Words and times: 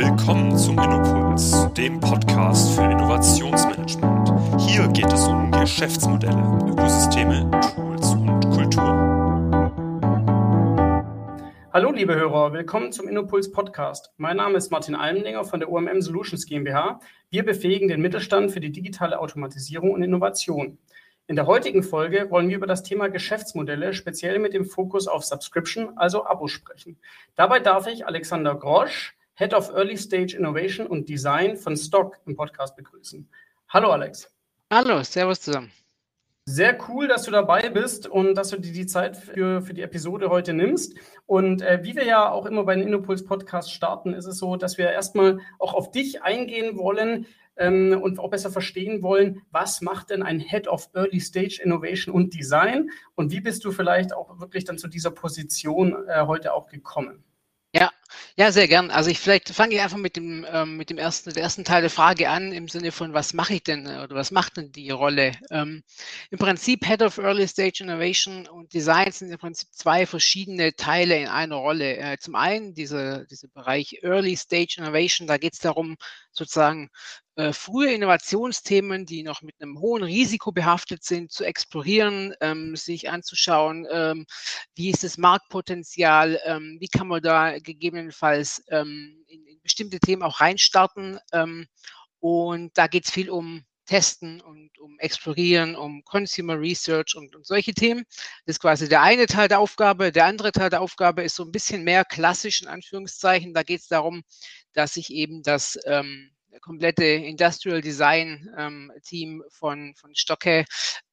Willkommen 0.00 0.56
zum 0.56 0.78
Innopuls, 0.78 1.74
dem 1.74 1.98
Podcast 1.98 2.76
für 2.76 2.84
Innovationsmanagement. 2.84 4.30
Hier 4.60 4.86
geht 4.92 5.12
es 5.12 5.26
um 5.26 5.50
Geschäftsmodelle, 5.50 6.70
Ökosysteme, 6.70 7.50
Tools 7.50 8.10
und 8.12 8.48
Kultur. 8.48 8.84
Hallo 11.72 11.90
liebe 11.90 12.14
Hörer, 12.14 12.52
willkommen 12.52 12.92
zum 12.92 13.08
Innopuls 13.08 13.50
Podcast. 13.50 14.12
Mein 14.18 14.36
Name 14.36 14.56
ist 14.56 14.70
Martin 14.70 14.94
Almendinger 14.94 15.42
von 15.42 15.58
der 15.58 15.68
OMM 15.68 16.00
Solutions 16.00 16.46
GmbH. 16.46 17.00
Wir 17.30 17.44
befähigen 17.44 17.88
den 17.88 18.00
Mittelstand 18.00 18.52
für 18.52 18.60
die 18.60 18.70
digitale 18.70 19.18
Automatisierung 19.18 19.90
und 19.90 20.04
Innovation. 20.04 20.78
In 21.26 21.34
der 21.34 21.48
heutigen 21.48 21.82
Folge 21.82 22.30
wollen 22.30 22.48
wir 22.48 22.56
über 22.56 22.68
das 22.68 22.84
Thema 22.84 23.08
Geschäftsmodelle, 23.08 23.92
speziell 23.92 24.38
mit 24.38 24.54
dem 24.54 24.64
Fokus 24.64 25.08
auf 25.08 25.24
Subscription, 25.24 25.98
also 25.98 26.24
Abo 26.24 26.46
sprechen. 26.46 27.00
Dabei 27.34 27.58
darf 27.58 27.88
ich 27.88 28.06
Alexander 28.06 28.54
Grosch, 28.54 29.17
Head 29.38 29.54
of 29.54 29.70
Early 29.70 29.96
Stage 29.96 30.36
Innovation 30.36 30.88
und 30.88 31.08
Design 31.08 31.56
von 31.56 31.76
Stock 31.76 32.18
im 32.26 32.34
Podcast 32.34 32.74
begrüßen. 32.74 33.30
Hallo 33.68 33.92
Alex. 33.92 34.28
Hallo, 34.68 35.04
servus 35.04 35.40
zusammen. 35.40 35.70
Sehr 36.44 36.76
cool, 36.88 37.06
dass 37.06 37.22
du 37.22 37.30
dabei 37.30 37.70
bist 37.70 38.08
und 38.08 38.34
dass 38.34 38.48
du 38.48 38.58
dir 38.58 38.72
die 38.72 38.86
Zeit 38.86 39.16
für, 39.16 39.62
für 39.62 39.74
die 39.74 39.82
Episode 39.82 40.28
heute 40.28 40.54
nimmst. 40.54 40.96
Und 41.26 41.62
äh, 41.62 41.84
wie 41.84 41.94
wir 41.94 42.04
ja 42.04 42.28
auch 42.28 42.46
immer 42.46 42.64
bei 42.64 42.74
den 42.74 42.88
Innopuls 42.88 43.24
Podcast 43.24 43.72
starten, 43.72 44.12
ist 44.12 44.26
es 44.26 44.38
so, 44.38 44.56
dass 44.56 44.76
wir 44.76 44.90
erstmal 44.90 45.38
auch 45.60 45.72
auf 45.72 45.92
dich 45.92 46.24
eingehen 46.24 46.76
wollen 46.76 47.26
ähm, 47.56 47.96
und 48.02 48.18
auch 48.18 48.30
besser 48.30 48.50
verstehen 48.50 49.02
wollen, 49.02 49.42
was 49.52 49.82
macht 49.82 50.10
denn 50.10 50.24
ein 50.24 50.40
Head 50.40 50.66
of 50.66 50.90
Early 50.94 51.20
Stage 51.20 51.60
Innovation 51.62 52.12
und 52.12 52.34
Design 52.34 52.90
und 53.14 53.30
wie 53.30 53.40
bist 53.40 53.64
du 53.64 53.70
vielleicht 53.70 54.12
auch 54.12 54.40
wirklich 54.40 54.64
dann 54.64 54.78
zu 54.78 54.88
dieser 54.88 55.12
Position 55.12 55.94
äh, 56.08 56.26
heute 56.26 56.54
auch 56.54 56.66
gekommen? 56.66 57.22
Ja, 57.74 57.90
ja, 58.36 58.50
sehr 58.50 58.66
gern. 58.66 58.90
Also 58.90 59.10
ich 59.10 59.18
vielleicht 59.18 59.50
fange 59.50 59.74
ich 59.74 59.80
einfach 59.82 59.98
mit 59.98 60.16
dem 60.16 60.46
ähm, 60.50 60.78
mit 60.78 60.88
dem 60.88 60.96
ersten 60.96 61.34
der 61.34 61.42
ersten 61.42 61.64
Teil 61.64 61.82
der 61.82 61.90
Frage 61.90 62.30
an 62.30 62.50
im 62.52 62.66
Sinne 62.66 62.92
von 62.92 63.12
was 63.12 63.34
mache 63.34 63.54
ich 63.54 63.62
denn 63.62 63.84
äh, 63.86 64.00
oder 64.02 64.14
was 64.16 64.30
macht 64.30 64.56
denn 64.56 64.72
die 64.72 64.88
Rolle? 64.90 65.32
Ähm, 65.50 65.82
Im 66.30 66.38
Prinzip 66.38 66.86
Head 66.86 67.02
of 67.02 67.18
Early 67.18 67.46
Stage 67.46 67.80
Innovation 67.84 68.46
und 68.48 68.72
Design 68.72 69.12
sind 69.12 69.30
im 69.30 69.38
Prinzip 69.38 69.68
zwei 69.72 70.06
verschiedene 70.06 70.74
Teile 70.76 71.18
in 71.20 71.28
einer 71.28 71.56
Rolle. 71.56 71.98
Äh, 71.98 72.16
zum 72.18 72.36
einen 72.36 72.72
dieser 72.72 73.26
dieser 73.26 73.48
Bereich 73.48 73.98
Early 74.02 74.34
Stage 74.36 74.76
Innovation, 74.78 75.26
da 75.26 75.36
geht 75.36 75.52
es 75.52 75.58
darum 75.58 75.96
sozusagen 76.32 76.88
äh, 77.38 77.52
frühe 77.52 77.92
Innovationsthemen, 77.94 79.06
die 79.06 79.22
noch 79.22 79.42
mit 79.42 79.54
einem 79.60 79.78
hohen 79.78 80.02
Risiko 80.02 80.50
behaftet 80.50 81.04
sind, 81.04 81.30
zu 81.30 81.44
explorieren, 81.44 82.34
ähm, 82.40 82.74
sich 82.74 83.10
anzuschauen, 83.10 83.86
ähm, 83.92 84.26
wie 84.74 84.90
ist 84.90 85.04
das 85.04 85.18
Marktpotenzial, 85.18 86.40
ähm, 86.44 86.78
wie 86.80 86.88
kann 86.88 87.06
man 87.06 87.22
da 87.22 87.56
gegebenenfalls 87.60 88.64
ähm, 88.70 89.22
in, 89.28 89.46
in, 89.46 89.62
bestimmte 89.62 90.00
Themen 90.00 90.24
auch 90.24 90.40
reinstarten. 90.40 91.20
Ähm, 91.32 91.68
und 92.18 92.76
da 92.76 92.88
geht 92.88 93.04
es 93.04 93.12
viel 93.12 93.30
um 93.30 93.64
Testen 93.86 94.40
und 94.40 94.76
um 94.80 94.98
Explorieren, 94.98 95.76
um 95.76 96.02
Consumer 96.04 96.60
Research 96.60 97.14
und, 97.14 97.36
und, 97.36 97.46
solche 97.46 97.72
Themen. 97.72 98.02
Das 98.46 98.56
ist 98.56 98.60
quasi 98.60 98.88
der 98.88 99.02
eine 99.02 99.26
Teil 99.26 99.46
der 99.46 99.60
Aufgabe. 99.60 100.10
Der 100.10 100.26
andere 100.26 100.50
Teil 100.50 100.70
der 100.70 100.80
Aufgabe 100.80 101.22
ist 101.22 101.36
so 101.36 101.44
ein 101.44 101.52
bisschen 101.52 101.84
mehr 101.84 102.04
klassisch 102.04 102.62
in 102.62 102.68
Anführungszeichen. 102.68 103.54
Da 103.54 103.62
geht 103.62 103.82
es 103.82 103.86
darum, 103.86 104.24
dass 104.72 104.96
ich 104.96 105.12
eben 105.12 105.44
das 105.44 105.78
ähm, 105.86 106.32
komplette 106.60 107.04
Industrial 107.04 107.80
Design 107.80 108.48
ähm, 108.56 108.92
Team 109.02 109.42
von, 109.50 109.94
von 109.96 110.14
Stocke 110.14 110.64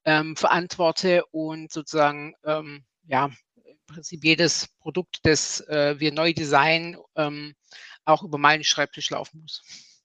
ähm, 0.06 0.36
verantworte 0.36 1.26
und 1.32 1.72
sozusagen 1.72 2.34
ähm, 2.46 2.84
ja, 3.08 3.26
im 3.64 3.78
Prinzip 3.88 4.24
jedes 4.24 4.68
Produkt, 4.80 5.20
das 5.24 5.62
äh, 5.62 6.00
wir 6.00 6.12
neu 6.12 6.34
designen, 6.34 6.98
ähm, 7.16 7.56
auch 8.04 8.24
über 8.24 8.38
meinen 8.38 8.64
Schreibtisch 8.64 9.10
laufen 9.10 9.42
muss. 9.42 9.62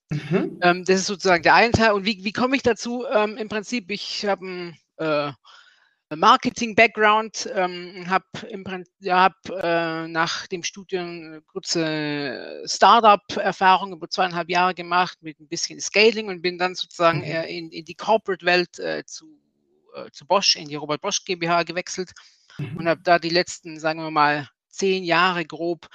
Mhm. 0.09 0.59
Ähm, 0.61 0.85
das 0.85 0.99
ist 0.99 1.07
sozusagen 1.07 1.43
der 1.43 1.55
eine 1.55 1.71
Teil. 1.71 1.93
Und 1.93 2.05
wie, 2.05 2.23
wie 2.23 2.33
komme 2.33 2.55
ich 2.55 2.63
dazu? 2.63 3.05
Ähm, 3.11 3.37
Im 3.37 3.47
Prinzip, 3.47 3.89
ich 3.91 4.25
habe 4.25 4.45
ein 4.45 4.77
äh, 4.97 5.31
Marketing-Background, 6.15 7.49
ähm, 7.55 8.05
habe 8.09 8.25
ja, 8.99 9.23
hab, 9.23 9.49
äh, 9.49 10.07
nach 10.07 10.47
dem 10.47 10.63
Studium 10.63 11.05
eine 11.05 11.41
kurze 11.41 12.63
Startup-Erfahrung 12.65 13.93
über 13.93 14.09
zweieinhalb 14.09 14.49
Jahre 14.49 14.73
gemacht 14.73 15.17
mit 15.21 15.39
ein 15.39 15.47
bisschen 15.47 15.79
Scaling 15.79 16.27
und 16.27 16.41
bin 16.41 16.57
dann 16.57 16.75
sozusagen 16.75 17.19
mhm. 17.19 17.45
in, 17.47 17.71
in, 17.71 17.85
die 17.85 17.95
Corporate-Welt 17.95 18.79
äh, 18.79 19.03
zu, 19.05 19.25
äh, 19.95 20.09
zu 20.11 20.25
Bosch, 20.25 20.55
in 20.55 20.67
die 20.67 20.75
Robert 20.75 21.01
Bosch 21.01 21.23
GmbH 21.23 21.63
gewechselt 21.63 22.11
mhm. 22.57 22.77
und 22.77 22.87
habe 22.87 23.01
da 23.03 23.19
die 23.19 23.29
letzten, 23.29 23.79
sagen 23.79 24.01
wir 24.01 24.11
mal, 24.11 24.49
zehn 24.69 25.03
Jahre 25.03 25.45
grob 25.45 25.87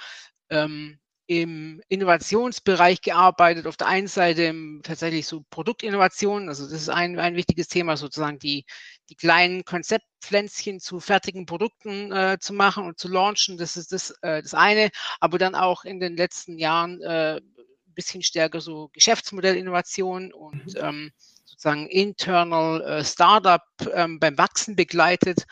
ähm, 0.49 0.99
im 1.27 1.81
Innovationsbereich 1.89 3.01
gearbeitet. 3.01 3.67
Auf 3.67 3.77
der 3.77 3.87
einen 3.87 4.07
Seite 4.07 4.55
tatsächlich 4.83 5.27
so 5.27 5.43
Produktinnovation, 5.49 6.47
also 6.47 6.63
das 6.63 6.73
ist 6.73 6.89
ein, 6.89 7.19
ein 7.19 7.35
wichtiges 7.35 7.67
Thema, 7.67 7.97
sozusagen 7.97 8.39
die, 8.39 8.65
die 9.09 9.15
kleinen 9.15 9.63
Konzeptpflänzchen 9.63 10.79
zu 10.79 10.99
fertigen 10.99 11.45
Produkten 11.45 12.11
äh, 12.11 12.37
zu 12.39 12.53
machen 12.53 12.85
und 12.85 12.99
zu 12.99 13.07
launchen. 13.07 13.57
Das 13.57 13.77
ist 13.77 13.91
das, 13.91 14.11
äh, 14.21 14.41
das 14.41 14.53
eine. 14.53 14.89
Aber 15.19 15.37
dann 15.37 15.55
auch 15.55 15.85
in 15.85 15.99
den 15.99 16.17
letzten 16.17 16.57
Jahren 16.57 17.01
äh, 17.01 17.37
ein 17.37 17.93
bisschen 17.93 18.21
stärker 18.23 18.61
so 18.61 18.89
Geschäftsmodellinnovation 18.93 20.33
und 20.33 20.65
mhm. 20.65 20.81
ähm, 20.81 21.11
sozusagen 21.45 21.87
internal 21.87 22.81
äh, 22.81 23.03
Startup 23.03 23.63
ähm, 23.93 24.19
beim 24.19 24.37
Wachsen 24.37 24.75
begleitet 24.75 25.45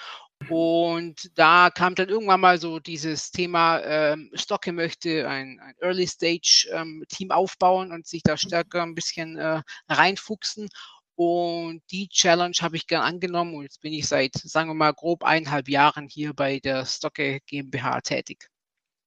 und 0.49 1.31
da 1.35 1.69
kam 1.69 1.95
dann 1.95 2.09
irgendwann 2.09 2.41
mal 2.41 2.59
so 2.59 2.79
dieses 2.79 3.31
Thema, 3.31 3.79
ähm, 3.83 4.29
Stocke 4.33 4.73
möchte 4.73 5.27
ein, 5.27 5.59
ein 5.59 5.73
Early 5.79 6.05
Stage 6.07 6.67
ähm, 6.71 7.03
Team 7.09 7.31
aufbauen 7.31 7.91
und 7.91 8.05
sich 8.05 8.21
da 8.21 8.37
stärker 8.37 8.83
ein 8.83 8.95
bisschen 8.95 9.37
äh, 9.37 9.61
reinfuchsen. 9.89 10.69
Und 11.15 11.81
die 11.91 12.09
Challenge 12.09 12.55
habe 12.61 12.75
ich 12.75 12.87
gern 12.87 13.01
angenommen 13.01 13.55
und 13.55 13.63
jetzt 13.63 13.81
bin 13.81 13.93
ich 13.93 14.07
seit, 14.07 14.33
sagen 14.33 14.69
wir 14.69 14.73
mal, 14.73 14.93
grob 14.93 15.23
eineinhalb 15.23 15.69
Jahren 15.69 16.07
hier 16.09 16.33
bei 16.33 16.59
der 16.59 16.85
Stocke 16.85 17.39
GmbH 17.47 18.01
tätig. 18.01 18.49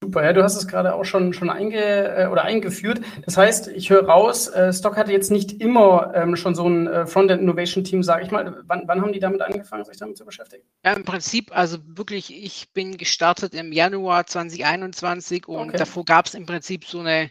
Super, 0.00 0.24
ja, 0.24 0.32
du 0.32 0.44
hast 0.44 0.56
es 0.56 0.68
gerade 0.68 0.94
auch 0.94 1.04
schon, 1.04 1.32
schon 1.32 1.50
einge, 1.50 1.80
äh, 1.80 2.26
oder 2.28 2.44
eingeführt. 2.44 3.00
Das 3.26 3.36
heißt, 3.36 3.66
ich 3.68 3.90
höre 3.90 4.04
raus, 4.06 4.46
äh, 4.46 4.72
Stock 4.72 4.96
hatte 4.96 5.10
jetzt 5.10 5.32
nicht 5.32 5.60
immer 5.60 6.12
ähm, 6.14 6.36
schon 6.36 6.54
so 6.54 6.68
ein 6.68 6.86
äh, 6.86 7.04
Frontend 7.04 7.42
Innovation 7.42 7.82
Team, 7.82 8.04
sage 8.04 8.24
ich 8.24 8.30
mal. 8.30 8.62
Wann, 8.66 8.84
wann 8.86 9.02
haben 9.02 9.12
die 9.12 9.18
damit 9.18 9.42
angefangen, 9.42 9.84
sich 9.84 9.96
damit 9.96 10.16
zu 10.16 10.24
beschäftigen? 10.24 10.62
Ja, 10.84 10.92
im 10.92 11.04
Prinzip, 11.04 11.50
also 11.50 11.78
wirklich, 11.84 12.32
ich 12.32 12.72
bin 12.72 12.96
gestartet 12.96 13.54
im 13.54 13.72
Januar 13.72 14.24
2021 14.24 15.48
und 15.48 15.70
okay. 15.70 15.78
davor 15.78 16.04
gab 16.04 16.26
es 16.26 16.34
im 16.34 16.46
Prinzip 16.46 16.84
so 16.84 17.00
eine 17.00 17.30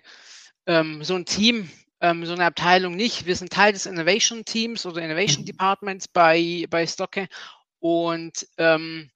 ähm, 0.66 1.04
so 1.04 1.16
ein 1.16 1.26
Team, 1.26 1.70
ähm, 2.02 2.26
so 2.26 2.34
eine 2.34 2.46
Abteilung 2.46 2.96
nicht. 2.96 3.26
Wir 3.26 3.36
sind 3.36 3.52
Teil 3.52 3.74
des 3.74 3.86
Innovation 3.86 4.46
Teams 4.46 4.86
oder 4.86 5.02
Innovation 5.02 5.42
mhm. 5.42 5.48
Departments 5.48 6.08
bei, 6.08 6.66
bei 6.70 6.86
Stocke 6.86 7.28
und 7.80 8.48
ähm, 8.58 9.10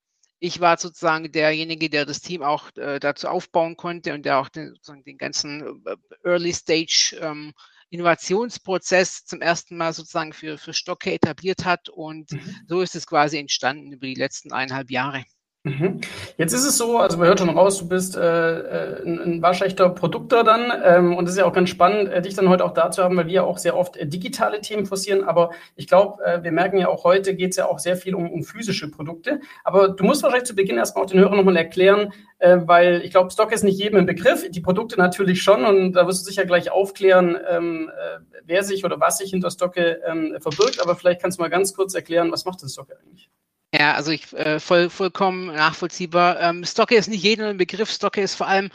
ich 0.43 0.59
war 0.59 0.77
sozusagen 0.77 1.31
derjenige, 1.31 1.89
der 1.89 2.05
das 2.05 2.19
Team 2.19 2.41
auch 2.41 2.75
äh, 2.75 2.99
dazu 2.99 3.27
aufbauen 3.27 3.77
konnte 3.77 4.13
und 4.13 4.25
der 4.25 4.39
auch 4.39 4.49
den, 4.49 4.69
sozusagen 4.69 5.03
den 5.03 5.19
ganzen 5.19 5.85
äh, 5.85 5.95
Early 6.23 6.51
Stage 6.51 7.15
ähm, 7.21 7.53
Innovationsprozess 7.91 9.25
zum 9.25 9.41
ersten 9.41 9.77
Mal 9.77 9.93
sozusagen 9.93 10.33
für, 10.33 10.57
für 10.57 10.73
Stocke 10.73 11.13
etabliert 11.13 11.63
hat. 11.63 11.89
Und 11.89 12.31
mhm. 12.31 12.55
so 12.67 12.81
ist 12.81 12.95
es 12.95 13.05
quasi 13.05 13.37
entstanden 13.37 13.91
über 13.91 14.07
die 14.07 14.15
letzten 14.15 14.51
eineinhalb 14.51 14.89
Jahre. 14.89 15.23
Mhm. 15.63 16.01
Jetzt 16.37 16.53
ist 16.53 16.65
es 16.65 16.75
so, 16.79 16.97
also 16.97 17.19
man 17.19 17.27
hört 17.27 17.37
schon 17.37 17.49
raus, 17.49 17.77
du 17.77 17.87
bist 17.87 18.17
äh, 18.17 18.21
äh, 18.21 19.03
ein, 19.05 19.19
ein 19.19 19.41
waschechter 19.43 19.89
Produkter 19.89 20.43
dann 20.43 20.71
ähm, 20.83 21.15
und 21.15 21.25
es 21.25 21.33
ist 21.33 21.37
ja 21.37 21.45
auch 21.45 21.53
ganz 21.53 21.69
spannend, 21.69 22.09
äh, 22.09 22.19
dich 22.19 22.33
dann 22.33 22.49
heute 22.49 22.65
auch 22.65 22.73
da 22.73 22.89
zu 22.89 23.03
haben, 23.03 23.15
weil 23.15 23.27
wir 23.27 23.33
ja 23.33 23.43
auch 23.43 23.59
sehr 23.59 23.77
oft 23.77 23.95
äh, 23.95 24.07
digitale 24.07 24.61
Themen 24.61 24.87
forcieren, 24.87 25.23
aber 25.23 25.51
ich 25.75 25.85
glaube, 25.85 26.23
äh, 26.23 26.41
wir 26.41 26.51
merken 26.51 26.79
ja 26.79 26.87
auch 26.87 27.03
heute 27.03 27.35
geht 27.35 27.51
es 27.51 27.57
ja 27.57 27.67
auch 27.67 27.77
sehr 27.77 27.95
viel 27.95 28.15
um, 28.15 28.31
um 28.31 28.43
physische 28.43 28.89
Produkte, 28.89 29.39
aber 29.63 29.89
du 29.89 30.03
musst 30.03 30.23
wahrscheinlich 30.23 30.47
zu 30.47 30.55
Beginn 30.55 30.79
erstmal 30.79 31.05
auch 31.05 31.09
den 31.11 31.19
Hörern 31.19 31.37
nochmal 31.37 31.57
erklären, 31.57 32.11
äh, 32.39 32.57
weil 32.65 33.03
ich 33.03 33.11
glaube, 33.11 33.29
Stock 33.29 33.51
ist 33.51 33.63
nicht 33.63 33.77
jedem 33.77 33.99
ein 33.99 34.07
Begriff, 34.07 34.49
die 34.49 34.61
Produkte 34.61 34.97
natürlich 34.97 35.43
schon 35.43 35.63
und 35.65 35.93
da 35.93 36.07
wirst 36.07 36.25
du 36.25 36.29
sicher 36.31 36.45
gleich 36.45 36.71
aufklären, 36.71 37.37
ähm, 37.47 37.91
äh, 37.95 38.17
wer 38.45 38.63
sich 38.63 38.83
oder 38.83 38.99
was 38.99 39.19
sich 39.19 39.29
hinter 39.29 39.51
Stocke 39.51 40.01
ähm, 40.07 40.35
verbirgt, 40.39 40.81
aber 40.81 40.95
vielleicht 40.95 41.21
kannst 41.21 41.37
du 41.37 41.43
mal 41.43 41.49
ganz 41.49 41.75
kurz 41.75 41.93
erklären, 41.93 42.31
was 42.31 42.45
macht 42.45 42.63
denn 42.63 42.69
Stocke 42.69 42.97
eigentlich? 42.97 43.29
Ja, 43.73 43.93
also 43.95 44.11
ich 44.11 44.33
äh, 44.33 44.59
voll, 44.59 44.89
vollkommen 44.89 45.47
nachvollziehbar. 45.47 46.39
Ähm, 46.41 46.65
Stocke 46.65 46.95
ist 46.95 47.07
nicht 47.07 47.23
jedem 47.23 47.45
ein 47.45 47.57
Begriff. 47.57 47.89
Stocke 47.89 48.21
ist 48.21 48.35
vor 48.35 48.47
allem 48.47 48.69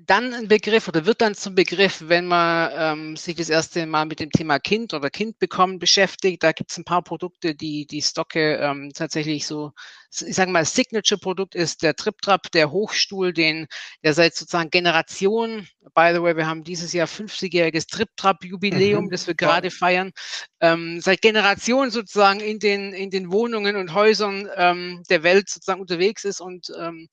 dann 0.00 0.34
ein 0.34 0.48
Begriff 0.48 0.88
oder 0.88 1.06
wird 1.06 1.20
dann 1.20 1.34
zum 1.34 1.54
Begriff, 1.54 2.04
wenn 2.06 2.26
man 2.26 2.70
ähm, 2.74 3.16
sich 3.16 3.36
das 3.36 3.48
erste 3.48 3.84
Mal 3.86 4.06
mit 4.06 4.20
dem 4.20 4.30
Thema 4.30 4.58
Kind 4.58 4.94
oder 4.94 5.10
Kind 5.10 5.38
bekommen 5.38 5.78
beschäftigt. 5.78 6.42
Da 6.42 6.52
gibt 6.52 6.70
es 6.70 6.78
ein 6.78 6.84
paar 6.84 7.02
Produkte, 7.02 7.54
die 7.54 7.86
die 7.86 8.02
Stocke 8.02 8.56
ähm, 8.56 8.92
tatsächlich 8.94 9.46
so, 9.46 9.72
ich 10.10 10.34
sage 10.34 10.50
mal, 10.50 10.64
Signature-Produkt 10.64 11.54
ist 11.54 11.82
der 11.82 11.94
TripTrap, 11.94 12.50
der 12.52 12.70
Hochstuhl, 12.70 13.32
den 13.32 13.66
der 14.02 14.14
seit 14.14 14.34
sozusagen 14.34 14.70
Generationen, 14.70 15.68
by 15.94 16.12
the 16.14 16.22
way, 16.22 16.36
wir 16.36 16.46
haben 16.46 16.64
dieses 16.64 16.92
Jahr 16.92 17.08
50-jähriges 17.08 17.88
TripTrap-Jubiläum, 17.88 19.06
mhm. 19.06 19.10
das 19.10 19.26
wir 19.26 19.34
gerade 19.34 19.68
wow. 19.68 19.74
feiern, 19.74 20.12
ähm, 20.60 21.00
seit 21.00 21.22
Generationen 21.22 21.90
sozusagen 21.90 22.40
in 22.40 22.58
den 22.58 22.92
in 22.92 23.10
den 23.10 23.32
Wohnungen 23.32 23.76
und 23.76 23.94
Häusern 23.94 24.48
ähm, 24.56 25.02
der 25.08 25.22
Welt 25.22 25.48
sozusagen 25.48 25.80
unterwegs 25.80 26.24
ist 26.24 26.40
und 26.40 26.72
ähm, 26.78 27.08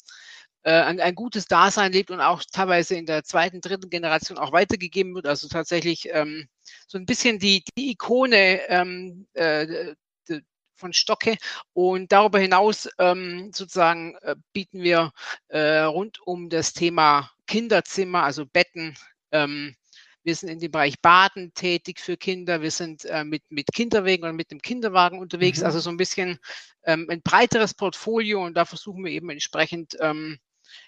äh, 0.69 0.83
ein, 0.83 0.99
ein, 0.99 1.15
gutes 1.15 1.45
Dasein 1.47 1.91
lebt 1.91 2.11
und 2.11 2.21
auch 2.21 2.43
teilweise 2.51 2.95
in 2.95 3.07
der 3.07 3.23
zweiten, 3.23 3.59
dritten 3.59 3.89
Generation 3.89 4.37
auch 4.37 4.51
weitergegeben 4.51 5.15
wird. 5.15 5.25
Also 5.25 5.47
tatsächlich 5.47 6.07
ähm, 6.11 6.47
so 6.87 6.99
ein 6.99 7.07
bisschen 7.07 7.39
die, 7.39 7.63
die 7.75 7.91
Ikone 7.91 8.61
ähm, 8.69 9.25
äh, 9.33 9.95
von 10.75 10.93
Stocke. 10.93 11.37
Und 11.73 12.11
darüber 12.11 12.37
hinaus 12.37 12.87
ähm, 12.99 13.51
sozusagen 13.51 14.15
äh, 14.21 14.35
bieten 14.53 14.83
wir 14.83 15.11
äh, 15.47 15.79
rund 15.79 16.19
um 16.25 16.49
das 16.49 16.73
Thema 16.73 17.31
Kinderzimmer, 17.47 18.23
also 18.23 18.45
Betten, 18.45 18.95
ähm, 19.31 19.75
wir 20.23 20.35
sind 20.35 20.49
in 20.49 20.59
dem 20.59 20.71
Bereich 20.71 20.99
Baden 21.01 21.53
tätig 21.53 21.99
für 21.99 22.17
Kinder. 22.17 22.61
Wir 22.61 22.71
sind 22.71 23.05
äh, 23.05 23.23
mit, 23.23 23.41
mit 23.49 23.71
Kinderwegen 23.73 24.27
und 24.27 24.35
mit 24.35 24.51
dem 24.51 24.61
Kinderwagen 24.61 25.17
unterwegs. 25.17 25.59
Mhm. 25.59 25.65
Also 25.65 25.79
so 25.79 25.89
ein 25.89 25.97
bisschen 25.97 26.37
ähm, 26.83 27.07
ein 27.09 27.21
breiteres 27.21 27.73
Portfolio 27.73 28.45
und 28.45 28.55
da 28.55 28.65
versuchen 28.65 29.03
wir 29.03 29.11
eben 29.11 29.29
entsprechend, 29.29 29.97
ähm, 30.01 30.37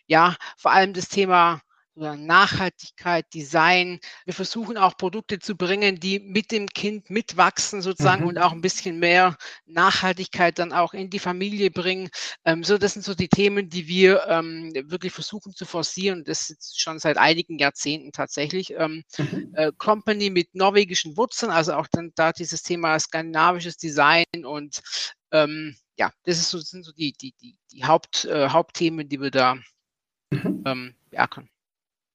ja, 0.07 0.35
vor 0.57 0.71
allem 0.71 0.93
das 0.93 1.07
Thema 1.07 1.61
Nachhaltigkeit, 1.95 3.25
Design. 3.33 3.99
Wir 4.25 4.33
versuchen 4.33 4.77
auch 4.77 4.95
Produkte 4.95 5.39
zu 5.39 5.55
bringen, 5.55 5.99
die 5.99 6.19
mit 6.19 6.51
dem 6.51 6.67
Kind 6.67 7.09
mitwachsen 7.09 7.81
sozusagen 7.81 8.23
mhm. 8.23 8.29
und 8.29 8.37
auch 8.37 8.53
ein 8.53 8.61
bisschen 8.61 8.99
mehr 8.99 9.37
Nachhaltigkeit 9.65 10.57
dann 10.57 10.71
auch 10.71 10.93
in 10.93 11.09
die 11.09 11.19
Familie 11.19 11.69
bringen. 11.69 12.09
Ähm, 12.45 12.63
so, 12.63 12.77
das 12.77 12.93
sind 12.93 13.03
so 13.03 13.13
die 13.13 13.27
Themen, 13.27 13.69
die 13.69 13.87
wir 13.87 14.25
ähm, 14.27 14.71
wirklich 14.85 15.11
versuchen 15.11 15.53
zu 15.53 15.65
forcieren. 15.65 16.23
Das 16.23 16.49
ist 16.49 16.79
schon 16.79 16.99
seit 16.99 17.17
einigen 17.17 17.59
Jahrzehnten 17.59 18.11
tatsächlich. 18.11 18.73
Ähm, 18.77 19.03
mhm. 19.17 19.51
äh, 19.55 19.71
Company 19.77 20.29
mit 20.29 20.55
norwegischen 20.55 21.17
Wurzeln, 21.17 21.51
also 21.51 21.73
auch 21.73 21.87
dann 21.91 22.11
da 22.15 22.31
dieses 22.31 22.63
Thema 22.63 22.97
skandinavisches 22.99 23.77
Design 23.77 24.25
und 24.45 24.81
ähm, 25.31 25.75
ja, 25.97 26.11
das 26.23 26.49
so, 26.49 26.59
sind 26.59 26.83
so 26.83 26.91
die, 26.91 27.13
die, 27.13 27.33
die, 27.33 27.57
die 27.71 27.83
Haupt, 27.85 28.25
äh, 28.25 28.49
Hauptthemen, 28.49 29.07
die 29.07 29.21
wir 29.21 29.31
da 29.31 29.55
mhm. 30.31 30.63
ähm, 30.65 30.95
beackern. 31.09 31.49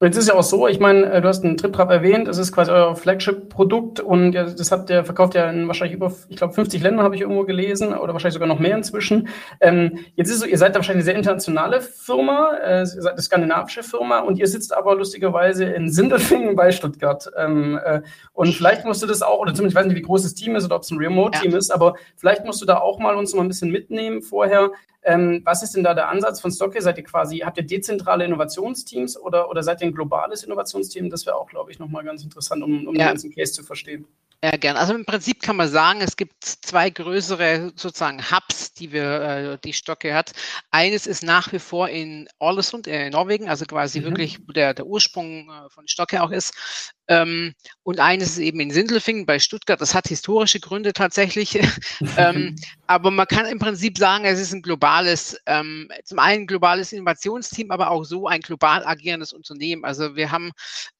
Jetzt 0.02 0.18
ist 0.18 0.28
ja 0.28 0.34
auch 0.34 0.42
so, 0.42 0.68
ich 0.68 0.78
meine, 0.78 1.10
äh, 1.10 1.22
du 1.22 1.28
hast 1.28 1.42
einen 1.42 1.56
TripTrap 1.56 1.88
erwähnt, 1.88 2.28
das 2.28 2.36
ist 2.36 2.52
quasi 2.52 2.70
euer 2.70 2.94
Flagship-Produkt 2.94 3.98
und 3.98 4.32
das 4.32 4.70
habt 4.70 4.90
ihr 4.90 5.06
verkauft 5.06 5.34
ja 5.34 5.48
in 5.48 5.68
wahrscheinlich 5.68 5.96
über, 5.96 6.12
ich 6.28 6.36
glaube, 6.36 6.52
50 6.52 6.82
Ländern 6.82 7.02
habe 7.02 7.14
ich 7.14 7.22
irgendwo 7.22 7.44
gelesen 7.44 7.94
oder 7.94 8.12
wahrscheinlich 8.12 8.34
sogar 8.34 8.46
noch 8.46 8.58
mehr 8.58 8.76
inzwischen. 8.76 9.28
Ähm, 9.58 10.00
jetzt 10.14 10.28
ist 10.28 10.34
es 10.34 10.40
so, 10.42 10.46
ihr 10.46 10.58
seid 10.58 10.74
da 10.74 10.80
wahrscheinlich 10.80 11.04
eine 11.04 11.04
sehr 11.04 11.14
internationale 11.14 11.80
Firma, 11.80 12.58
äh, 12.62 12.80
ihr 12.80 12.86
seid 12.86 13.12
eine 13.12 13.22
skandinavische 13.22 13.82
Firma 13.82 14.18
und 14.18 14.38
ihr 14.38 14.48
sitzt 14.48 14.76
aber 14.76 14.96
lustigerweise 14.96 15.64
in 15.64 15.88
Sindelfingen 15.88 16.56
bei 16.56 16.72
Stuttgart. 16.72 17.30
Ähm, 17.34 17.80
äh, 17.82 18.02
und 18.34 18.52
vielleicht 18.52 18.84
musst 18.84 19.02
du 19.02 19.06
das 19.06 19.22
auch, 19.22 19.38
oder 19.38 19.54
zumindest 19.54 19.78
ich 19.78 19.80
weiß 19.80 19.86
nicht, 19.86 19.96
wie 19.96 20.06
groß 20.06 20.24
das 20.24 20.34
Team 20.34 20.56
ist 20.56 20.66
oder 20.66 20.76
ob 20.76 20.82
es 20.82 20.90
ein 20.90 20.98
Remote-Team 20.98 21.52
ja. 21.52 21.56
ist, 21.56 21.70
aber 21.70 21.94
vielleicht 22.16 22.44
musst 22.44 22.60
du 22.60 22.66
da 22.66 22.80
auch 22.80 22.98
mal 22.98 23.16
uns 23.16 23.32
noch 23.32 23.40
ein 23.40 23.48
bisschen 23.48 23.70
mitnehmen 23.70 24.20
vorher. 24.20 24.72
Ähm, 25.06 25.40
was 25.44 25.62
ist 25.62 25.76
denn 25.76 25.84
da 25.84 25.94
der 25.94 26.08
Ansatz 26.08 26.40
von 26.40 26.50
Stocke? 26.50 26.82
Seid 26.82 26.98
ihr 26.98 27.04
quasi, 27.04 27.38
habt 27.38 27.56
ihr 27.56 27.64
dezentrale 27.64 28.24
Innovationsteams 28.24 29.16
oder, 29.16 29.48
oder 29.48 29.62
seid 29.62 29.80
ihr 29.80 29.86
ein 29.86 29.94
globales 29.94 30.42
Innovationsteam? 30.42 31.10
Das 31.10 31.24
wäre 31.26 31.36
auch, 31.36 31.48
glaube 31.48 31.70
ich, 31.70 31.78
nochmal 31.78 32.02
ganz 32.02 32.24
interessant, 32.24 32.64
um, 32.64 32.88
um 32.88 32.94
ja. 32.96 33.04
den 33.04 33.08
ganzen 33.10 33.32
Case 33.32 33.52
zu 33.52 33.62
verstehen. 33.62 34.08
Ja, 34.44 34.50
gern. 34.56 34.76
Also 34.76 34.94
im 34.94 35.06
Prinzip 35.06 35.40
kann 35.42 35.56
man 35.56 35.68
sagen, 35.68 36.00
es 36.02 36.16
gibt 36.16 36.44
zwei 36.44 36.90
größere 36.90 37.72
sozusagen 37.74 38.30
Hubs, 38.30 38.74
die 38.74 38.92
wir, 38.92 39.20
äh, 39.20 39.58
die 39.64 39.72
Stocke 39.72 40.14
hat. 40.14 40.32
Eines 40.70 41.06
ist 41.06 41.22
nach 41.22 41.52
wie 41.52 41.58
vor 41.58 41.88
in 41.88 42.28
Ålesund, 42.38 42.86
äh, 42.86 43.06
in 43.06 43.12
Norwegen, 43.12 43.48
also 43.48 43.64
quasi 43.64 44.00
mhm. 44.00 44.04
wirklich, 44.04 44.38
wo 44.46 44.52
der, 44.52 44.74
der 44.74 44.86
Ursprung 44.86 45.48
äh, 45.48 45.70
von 45.70 45.88
Stocke 45.88 46.22
auch 46.22 46.30
ist. 46.30 46.92
Ähm, 47.08 47.54
und 47.82 47.98
eines 47.98 48.32
ist 48.32 48.38
eben 48.38 48.60
in 48.60 48.70
Sindelfingen 48.70 49.24
bei 49.24 49.38
Stuttgart. 49.38 49.80
Das 49.80 49.94
hat 49.94 50.08
historische 50.08 50.60
Gründe 50.60 50.92
tatsächlich. 50.92 51.58
ähm, 52.18 52.56
aber 52.86 53.10
man 53.10 53.26
kann 53.26 53.46
im 53.46 53.58
Prinzip 53.58 53.96
sagen, 53.96 54.26
es 54.26 54.38
ist 54.38 54.52
ein 54.52 54.62
globales, 54.62 55.38
ähm, 55.46 55.88
zum 56.04 56.18
einen 56.18 56.42
ein 56.42 56.46
globales 56.46 56.92
Innovationsteam, 56.92 57.70
aber 57.70 57.90
auch 57.90 58.04
so 58.04 58.26
ein 58.26 58.40
global 58.40 58.84
agierendes 58.84 59.32
Unternehmen. 59.32 59.84
Also 59.84 60.14
wir 60.14 60.30
haben 60.30 60.52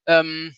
ähm, 0.06 0.54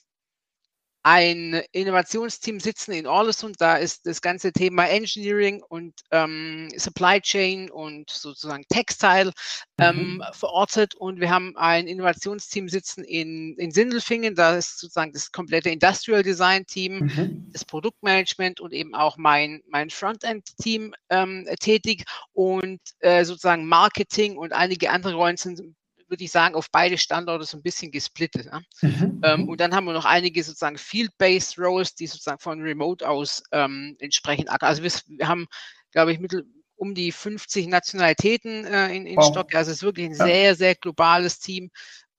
ein 1.02 1.62
Innovationsteam 1.72 2.60
sitzen 2.60 2.92
in 2.92 3.06
Orlesund. 3.06 3.56
Da 3.58 3.76
ist 3.76 4.06
das 4.06 4.20
ganze 4.20 4.52
Thema 4.52 4.88
Engineering 4.88 5.62
und 5.68 5.94
ähm, 6.10 6.68
Supply 6.76 7.20
Chain 7.20 7.70
und 7.70 8.10
sozusagen 8.10 8.64
Textile 8.68 9.32
ähm, 9.78 10.14
mhm. 10.16 10.24
verortet. 10.32 10.94
Und 10.94 11.20
wir 11.20 11.30
haben 11.30 11.56
ein 11.56 11.86
Innovationsteam 11.86 12.68
sitzen 12.68 13.04
in, 13.04 13.54
in 13.58 13.70
Sindelfingen. 13.70 14.34
Da 14.34 14.56
ist 14.56 14.78
sozusagen 14.78 15.12
das 15.12 15.32
komplette 15.32 15.70
Industrial 15.70 16.22
Design 16.22 16.66
Team, 16.66 16.98
mhm. 16.98 17.50
das 17.52 17.64
Produktmanagement 17.64 18.60
und 18.60 18.72
eben 18.72 18.94
auch 18.94 19.16
mein, 19.16 19.62
mein 19.68 19.90
Frontend-Team 19.90 20.94
ähm, 21.10 21.48
tätig. 21.60 22.04
Und 22.32 22.80
äh, 23.00 23.24
sozusagen 23.24 23.66
Marketing 23.66 24.36
und 24.36 24.52
einige 24.52 24.90
andere 24.90 25.14
Rollen 25.14 25.36
sind 25.36 25.60
würde 26.08 26.24
ich 26.24 26.30
sagen, 26.30 26.54
auf 26.54 26.70
beide 26.70 26.98
Standorte 26.98 27.44
so 27.44 27.56
ein 27.56 27.62
bisschen 27.62 27.90
gesplittet. 27.90 28.46
Ja? 28.46 28.60
Mhm. 28.82 29.20
Ähm, 29.22 29.40
mhm. 29.42 29.48
und 29.48 29.60
dann 29.60 29.74
haben 29.74 29.84
wir 29.84 29.92
noch 29.92 30.04
einige 30.04 30.42
sozusagen 30.42 30.78
Field-Based 30.78 31.58
Roles, 31.58 31.94
die 31.94 32.06
sozusagen 32.06 32.40
von 32.40 32.60
Remote 32.60 33.08
aus 33.08 33.42
ähm, 33.52 33.96
entsprechend. 33.98 34.50
Also 34.50 34.82
wir, 34.82 34.92
wir 35.18 35.28
haben, 35.28 35.46
glaube 35.92 36.12
ich, 36.12 36.18
mittel, 36.18 36.46
um 36.76 36.94
die 36.94 37.12
50 37.12 37.66
Nationalitäten 37.66 38.64
äh, 38.64 38.94
in, 38.94 39.06
in 39.06 39.16
wow. 39.16 39.26
Stock. 39.26 39.54
Also 39.54 39.70
es 39.70 39.78
ist 39.78 39.82
wirklich 39.82 40.06
ein 40.06 40.16
ja. 40.16 40.24
sehr, 40.24 40.54
sehr 40.54 40.74
globales 40.76 41.40
Team, 41.40 41.70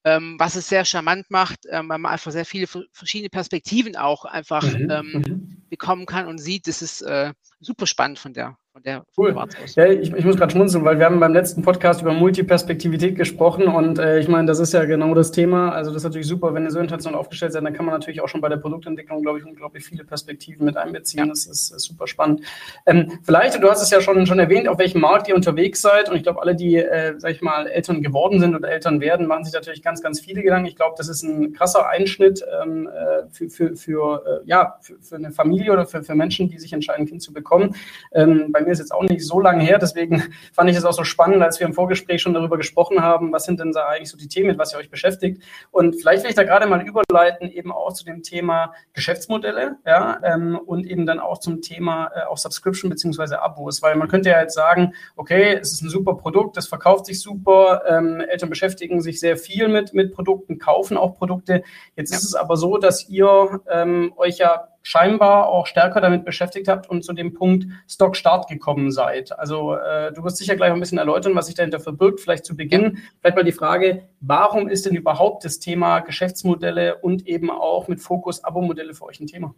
ähm, 0.04 0.36
was 0.38 0.56
es 0.56 0.68
sehr 0.70 0.86
charmant 0.86 1.30
macht, 1.30 1.60
ähm, 1.70 1.90
weil 1.90 1.98
man 1.98 2.12
einfach 2.12 2.32
sehr 2.32 2.46
viele 2.46 2.68
verschiedene 2.92 3.30
Perspektiven 3.30 3.96
auch 3.96 4.26
einfach 4.26 4.64
mhm. 4.64 4.90
ähm, 4.90 5.12
mhm. 5.12 5.64
bekommen 5.70 6.06
kann 6.06 6.28
und 6.28 6.38
sieht, 6.38 6.68
das 6.68 6.82
ist 6.82 7.02
äh, 7.02 7.34
super 7.60 7.88
spannend 7.88 8.20
von 8.20 8.34
der, 8.34 8.58
von 8.80 8.84
der 8.84 9.06
cool. 9.18 9.36
Ja, 9.76 9.86
ich, 9.86 10.14
ich 10.14 10.26
muss 10.26 10.38
gerade 10.38 10.52
schmunzeln, 10.52 10.84
weil 10.86 11.00
wir 11.00 11.06
haben 11.06 11.20
beim 11.20 11.34
letzten 11.34 11.62
Podcast 11.62 12.02
über 12.02 12.14
Multiperspektivität 12.14 13.16
gesprochen 13.16 13.68
und 13.68 14.00
äh, 14.00 14.20
ich 14.20 14.28
meine, 14.28 14.48
das 14.48 14.60
ist 14.60 14.74
ja 14.74 14.86
genau 14.86 15.14
das 15.14 15.32
Thema. 15.32 15.72
Also 15.72 15.92
das 15.92 16.02
ist 16.02 16.04
natürlich 16.04 16.28
super, 16.28 16.54
wenn 16.54 16.64
ihr 16.64 16.72
so 16.72 16.80
international 16.80 17.20
aufgestellt 17.20 17.54
seid, 17.54 17.64
dann 17.64 17.74
kann 17.74 17.86
man 17.86 17.94
natürlich 17.94 18.22
auch 18.22 18.28
schon 18.28 18.42
bei 18.42 18.50
der 18.50 18.58
Produktentwicklung, 18.58 19.22
glaube 19.22 19.40
ich, 19.40 19.46
unglaublich 19.46 19.86
viele 19.86 20.04
Perspektiven 20.04 20.66
mit 20.66 20.78
einbeziehen. 20.78 21.26
Ja. 21.26 21.30
Das 21.30 21.46
ist, 21.46 21.72
ist 21.72 21.84
super 21.84 22.08
spannend. 22.08 22.42
Ähm, 22.86 23.20
vielleicht, 23.24 23.62
du 23.62 23.70
hast 23.70 23.82
es 23.82 23.90
ja 23.90 24.02
schon, 24.02 24.26
schon 24.26 24.40
erwähnt, 24.40 24.68
auf 24.68 24.78
welchem 24.78 25.02
Markt 25.02 25.28
ihr 25.28 25.36
unterwegs 25.36 25.82
seid 25.82 26.10
und 26.10 26.16
ich 26.16 26.24
glaube, 26.24 26.42
alle, 26.42 26.56
die, 26.56 26.78
äh, 26.78 27.16
sag 27.18 27.32
ich 27.32 27.42
mal, 27.42 27.68
Eltern 27.68 28.02
geworden 28.02 28.40
sind 28.40 28.56
oder 28.56 28.70
Eltern 28.70 29.02
werden, 29.02 29.28
machen 29.28 29.44
sich 29.44 29.54
natürlich 29.54 29.84
ganz, 29.84 30.02
ganz 30.02 30.20
viele 30.20 30.42
Gedanken. 30.42 30.68
Ich 30.68 30.76
glaube, 30.76 30.96
das 30.98 31.10
ist 31.10 31.24
ein 31.24 31.54
krasser 31.54 31.88
Einschnitt 31.88 32.44
ähm, 32.62 32.88
äh, 32.88 33.30
für, 33.30 33.50
für, 33.50 33.76
für, 33.76 34.42
äh, 34.44 34.48
ja, 34.48 34.78
für, 34.82 34.96
für 35.02 35.16
eine 35.16 35.32
Familie 35.32 35.74
oder 35.74 35.86
für, 35.86 36.04
für 36.04 36.16
Menschen, 36.16 36.50
die 36.50 36.60
sich 36.60 36.74
entscheiden, 36.74 37.00
ein 37.00 37.08
Kind 37.08 37.22
zu 37.22 37.34
bekommen. 37.34 37.76
Ähm, 38.14 38.52
bei 38.52 38.62
mir 38.62 38.69
ist 38.72 38.80
jetzt 38.80 38.94
auch 38.94 39.04
nicht 39.04 39.26
so 39.26 39.40
lange 39.40 39.64
her, 39.64 39.78
deswegen 39.80 40.24
fand 40.54 40.70
ich 40.70 40.76
es 40.76 40.86
auch 40.86 40.94
so 40.94 41.04
spannend, 41.04 41.42
als 41.42 41.60
wir 41.60 41.68
im 41.68 41.74
Vorgespräch 41.74 42.22
schon 42.22 42.34
darüber 42.34 42.58
gesprochen 42.58 43.02
haben, 43.02 43.32
was 43.32 43.46
sind 43.46 43.60
denn 43.60 43.72
da 43.72 43.88
eigentlich 43.88 44.10
so 44.10 44.18
die 44.18 44.28
Themen, 44.28 44.48
mit 44.48 44.58
was 44.58 44.74
ihr 44.74 44.80
euch 44.80 44.90
beschäftigt. 44.90 45.44
Und 45.72 45.96
vielleicht 46.00 46.24
will 46.24 46.30
ich 46.30 46.36
da 46.36 46.44
gerade 46.44 46.68
mal 46.68 46.86
überleiten, 46.86 47.50
eben 47.50 47.72
auch 47.72 47.94
zu 47.94 48.06
dem 48.06 48.24
Thema 48.24 48.74
Geschäftsmodelle, 48.94 49.78
ja, 49.86 50.20
ähm, 50.24 50.60
und 50.66 50.86
eben 50.86 51.06
dann 51.06 51.20
auch 51.20 51.40
zum 51.40 51.62
Thema 51.62 52.12
äh, 52.16 52.24
auch 52.24 52.38
Subscription 52.38 52.90
beziehungsweise 52.90 53.42
Abos, 53.42 53.82
weil 53.82 53.96
man 53.96 54.08
könnte 54.08 54.30
ja 54.30 54.42
jetzt 54.42 54.56
sagen, 54.56 54.94
okay, 55.16 55.58
es 55.62 55.72
ist 55.72 55.82
ein 55.82 55.90
super 55.90 56.16
Produkt, 56.16 56.58
das 56.58 56.68
verkauft 56.68 57.06
sich 57.06 57.22
super, 57.22 57.84
ähm, 57.88 58.22
Eltern 58.22 58.50
beschäftigen 58.50 59.02
sich 59.02 59.20
sehr 59.20 59.38
viel 59.38 59.68
mit, 59.68 59.94
mit 59.94 60.14
Produkten, 60.14 60.60
kaufen 60.60 60.98
auch 60.98 61.16
Produkte. 61.16 61.64
Jetzt 61.96 62.12
ja. 62.12 62.18
ist 62.18 62.24
es 62.24 62.36
aber 62.36 62.58
so, 62.58 62.78
dass 62.78 63.10
ihr 63.10 63.62
ähm, 63.70 64.14
euch 64.18 64.38
ja 64.38 64.68
scheinbar 64.90 65.50
auch 65.50 65.68
stärker 65.68 66.02
damit 66.02 66.26
beschäftigt 66.26 66.68
habt 66.68 66.90
und 66.90 67.04
zu 67.06 67.14
dem 67.14 67.32
Punkt 67.32 67.68
Stock-Start 67.88 68.50
gekommen 68.50 68.92
seid. 68.92 69.38
Also 69.38 69.76
äh, 69.76 70.12
du 70.12 70.24
wirst 70.24 70.38
sicher 70.38 70.56
gleich 70.56 70.72
ein 70.72 70.80
bisschen 70.80 70.98
erläutern, 70.98 71.36
was 71.36 71.46
sich 71.46 71.54
dahinter 71.54 71.80
verbirgt. 71.80 72.20
Vielleicht 72.20 72.44
zu 72.44 72.58
Beginn 72.58 72.98
vielleicht 73.20 73.36
mal 73.36 73.44
die 73.44 73.52
Frage, 73.52 74.10
warum 74.20 74.68
ist 74.68 74.88
denn 74.88 74.96
überhaupt 74.96 75.46
das 75.46 75.60
Thema 75.60 76.00
Geschäftsmodelle 76.00 76.98
und 76.98 77.28
eben 77.28 77.52
auch 77.52 77.88
mit 77.88 78.02
Fokus 78.02 78.44
Abo-Modelle 78.44 78.96
für 78.96 79.06
euch 79.06 79.20
ein 79.20 79.28
Thema? 79.28 79.54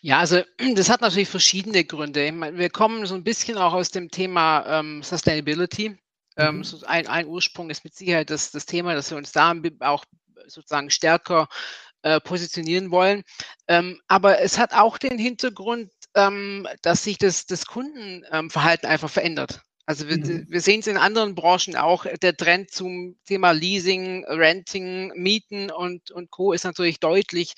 Ja, 0.00 0.20
also 0.20 0.42
das 0.76 0.88
hat 0.88 1.00
natürlich 1.00 1.28
verschiedene 1.28 1.84
Gründe. 1.84 2.32
Wir 2.52 2.70
kommen 2.70 3.06
so 3.06 3.16
ein 3.16 3.24
bisschen 3.24 3.58
auch 3.58 3.72
aus 3.72 3.90
dem 3.90 4.12
Thema 4.12 4.64
ähm, 4.78 5.02
Sustainability. 5.02 5.98
Ähm, 6.36 6.58
mhm. 6.58 6.64
so 6.64 6.86
ein, 6.86 7.08
ein, 7.08 7.26
Ursprung 7.26 7.68
ist 7.68 7.82
mit 7.82 7.96
Sicherheit 7.96 8.30
das, 8.30 8.52
das 8.52 8.64
Thema, 8.64 8.94
dass 8.94 9.10
wir 9.10 9.18
uns 9.18 9.32
da 9.32 9.54
auch 9.80 10.04
sozusagen 10.46 10.90
stärker 10.90 11.48
äh, 12.04 12.20
positionieren 12.20 12.90
wollen. 12.90 13.22
Ähm, 13.66 13.98
aber 14.08 14.40
es 14.40 14.58
hat 14.58 14.74
auch 14.74 14.98
den 14.98 15.18
Hintergrund, 15.18 15.90
ähm, 16.14 16.68
dass 16.82 17.02
sich 17.02 17.16
das, 17.16 17.46
das 17.46 17.64
Kundenverhalten 17.64 18.86
einfach 18.86 19.08
verändert. 19.08 19.62
Also 19.86 20.08
wir, 20.08 20.18
mhm. 20.18 20.46
wir 20.48 20.60
sehen 20.60 20.80
es 20.80 20.86
in 20.86 20.98
anderen 20.98 21.34
Branchen 21.34 21.76
auch, 21.76 22.04
der 22.22 22.36
Trend 22.36 22.70
zum 22.70 23.16
Thema 23.26 23.52
Leasing, 23.52 24.24
Renting, 24.26 25.12
Mieten 25.14 25.70
und, 25.70 26.10
und 26.10 26.30
Co. 26.30 26.52
ist 26.52 26.64
natürlich 26.64 27.00
deutlich 27.00 27.54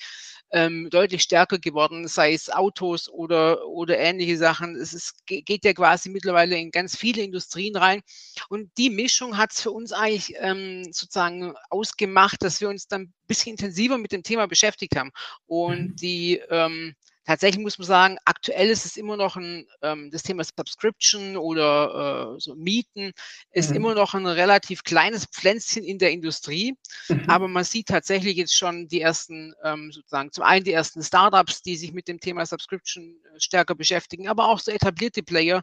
ähm, 0.51 0.89
deutlich 0.89 1.23
stärker 1.23 1.59
geworden, 1.59 2.07
sei 2.07 2.33
es 2.33 2.49
Autos 2.49 3.09
oder, 3.09 3.65
oder 3.67 3.97
ähnliche 3.97 4.37
Sachen. 4.37 4.75
Es 4.75 4.93
ist, 4.93 5.25
geht 5.25 5.65
ja 5.65 5.73
quasi 5.73 6.09
mittlerweile 6.09 6.57
in 6.57 6.71
ganz 6.71 6.95
viele 6.95 7.21
Industrien 7.21 7.75
rein. 7.75 8.01
Und 8.49 8.71
die 8.77 8.89
Mischung 8.89 9.37
hat 9.37 9.51
es 9.51 9.61
für 9.61 9.71
uns 9.71 9.91
eigentlich 9.91 10.33
ähm, 10.39 10.85
sozusagen 10.85 11.53
ausgemacht, 11.69 12.41
dass 12.43 12.61
wir 12.61 12.69
uns 12.69 12.87
dann 12.87 13.01
ein 13.01 13.13
bisschen 13.27 13.51
intensiver 13.51 13.97
mit 13.97 14.11
dem 14.11 14.23
Thema 14.23 14.47
beschäftigt 14.47 14.95
haben. 14.95 15.11
Und 15.45 15.89
mhm. 15.89 15.95
die, 15.95 16.41
ähm, 16.49 16.95
tatsächlich 17.27 17.61
muss 17.61 17.77
man 17.77 17.87
sagen, 17.87 18.17
aktuell 18.23 18.69
ist 18.69 18.85
es 18.85 18.95
immer 18.95 19.17
noch 19.17 19.35
ein, 19.35 19.67
ähm, 19.81 20.09
das 20.11 20.23
Thema 20.23 20.43
Subscription 20.45 21.35
oder 21.35 22.35
äh, 22.35 22.39
so 22.39 22.55
Mieten 22.55 23.11
ist 23.51 23.71
mhm. 23.71 23.75
immer 23.75 23.95
noch 23.95 24.13
ein 24.13 24.25
relativ 24.25 24.83
kleines 24.83 25.25
Pflänzchen 25.25 25.83
in 25.83 25.99
der 25.99 26.11
Industrie. 26.11 26.75
Mhm. 27.09 27.25
Aber 27.27 27.47
man 27.49 27.65
sieht 27.65 27.87
tatsächlich 27.87 28.37
jetzt 28.37 28.55
schon 28.55 28.87
die 28.87 29.01
ersten, 29.01 29.53
ähm, 29.63 29.91
sozusagen, 29.91 30.31
zum 30.31 30.45
einen 30.45 30.63
die 30.63 30.71
ersten 30.71 31.03
Startups, 31.03 31.61
die 31.61 31.75
sich 31.75 31.91
mit 31.91 32.07
dem 32.07 32.21
Thema 32.21 32.45
Subscription 32.45 33.17
äh, 33.35 33.39
stärker 33.39 33.75
beschäftigen, 33.75 34.29
aber 34.29 34.47
auch 34.47 34.59
so 34.59 34.71
etablierte 34.71 35.21
Player, 35.21 35.61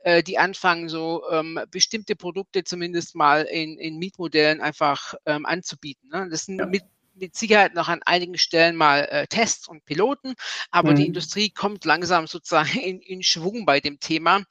äh, 0.00 0.24
die 0.24 0.38
anfangen, 0.38 0.88
so 0.88 1.22
ähm, 1.30 1.60
bestimmte 1.70 2.16
Produkte 2.16 2.64
zumindest 2.64 3.14
mal 3.14 3.42
in, 3.44 3.78
in 3.78 3.98
Mietmodellen 3.98 4.60
einfach 4.60 5.14
ähm, 5.24 5.46
anzubieten. 5.46 6.08
Ne? 6.08 6.28
Das 6.30 6.46
sind 6.46 6.58
ja. 6.58 6.66
mit, 6.66 6.82
mit 7.16 7.36
Sicherheit 7.36 7.74
noch 7.74 7.88
an 7.88 8.02
einigen 8.04 8.38
Stellen 8.38 8.76
mal 8.76 9.04
äh, 9.10 9.26
Tests 9.26 9.68
und 9.68 9.84
Piloten, 9.84 10.34
aber 10.70 10.92
mhm. 10.92 10.96
die 10.96 11.06
Industrie 11.06 11.50
kommt 11.50 11.84
langsam 11.84 12.26
sozusagen 12.26 12.68
in, 12.80 13.00
in 13.00 13.22
Schwung 13.22 13.66
bei 13.66 13.80
dem 13.80 13.98
Thema. 14.00 14.42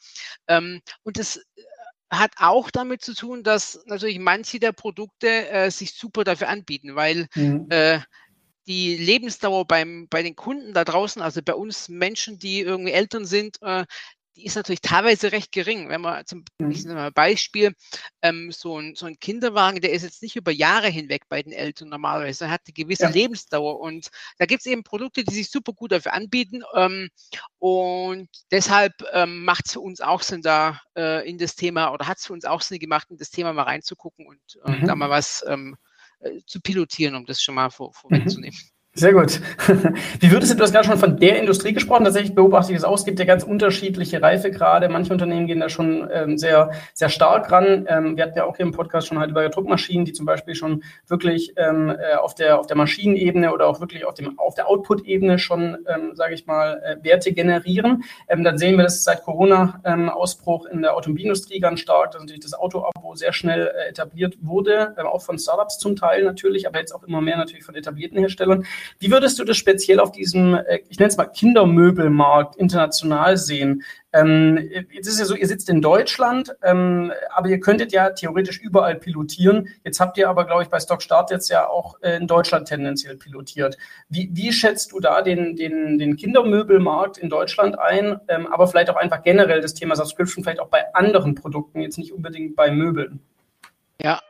Ähm, 0.48 0.82
und 1.04 1.20
das 1.20 1.38
äh, 1.38 1.42
hat 2.10 2.34
auch 2.38 2.72
damit 2.72 3.02
zu 3.02 3.14
tun, 3.14 3.44
dass 3.44 3.82
natürlich 3.86 4.20
manche 4.20 4.60
der 4.60 4.72
Produkte 4.72 5.50
äh, 5.50 5.72
sich 5.72 5.94
super 5.94 6.24
dafür 6.24 6.50
anbieten, 6.50 6.96
weil 6.96 7.28
mhm. 7.36 7.68
äh, 7.70 8.00
die 8.68 8.96
Lebensdauer 8.96 9.66
beim, 9.66 10.08
bei 10.10 10.24
den 10.24 10.36
Kunden 10.36 10.74
da 10.74 10.84
draußen, 10.84 11.22
also 11.22 11.42
bei 11.44 11.54
uns 11.54 11.88
Menschen, 11.88 12.40
die 12.40 12.62
irgendwie 12.62 12.94
Eltern 12.94 13.26
sind, 13.26 13.62
äh, 13.62 13.86
die 14.36 14.46
ist 14.46 14.56
natürlich 14.56 14.82
teilweise 14.82 15.32
recht 15.32 15.52
gering. 15.52 15.90
Wenn 15.90 16.02
man 16.02 16.26
zum 16.26 16.44
mhm. 16.60 17.12
Beispiel 17.14 17.74
ähm, 18.22 18.52
so, 18.52 18.80
ein, 18.80 18.96
so 18.96 19.06
ein 19.06 19.20
Kinderwagen, 19.20 19.82
der 19.82 19.94
ist 19.94 20.04
jetzt 20.04 20.22
nicht 20.22 20.36
über 20.36 20.52
Jahre 20.52 20.88
hinweg 20.88 21.24
bei 21.30 21.42
den 21.42 21.54
Eltern 21.54 21.90
normalerweise, 21.90 22.46
er 22.46 22.52
hat 22.52 22.62
eine 22.68 22.74
gewisse 22.74 23.04
ja. 23.04 23.10
Lebensdauer 23.10 23.80
und 23.80 24.10
da 24.38 24.46
gibt 24.46 24.62
es 24.62 24.66
eben 24.66 24.84
Produkte, 24.84 25.24
die 25.24 25.34
sich 25.34 25.50
super 25.50 25.74
gut 25.74 25.92
dafür 25.92 26.14
anbieten 26.14 26.64
ähm, 26.74 27.10
und 27.60 28.30
deshalb 28.52 28.94
ähm, 29.14 29.44
macht 29.46 29.68
es 29.68 29.74
für 29.74 29.80
uns 29.80 30.02
auch 30.02 30.22
Sinn, 30.22 30.42
da 30.42 30.82
äh, 30.98 31.28
in 31.28 31.38
das 31.38 31.56
Thema 31.56 31.92
oder 31.92 32.08
hat 32.08 32.18
es 32.18 32.26
für 32.26 32.34
uns 32.34 32.46
auch 32.46 32.62
Sinn 32.62 32.80
gemacht, 32.80 33.08
in 33.10 33.18
das 33.18 33.32
Thema 33.32 33.54
mal 33.54 33.64
reinzugucken 33.64 34.28
und 34.28 34.40
äh, 34.66 34.72
mhm. 34.72 34.88
da 34.88 34.96
mal 34.96 35.10
was 35.10 35.44
ähm, 35.48 35.78
äh, 36.20 36.42
zu 36.46 36.60
pilotieren, 36.60 37.16
um 37.16 37.26
das 37.26 37.42
schon 37.42 37.56
mal 37.56 37.70
vor, 37.70 37.94
vorwegzunehmen. 37.94 38.58
Mhm. 38.58 38.75
Sehr 38.98 39.12
gut. 39.12 39.42
Wie 40.22 40.32
würdest 40.32 40.58
du, 40.58 40.64
hast 40.64 40.72
gerade 40.72 40.88
schon 40.88 40.98
von 40.98 41.18
der 41.18 41.38
Industrie 41.38 41.74
gesprochen, 41.74 42.06
tatsächlich 42.06 42.34
beobachte 42.34 42.72
ich 42.72 42.78
das 42.78 42.86
auch, 42.86 42.96
es 42.96 43.04
gibt 43.04 43.20
ja 43.20 43.26
ganz 43.26 43.44
unterschiedliche 43.44 44.22
Reifegrade, 44.22 44.88
manche 44.88 45.12
Unternehmen 45.12 45.48
gehen 45.48 45.60
da 45.60 45.68
schon 45.68 46.08
ähm, 46.14 46.38
sehr, 46.38 46.72
sehr 46.94 47.10
stark 47.10 47.52
ran. 47.52 47.86
Ähm, 47.90 48.16
wir 48.16 48.24
hatten 48.24 48.38
ja 48.38 48.46
auch 48.46 48.56
hier 48.56 48.66
im 48.66 48.72
Podcast 48.72 49.08
schon 49.08 49.20
halt 49.20 49.32
über 49.32 49.50
Druckmaschinen, 49.50 50.06
die 50.06 50.14
zum 50.14 50.26
Beispiel 50.26 50.56
schon 50.56 50.82
wirklich 51.08 51.52
ähm, 51.58 51.90
äh, 51.90 52.16
auf, 52.16 52.36
der, 52.36 52.58
auf 52.58 52.68
der 52.68 52.78
Maschinenebene 52.78 53.52
oder 53.52 53.68
auch 53.68 53.82
wirklich 53.82 54.06
auf, 54.06 54.14
dem, 54.14 54.40
auf 54.40 54.56
der 54.56 54.70
Output-Ebene 54.70 55.40
schon, 55.40 55.78
ähm, 55.94 56.12
sage 56.14 56.34
ich 56.34 56.46
mal, 56.46 56.82
äh, 56.82 57.04
Werte 57.04 57.34
generieren. 57.34 58.06
Ähm, 58.30 58.46
dann 58.46 58.58
sehen 58.58 58.78
wir 58.78 58.84
das 58.84 59.04
seit 59.04 59.24
Corona-Ausbruch 59.24 60.68
ähm, 60.68 60.78
in 60.78 60.82
der 60.84 60.96
Automobilindustrie 60.96 61.60
ganz 61.60 61.82
stark, 61.82 62.12
dass 62.12 62.22
natürlich 62.22 62.44
das 62.44 62.54
Auto-Abo 62.54 63.16
sehr 63.16 63.34
schnell 63.34 63.74
äh, 63.76 63.90
etabliert 63.90 64.38
wurde, 64.40 64.96
äh, 64.96 65.02
auch 65.02 65.22
von 65.22 65.38
Startups 65.38 65.80
zum 65.80 65.98
Teil 65.98 66.24
natürlich, 66.24 66.66
aber 66.66 66.80
jetzt 66.80 66.94
auch 66.94 67.04
immer 67.04 67.20
mehr 67.20 67.36
natürlich 67.36 67.66
von 67.66 67.76
etablierten 67.76 68.20
Herstellern. 68.20 68.66
Wie 69.00 69.12
würdest 69.12 69.40
du 69.40 69.44
das 69.44 69.58
speziell 69.58 70.00
auf 70.00 70.12
diesem, 70.12 70.56
äh, 70.56 70.80
ich 70.90 71.00
nenne 71.00 71.10
es 71.10 71.18
mal 71.18 71.26
Kindermöbelmarkt 71.26 72.56
international 72.56 73.38
sehen? 73.38 73.84
Ähm, 74.14 74.58
jetzt 74.92 75.08
ist 75.08 75.20
ja 75.20 75.26
so, 75.26 75.36
ihr 75.36 75.48
sitzt 75.48 75.70
in 75.70 75.82
Deutschland, 75.82 76.56
ähm, 76.64 77.12
aber 77.34 77.50
ihr 77.50 77.60
könntet 77.60 77.92
ja 77.92 78.12
theoretisch 78.12 78.62
überall 78.62 78.96
pilotieren. 78.96 79.68
Jetzt 79.84 80.00
habt 80.00 80.18
ihr 80.18 80.30
aber, 80.30 80.46
glaube 80.46 80.64
ich, 80.64 80.70
bei 80.70 80.80
Stockstart 80.80 81.32
jetzt 81.32 81.50
ja 81.50 81.68
auch 81.68 82.02
äh, 82.02 82.16
in 82.16 82.26
Deutschland 82.26 82.68
tendenziell 82.68 83.18
pilotiert. 83.18 83.78
Wie, 84.08 84.30
wie 84.32 84.54
schätzt 84.54 84.94
du 84.94 85.02
da 85.02 85.22
den, 85.22 85.58
den, 85.58 85.98
den 85.98 86.16
Kindermöbelmarkt 86.16 87.18
in 87.18 87.30
Deutschland 87.30 87.78
ein, 87.78 88.18
ähm, 88.30 88.48
aber 88.48 88.68
vielleicht 88.68 88.90
auch 88.90 88.96
einfach 88.96 89.22
generell 89.22 89.60
das 89.60 89.74
Thema 89.74 89.98
Subscription, 89.98 90.44
vielleicht 90.44 90.62
auch 90.62 90.70
bei 90.70 90.94
anderen 90.94 91.36
Produkten, 91.36 91.82
jetzt 91.82 91.98
nicht 91.98 92.14
unbedingt 92.14 92.56
bei 92.56 92.72
Möbeln? 92.72 93.20
Ja, 94.00 94.22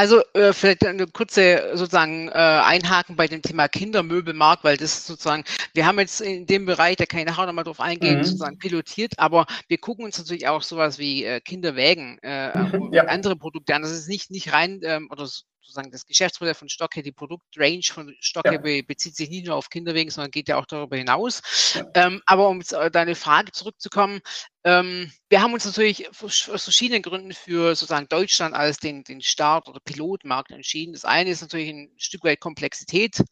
also 0.00 0.22
äh, 0.32 0.54
vielleicht 0.54 0.86
eine 0.86 1.06
kurze 1.06 1.72
sozusagen 1.74 2.28
äh, 2.28 2.32
Einhaken 2.32 3.16
bei 3.16 3.28
dem 3.28 3.42
Thema 3.42 3.68
Kindermöbelmarkt, 3.68 4.64
weil 4.64 4.78
das 4.78 5.06
sozusagen, 5.06 5.44
wir 5.74 5.84
haben 5.84 5.98
jetzt 5.98 6.22
in 6.22 6.46
dem 6.46 6.64
Bereich, 6.64 6.96
da 6.96 7.04
kann 7.04 7.20
ich 7.20 7.26
nachher 7.26 7.44
nochmal 7.44 7.64
drauf 7.64 7.80
eingehen, 7.80 8.16
mhm. 8.16 8.24
sozusagen 8.24 8.56
pilotiert, 8.56 9.18
aber 9.18 9.44
wir 9.68 9.76
gucken 9.76 10.06
uns 10.06 10.16
natürlich 10.16 10.48
auch 10.48 10.62
sowas 10.62 10.98
wie 10.98 11.24
äh, 11.24 11.40
Kinderwägen 11.40 12.18
äh, 12.22 12.58
mhm, 12.58 12.80
und 12.80 12.94
ja. 12.94 13.04
andere 13.04 13.36
Produkte 13.36 13.74
an. 13.74 13.82
Das 13.82 13.90
ist 13.90 14.08
nicht, 14.08 14.30
nicht 14.30 14.54
rein 14.54 14.80
ähm, 14.84 15.06
oder 15.10 15.28
sozusagen 15.60 15.90
das 15.90 16.06
Geschäftsmodell 16.06 16.54
von 16.54 16.68
Stocke, 16.68 17.02
die 17.02 17.12
Produktrange 17.12 17.82
von 17.82 18.14
Stocke 18.20 18.54
ja. 18.54 18.58
be 18.58 18.82
bezieht 18.82 19.16
sich 19.16 19.30
nicht 19.30 19.46
nur 19.46 19.56
auf 19.56 19.68
Kinderwegen, 19.68 20.10
sondern 20.10 20.30
geht 20.30 20.48
ja 20.48 20.56
auch 20.56 20.66
darüber 20.66 20.96
hinaus. 20.96 21.42
Ja. 21.74 21.86
Ähm, 21.94 22.22
aber 22.26 22.48
um 22.48 22.58
jetzt 22.58 22.72
äh, 22.72 22.90
deine 22.90 23.14
Frage 23.14 23.52
zurückzukommen, 23.52 24.20
ähm, 24.64 25.12
wir 25.28 25.42
haben 25.42 25.54
uns 25.54 25.64
natürlich 25.64 26.08
aus 26.20 26.64
verschiedenen 26.64 27.02
Gründen 27.02 27.32
für 27.32 27.74
sozusagen 27.74 28.08
Deutschland 28.08 28.54
als 28.54 28.78
den, 28.78 29.04
den 29.04 29.22
Start- 29.22 29.68
oder 29.68 29.80
Pilotmarkt 29.80 30.50
entschieden. 30.50 30.92
Das 30.92 31.04
eine 31.04 31.30
ist 31.30 31.40
natürlich 31.40 31.70
ein 31.70 31.90
Stück 31.96 32.24
weit 32.24 32.40
Komplexität. 32.40 33.22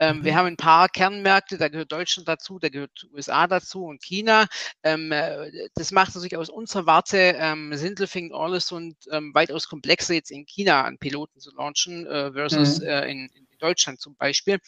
Ähm, 0.00 0.18
mhm. 0.18 0.24
Wir 0.24 0.34
haben 0.34 0.46
ein 0.46 0.56
paar 0.56 0.88
Kernmärkte, 0.88 1.58
da 1.58 1.68
gehört 1.68 1.92
Deutschland 1.92 2.26
dazu, 2.26 2.58
da 2.58 2.70
gehört 2.70 3.06
USA 3.12 3.46
dazu 3.46 3.84
und 3.84 4.02
China. 4.02 4.46
Ähm, 4.82 5.12
äh, 5.12 5.68
das 5.74 5.92
macht 5.92 6.14
natürlich 6.14 6.36
aus 6.36 6.48
unserer 6.48 6.86
Warte 6.86 7.18
ähm, 7.36 7.74
Sindelfing, 7.76 8.32
Orles 8.32 8.72
und 8.72 8.96
ähm, 9.12 9.34
weitaus 9.34 9.68
komplexer 9.68 10.14
jetzt 10.14 10.30
in 10.30 10.46
China 10.46 10.84
an 10.84 10.98
Piloten 10.98 11.38
zu 11.38 11.54
launchen 11.54 12.06
äh, 12.06 12.32
versus 12.32 12.80
mhm. 12.80 12.86
äh, 12.86 13.10
in, 13.10 13.28
in 13.34 13.46
Deutschland 13.58 14.00
zum 14.00 14.16
Beispiel. 14.16 14.58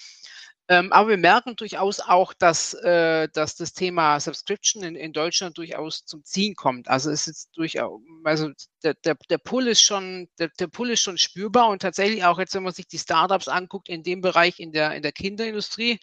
Ähm, 0.69 0.93
aber 0.93 1.11
wir 1.11 1.17
merken 1.17 1.57
durchaus 1.57 2.01
auch, 2.01 2.33
dass, 2.35 2.73
äh, 2.75 3.29
dass 3.33 3.57
das 3.57 3.73
Thema 3.73 4.21
Subscription 4.21 4.85
in, 4.85 4.95
in 4.95 5.13
Deutschland 5.13 5.59
durchaus 5.59 6.05
zum 6.05 6.25
Ziehen 6.25 6.55
kommt. 6.55 6.89
Also 6.89 7.11
es 7.11 7.27
ist 7.27 7.51
durchaus, 7.57 8.01
also 8.25 8.51
der, 8.85 8.95
der, 9.05 9.17
der 9.29 9.39
Pull 9.39 9.67
ist 9.67 9.83
schon, 9.83 10.29
der, 10.39 10.51
der 10.59 10.69
Pull 10.69 10.91
ist 10.91 11.01
schon 11.01 11.19
spürbar 11.19 11.69
und 11.69 11.83
tatsächlich 11.83 12.25
auch 12.25 12.39
jetzt, 12.39 12.55
wenn 12.55 12.63
man 12.63 12.73
sich 12.73 12.87
die 12.87 12.99
Startups 12.99 13.49
anguckt 13.49 13.89
in 13.89 14.03
dem 14.05 14.21
Bereich 14.21 14.61
in 14.61 14.73
der, 14.73 14.95
in 14.95 15.03
der 15.03 15.13
Kinderindustrie, 15.13 15.99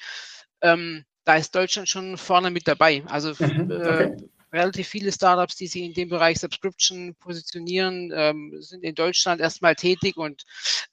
ähm, 0.61 1.05
da 1.23 1.35
ist 1.35 1.55
Deutschland 1.55 1.87
schon 1.87 2.17
vorne 2.17 2.51
mit 2.51 2.67
dabei. 2.67 3.03
Also 3.07 3.33
mhm, 3.39 3.71
okay. 3.71 4.03
äh, 4.03 4.17
relativ 4.51 4.87
viele 4.87 5.11
Startups, 5.11 5.55
die 5.55 5.67
sich 5.67 5.81
in 5.83 5.93
dem 5.93 6.09
Bereich 6.09 6.39
Subscription 6.39 7.15
positionieren, 7.15 8.11
ähm, 8.13 8.55
sind 8.59 8.83
in 8.83 8.95
Deutschland 8.95 9.41
erstmal 9.41 9.75
tätig 9.75 10.17
und 10.17 10.43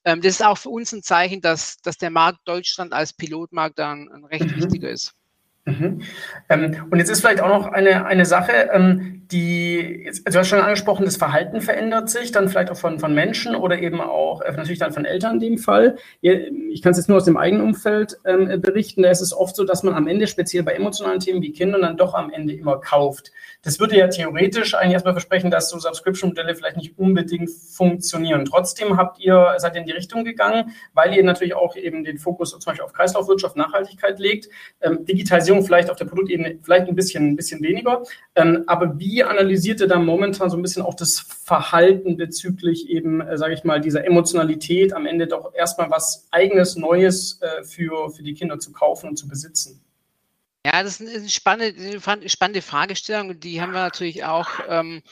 ähm, 0.05 0.21
das 0.21 0.35
ist 0.35 0.45
auch 0.45 0.59
für 0.59 0.71
uns 0.71 0.93
ein 0.93 1.03
Zeichen, 1.03 1.41
dass, 1.41 1.79
dass 1.79 1.99
der 1.99 2.11
Markt 2.11 2.41
Deutschland 2.45 2.93
als 2.93 3.13
Pilotmarkt 3.13 3.79
dann 3.79 4.09
ein 4.11 4.25
recht 4.25 4.45
mhm. 4.45 4.57
wichtiger 4.57 4.91
ist. 4.91 5.15
Mhm. 5.67 6.03
Ähm, 6.49 6.87
und 6.91 6.99
jetzt 6.99 7.11
ist 7.11 7.21
vielleicht 7.21 7.41
auch 7.41 7.49
noch 7.49 7.67
eine, 7.67 8.07
eine 8.07 8.25
Sache, 8.25 8.71
ähm, 8.73 9.26
die, 9.33 10.11
also 10.25 10.37
du 10.37 10.39
hast 10.39 10.49
schon 10.49 10.61
angesprochen, 10.61 11.05
das 11.05 11.17
Verhalten 11.17 11.61
verändert 11.61 12.09
sich, 12.11 12.33
dann 12.33 12.49
vielleicht 12.49 12.71
auch 12.71 12.77
von, 12.77 13.01
von 13.01 13.15
Menschen 13.15 13.57
oder 13.57 13.79
eben 13.79 14.01
auch 14.01 14.41
äh, 14.41 14.53
natürlich 14.53 14.79
dann 14.79 14.93
von 14.93 15.05
Eltern 15.05 15.35
in 15.35 15.41
dem 15.41 15.59
Fall. 15.59 15.97
Ich 16.21 16.83
kann 16.83 16.93
es 16.93 16.99
jetzt 16.99 17.09
nur 17.09 17.19
aus 17.19 17.25
dem 17.25 17.37
eigenen 17.37 17.65
Umfeld 17.65 18.19
ähm, 18.25 18.61
berichten, 18.61 19.03
da 19.03 19.11
ist 19.11 19.21
es 19.21 19.33
oft 19.33 19.57
so, 19.57 19.65
dass 19.65 19.83
man 19.83 19.95
am 19.95 20.07
Ende, 20.07 20.27
speziell 20.27 20.63
bei 20.63 20.73
emotionalen 20.73 21.21
Themen 21.21 21.43
wie 21.43 21.53
Kindern, 21.53 21.83
dann 21.83 21.97
doch 21.97 22.15
am 22.15 22.31
Ende 22.31 22.53
immer 22.53 22.81
kauft. 22.81 23.33
Das 23.63 23.81
würde 23.81 23.97
ja 23.97 24.07
theoretisch 24.09 24.75
eigentlich 24.75 24.93
erstmal 24.93 25.15
versprechen, 25.15 25.51
dass 25.51 25.71
so 25.71 25.79
Subscription-Modelle 25.79 26.55
vielleicht 26.55 26.77
nicht 26.77 26.99
unbedingt 26.99 27.51
funktionieren. 27.51 28.45
Trotzdem 28.45 28.97
habt 28.97 29.19
ihr, 29.19 29.55
seid 29.59 29.75
ihr 29.75 29.81
in 29.81 29.87
die 29.87 29.93
Richtung 29.93 30.25
gegangen, 30.25 30.73
weil 30.93 31.15
ihr 31.15 31.25
natürlich 31.25 31.55
auch 31.55 31.75
eben 31.75 32.05
den 32.05 32.19
Fokus 32.19 32.51
zum 32.51 32.61
Beispiel 32.65 32.85
auf 32.85 32.93
Kreislaufwirtschaft, 32.93 33.57
Nachhaltigkeit 33.57 34.19
legt. 34.19 34.49
Ähm, 34.81 35.05
Digitalisierung 35.05 35.65
vielleicht 35.65 35.91
auf 35.91 35.97
der 35.97 36.05
Produktebene 36.05 36.59
vielleicht 36.63 36.89
ein 36.89 36.95
bisschen, 36.95 37.31
ein 37.31 37.37
bisschen 37.37 37.63
weniger. 37.63 38.03
Ähm, 38.37 38.65
aber 38.67 38.99
wie 38.99 39.16
analysiert 39.25 39.81
ihr 39.81 39.89
da 39.89 39.99
momentan 39.99 40.51
so 40.51 40.57
ein 40.57 40.63
bisschen 40.63 40.83
auch 40.83 40.95
das 40.95 41.21
Verhalten 41.21 42.17
bezüglich 42.17 42.89
eben, 42.89 43.21
äh, 43.21 43.39
sage 43.39 43.55
ich 43.55 43.65
mal, 43.65 43.81
dieser 43.81 44.05
Emotionalität, 44.05 44.93
am 44.93 45.07
Ende 45.07 45.27
doch 45.27 45.55
erstmal 45.55 45.91
was 45.91 46.27
eigenes, 46.31 46.77
Neues 46.77 47.41
äh, 47.43 47.65
für, 47.65 48.11
für 48.11 48.23
die 48.23 48.35
Kinder 48.35 48.59
zu 48.59 48.73
kaufen 48.73 49.09
und 49.09 49.17
zu 49.17 49.29
besitzen? 49.29 49.83
Ja, 50.67 50.83
das 50.83 51.01
ist 51.01 51.17
eine 51.17 51.29
spannende, 51.29 52.29
spannende 52.29 52.61
Fragestellung. 52.61 53.39
Die 53.39 53.61
haben 53.61 53.73
wir 53.73 53.83
natürlich 53.83 54.25
auch, 54.25 54.49
ähm, 54.69 55.03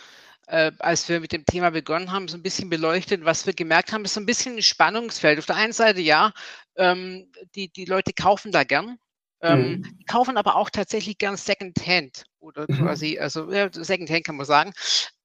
äh, 0.49 0.73
als 0.81 1.09
wir 1.09 1.21
mit 1.21 1.31
dem 1.31 1.45
Thema 1.47 1.71
begonnen 1.71 2.11
haben, 2.11 2.27
so 2.27 2.37
ein 2.37 2.43
bisschen 2.43 2.69
beleuchtet. 2.69 3.25
Was 3.25 3.47
wir 3.47 3.53
gemerkt 3.55 3.93
haben, 3.93 4.05
ist 4.05 4.15
so 4.15 4.21
ein 4.21 4.27
bisschen 4.27 4.57
ein 4.57 4.63
Spannungsfeld. 4.63 5.39
Auf 5.39 5.47
der 5.47 5.57
einen 5.57 5.73
Seite, 5.73 6.01
ja, 6.01 6.33
ähm, 6.77 7.31
die, 7.55 7.69
die 7.69 7.85
Leute 7.85 8.13
kaufen 8.13 8.51
da 8.51 8.65
gern. 8.65 8.99
Ähm, 9.45 9.61
mhm. 9.61 9.99
Die 10.01 10.05
kaufen 10.07 10.39
aber 10.39 10.57
auch 10.57 10.71
tatsächlich 10.71 11.19
gern 11.19 11.37
Secondhand 11.37 12.25
oder 12.41 12.65
mhm. 12.67 12.79
quasi, 12.79 13.19
also 13.19 13.53
ja, 13.53 13.69
Secondhand 13.71 14.25
kann 14.25 14.37
man 14.37 14.47
sagen. 14.47 14.73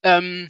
Ähm, 0.03 0.49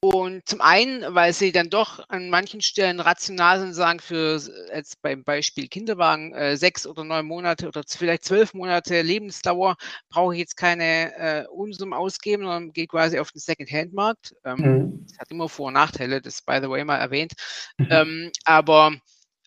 und 0.00 0.48
zum 0.48 0.60
einen, 0.60 1.12
weil 1.12 1.32
sie 1.32 1.50
dann 1.50 1.70
doch 1.70 2.08
an 2.08 2.30
manchen 2.30 2.60
Stellen 2.60 3.00
rational 3.00 3.58
sind, 3.58 3.74
sagen 3.74 3.98
für 3.98 4.40
jetzt 4.72 5.02
beim 5.02 5.24
Beispiel 5.24 5.66
Kinderwagen 5.66 6.32
äh, 6.34 6.56
sechs 6.56 6.86
oder 6.86 7.02
neun 7.02 7.26
Monate 7.26 7.66
oder 7.66 7.82
vielleicht 7.84 8.24
zwölf 8.24 8.54
Monate 8.54 9.02
Lebensdauer 9.02 9.74
brauche 10.08 10.34
ich 10.34 10.38
jetzt 10.38 10.56
keine 10.56 11.16
äh, 11.16 11.46
Unsummen 11.48 11.94
ausgeben, 11.94 12.44
sondern 12.44 12.72
gehe 12.72 12.86
quasi 12.86 13.18
auf 13.18 13.32
den 13.32 13.40
Second-Hand-Markt. 13.40 14.36
Ähm, 14.44 14.56
mhm. 14.58 15.06
Das 15.08 15.18
hat 15.18 15.32
immer 15.32 15.48
Vor- 15.48 15.66
und 15.66 15.74
Nachteile, 15.74 16.22
das 16.22 16.42
by 16.42 16.60
the 16.62 16.70
way 16.70 16.84
mal 16.84 16.98
erwähnt. 16.98 17.32
Mhm. 17.78 17.88
Ähm, 17.90 18.32
aber 18.44 18.92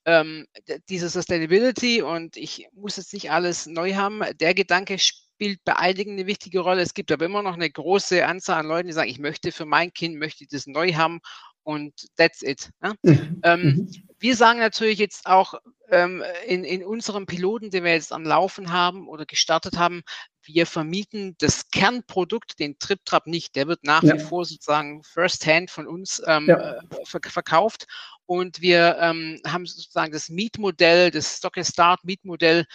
ähm, 0.05 0.47
diese 0.89 1.09
Sustainability 1.09 2.01
und 2.01 2.37
ich 2.37 2.67
muss 2.73 2.97
jetzt 2.97 3.13
nicht 3.13 3.31
alles 3.31 3.65
neu 3.65 3.95
haben, 3.95 4.21
der 4.39 4.53
Gedanke 4.53 4.97
spielt 4.99 5.63
bei 5.63 5.75
einigen 5.75 6.13
eine 6.13 6.27
wichtige 6.27 6.59
Rolle. 6.59 6.81
Es 6.81 6.93
gibt 6.93 7.11
aber 7.11 7.25
immer 7.25 7.41
noch 7.41 7.53
eine 7.53 7.69
große 7.69 8.25
Anzahl 8.25 8.59
an 8.59 8.67
Leuten, 8.67 8.87
die 8.87 8.93
sagen, 8.93 9.09
ich 9.09 9.19
möchte 9.19 9.51
für 9.51 9.65
mein 9.65 9.93
Kind, 9.93 10.17
möchte 10.17 10.43
ich 10.43 10.49
das 10.49 10.67
neu 10.67 10.93
haben 10.93 11.19
und 11.63 11.93
that's 12.17 12.41
it. 12.41 12.69
Ne? 12.81 12.95
Mhm. 13.03 13.41
Ähm, 13.43 13.63
mhm. 13.63 13.91
wir 14.19 14.35
sagen 14.35 14.59
natürlich 14.59 14.99
jetzt 14.99 15.25
auch 15.25 15.55
ähm, 15.91 16.23
in, 16.47 16.63
in 16.63 16.83
unserem 16.83 17.25
Piloten, 17.25 17.69
den 17.69 17.83
wir 17.83 17.93
jetzt 17.93 18.11
am 18.11 18.23
Laufen 18.23 18.71
haben 18.71 19.07
oder 19.07 19.25
gestartet 19.25 19.77
haben, 19.77 20.01
wir 20.43 20.65
vermieten 20.65 21.35
das 21.39 21.69
Kernprodukt, 21.69 22.59
den 22.59 22.79
TripTrap 22.79 23.27
nicht. 23.27 23.55
Der 23.55 23.67
wird 23.67 23.83
nach 23.83 24.01
ja. 24.03 24.15
wie 24.15 24.19
vor 24.19 24.45
sozusagen 24.45 25.03
first-hand 25.03 25.69
von 25.69 25.87
uns 25.87 26.21
ähm, 26.25 26.47
ja. 26.47 26.79
Äh, 26.79 27.29
verkauft. 27.29 27.85
Und 28.25 28.61
wir 28.61 28.97
ähm, 28.99 29.39
haben 29.45 29.65
sozusagen 29.65 30.11
das 30.11 30.29
Mietmodell, 30.29 31.11
das 31.11 31.37
Stock 31.37 31.55
Start 31.63 32.03
Mietmodell 32.03 32.65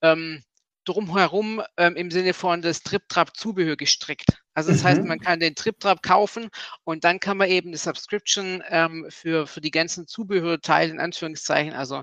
ähm, 0.00 0.42
drumherum 0.84 1.62
ähm, 1.76 1.96
im 1.96 2.10
Sinne 2.10 2.34
von 2.34 2.60
das 2.60 2.82
TripTrap-Zubehör 2.82 3.76
gestrickt. 3.76 4.42
Also 4.54 4.72
das 4.72 4.82
mhm. 4.82 4.86
heißt, 4.86 5.04
man 5.04 5.20
kann 5.20 5.40
den 5.40 5.54
TripTrap 5.54 6.02
kaufen 6.02 6.48
und 6.84 7.04
dann 7.04 7.20
kann 7.20 7.36
man 7.36 7.48
eben 7.48 7.68
eine 7.68 7.76
Subscription 7.76 8.62
ähm, 8.68 9.06
für, 9.08 9.46
für 9.46 9.60
die 9.60 9.70
ganzen 9.70 10.06
Zubehörteile 10.06 10.90
in 10.90 11.00
Anführungszeichen, 11.00 11.72
also 11.72 12.02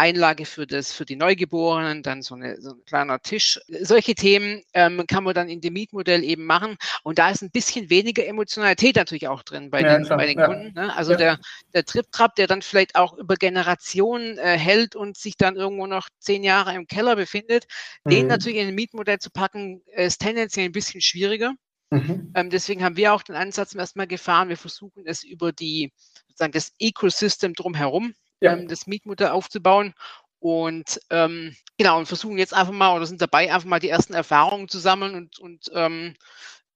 Einlage 0.00 0.46
für 0.46 0.66
das, 0.66 0.92
für 0.92 1.04
die 1.04 1.16
Neugeborenen, 1.16 2.02
dann 2.02 2.22
so, 2.22 2.34
eine, 2.34 2.60
so 2.60 2.70
ein 2.70 2.84
kleiner 2.86 3.20
Tisch. 3.20 3.60
Solche 3.82 4.14
Themen 4.14 4.62
ähm, 4.72 5.04
kann 5.06 5.24
man 5.24 5.34
dann 5.34 5.48
in 5.48 5.60
dem 5.60 5.74
Mietmodell 5.74 6.24
eben 6.24 6.46
machen. 6.46 6.76
Und 7.02 7.18
da 7.18 7.30
ist 7.30 7.42
ein 7.42 7.50
bisschen 7.50 7.90
weniger 7.90 8.26
Emotionalität 8.26 8.96
natürlich 8.96 9.28
auch 9.28 9.42
drin 9.42 9.70
bei 9.70 9.82
ja, 9.82 9.98
den, 9.98 10.08
bei 10.08 10.26
den 10.26 10.38
ja. 10.38 10.46
Kunden. 10.46 10.72
Ne? 10.74 10.96
Also 10.96 11.12
ja. 11.12 11.18
der, 11.18 11.38
der 11.74 11.84
Trip-Trap, 11.84 12.34
der 12.34 12.46
dann 12.46 12.62
vielleicht 12.62 12.96
auch 12.96 13.16
über 13.18 13.36
Generationen 13.36 14.38
äh, 14.38 14.56
hält 14.58 14.96
und 14.96 15.18
sich 15.18 15.36
dann 15.36 15.56
irgendwo 15.56 15.86
noch 15.86 16.08
zehn 16.18 16.42
Jahre 16.42 16.74
im 16.74 16.86
Keller 16.86 17.14
befindet, 17.14 17.66
mhm. 18.04 18.10
den 18.10 18.26
natürlich 18.26 18.58
in 18.58 18.68
ein 18.68 18.74
Mietmodell 18.74 19.18
zu 19.18 19.30
packen, 19.30 19.82
ist 19.94 20.18
tendenziell 20.18 20.64
ein 20.64 20.72
bisschen 20.72 21.02
schwieriger. 21.02 21.52
Mhm. 21.90 22.32
Ähm, 22.34 22.50
deswegen 22.50 22.82
haben 22.82 22.96
wir 22.96 23.12
auch 23.12 23.22
den 23.22 23.36
Ansatz 23.36 23.74
erstmal 23.74 24.06
gefahren. 24.06 24.48
Wir 24.48 24.56
versuchen 24.56 25.04
es 25.04 25.24
über 25.24 25.52
die 25.52 25.92
sozusagen 26.28 26.52
das 26.52 26.72
Ecosystem 26.78 27.52
drumherum 27.52 28.14
ja. 28.40 28.52
ähm, 28.52 28.68
das 28.68 28.86
Mietmodell 28.86 29.28
aufzubauen. 29.28 29.94
Und 30.38 31.00
ähm, 31.10 31.54
genau, 31.76 31.98
und 31.98 32.06
versuchen 32.06 32.38
jetzt 32.38 32.54
einfach 32.54 32.72
mal 32.72 32.96
oder 32.96 33.06
sind 33.06 33.20
dabei, 33.20 33.52
einfach 33.52 33.68
mal 33.68 33.78
die 33.78 33.90
ersten 33.90 34.14
Erfahrungen 34.14 34.68
zu 34.68 34.78
sammeln 34.78 35.14
und, 35.14 35.38
und 35.38 35.70
ähm, 35.74 36.14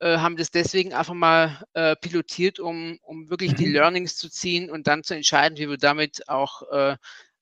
äh, 0.01 0.19
haben 0.19 0.37
das 0.37 0.51
deswegen 0.51 0.93
einfach 0.93 1.15
mal 1.15 1.65
äh, 1.73 1.97
pilotiert, 1.97 2.61
um, 2.61 2.99
um 3.03 3.31
wirklich 3.31 3.53
mhm. 3.53 3.57
die 3.57 3.67
Learnings 3.67 4.17
zu 4.17 4.29
ziehen 4.29 4.71
und 4.71 4.87
dann 4.87 5.03
zu 5.03 5.15
entscheiden, 5.15 5.57
wie 5.57 5.69
wir 5.69 5.79
damit 5.79 6.29
auch 6.29 6.63
äh, 6.71 6.97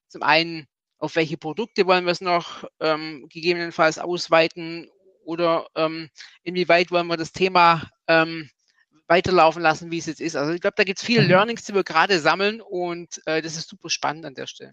zum 0.09 0.23
einen 0.23 0.69
auf 0.99 1.17
welche 1.17 1.37
Produkte 1.37 1.87
wollen 1.87 2.05
wir 2.05 2.13
es 2.13 2.21
noch 2.21 2.65
ähm, 2.79 3.27
gegebenenfalls 3.29 3.99
ausweiten 3.99 4.89
oder 5.25 5.67
ähm, 5.75 6.09
inwieweit 6.45 6.93
wollen 6.93 7.09
wir 7.09 7.17
das 7.17 7.33
Thema 7.33 7.91
ähm, 8.07 8.49
weiterlaufen 9.13 9.63
lassen, 9.63 9.91
wie 9.91 9.99
es 9.99 10.07
jetzt 10.07 10.23
ist. 10.23 10.37
Also 10.37 10.53
ich 10.53 10.61
glaube, 10.63 10.75
da 10.77 10.85
gibt 10.85 10.99
es 10.99 11.05
viele 11.05 11.23
mhm. 11.23 11.29
Learnings, 11.29 11.65
die 11.65 11.75
wir 11.75 11.85
gerade 11.85 12.19
sammeln 12.19 12.63
und 12.63 13.21
äh, 13.27 13.43
das 13.43 13.57
ist 13.57 13.69
super 13.69 13.91
spannend 13.91 14.25
an 14.25 14.35
der 14.35 14.47
Stelle. 14.47 14.73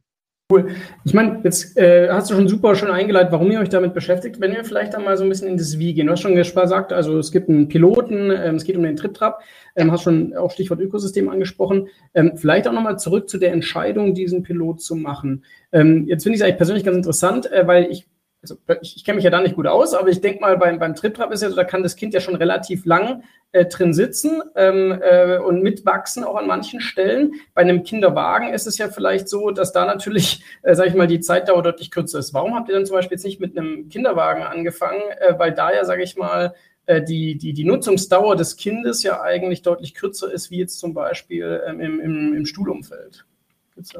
Cool. 0.51 0.69
Ich 1.03 1.13
meine, 1.13 1.41
jetzt 1.43 1.77
äh, 1.77 2.09
hast 2.09 2.31
du 2.31 2.33
schon 2.33 2.47
super 2.47 2.73
schön 2.73 2.89
eingeleitet, 2.89 3.31
warum 3.31 3.51
ihr 3.51 3.59
euch 3.59 3.69
damit 3.69 3.93
beschäftigt. 3.93 4.39
Wenn 4.39 4.53
wir 4.53 4.63
vielleicht 4.63 4.95
dann 4.95 5.03
mal 5.03 5.15
so 5.15 5.23
ein 5.23 5.29
bisschen 5.29 5.47
in 5.47 5.57
das 5.57 5.77
Wie 5.77 5.93
gehen. 5.93 6.07
Du 6.07 6.13
hast 6.13 6.21
schon 6.21 6.33
gesagt, 6.33 6.91
also 6.91 7.19
es 7.19 7.31
gibt 7.31 7.49
einen 7.49 7.67
Piloten, 7.67 8.31
ähm, 8.31 8.55
es 8.55 8.63
geht 8.63 8.75
um 8.75 8.81
den 8.81 8.95
TripTrap, 8.95 9.41
ähm, 9.75 9.91
hast 9.91 10.03
schon 10.03 10.35
auch 10.35 10.49
Stichwort 10.49 10.79
Ökosystem 10.79 11.29
angesprochen. 11.29 11.89
Ähm, 12.15 12.35
vielleicht 12.35 12.67
auch 12.67 12.73
nochmal 12.73 12.97
zurück 12.97 13.29
zu 13.29 13.37
der 13.37 13.51
Entscheidung, 13.51 14.15
diesen 14.15 14.41
Pilot 14.41 14.81
zu 14.81 14.95
machen. 14.95 15.43
Ähm, 15.71 16.07
jetzt 16.07 16.23
finde 16.23 16.37
ich 16.37 16.41
es 16.41 16.45
eigentlich 16.45 16.57
persönlich 16.57 16.83
ganz 16.83 16.97
interessant, 16.97 17.51
äh, 17.51 17.67
weil 17.67 17.91
ich 17.91 18.07
also 18.41 18.55
ich, 18.81 18.95
ich 18.97 19.03
kenne 19.03 19.17
mich 19.17 19.25
ja 19.25 19.29
da 19.29 19.41
nicht 19.41 19.55
gut 19.55 19.67
aus, 19.67 19.93
aber 19.93 20.09
ich 20.09 20.21
denke 20.21 20.39
mal, 20.39 20.57
beim, 20.57 20.79
beim 20.79 20.95
Trip-Trap 20.95 21.31
ist 21.31 21.43
ja 21.43 21.49
so, 21.49 21.55
da 21.55 21.65
kann 21.65 21.83
das 21.83 21.95
Kind 21.95 22.13
ja 22.13 22.21
schon 22.21 22.35
relativ 22.35 22.85
lang 22.85 23.23
äh, 23.51 23.65
drin 23.65 23.93
sitzen 23.93 24.41
ähm, 24.55 24.97
äh, 25.01 25.37
und 25.39 25.61
mitwachsen, 25.61 26.23
auch 26.23 26.35
an 26.35 26.47
manchen 26.47 26.79
Stellen. 26.79 27.33
Bei 27.53 27.61
einem 27.61 27.83
Kinderwagen 27.83 28.53
ist 28.53 28.65
es 28.65 28.77
ja 28.77 28.87
vielleicht 28.87 29.27
so, 29.27 29.51
dass 29.51 29.73
da 29.73 29.85
natürlich, 29.85 30.43
äh, 30.63 30.73
sage 30.75 30.89
ich 30.89 30.95
mal, 30.95 31.07
die 31.07 31.19
Zeitdauer 31.19 31.63
deutlich 31.63 31.91
kürzer 31.91 32.19
ist. 32.19 32.33
Warum 32.33 32.55
habt 32.55 32.69
ihr 32.69 32.75
denn 32.75 32.85
zum 32.85 32.95
Beispiel 32.95 33.15
jetzt 33.15 33.25
nicht 33.25 33.41
mit 33.41 33.57
einem 33.57 33.89
Kinderwagen 33.89 34.43
angefangen? 34.43 35.01
Äh, 35.19 35.37
weil 35.37 35.53
da 35.53 35.73
ja, 35.73 35.83
sage 35.83 36.03
ich 36.03 36.15
mal, 36.15 36.53
äh, 36.85 37.03
die, 37.03 37.37
die, 37.37 37.53
die 37.53 37.65
Nutzungsdauer 37.65 38.35
des 38.35 38.55
Kindes 38.55 39.03
ja 39.03 39.21
eigentlich 39.21 39.63
deutlich 39.63 39.95
kürzer 39.95 40.31
ist, 40.31 40.49
wie 40.49 40.59
jetzt 40.59 40.79
zum 40.79 40.93
Beispiel 40.93 41.61
ähm, 41.67 41.81
im, 41.81 41.99
im, 41.99 42.33
im 42.35 42.45
Stuhlumfeld. 42.45 43.25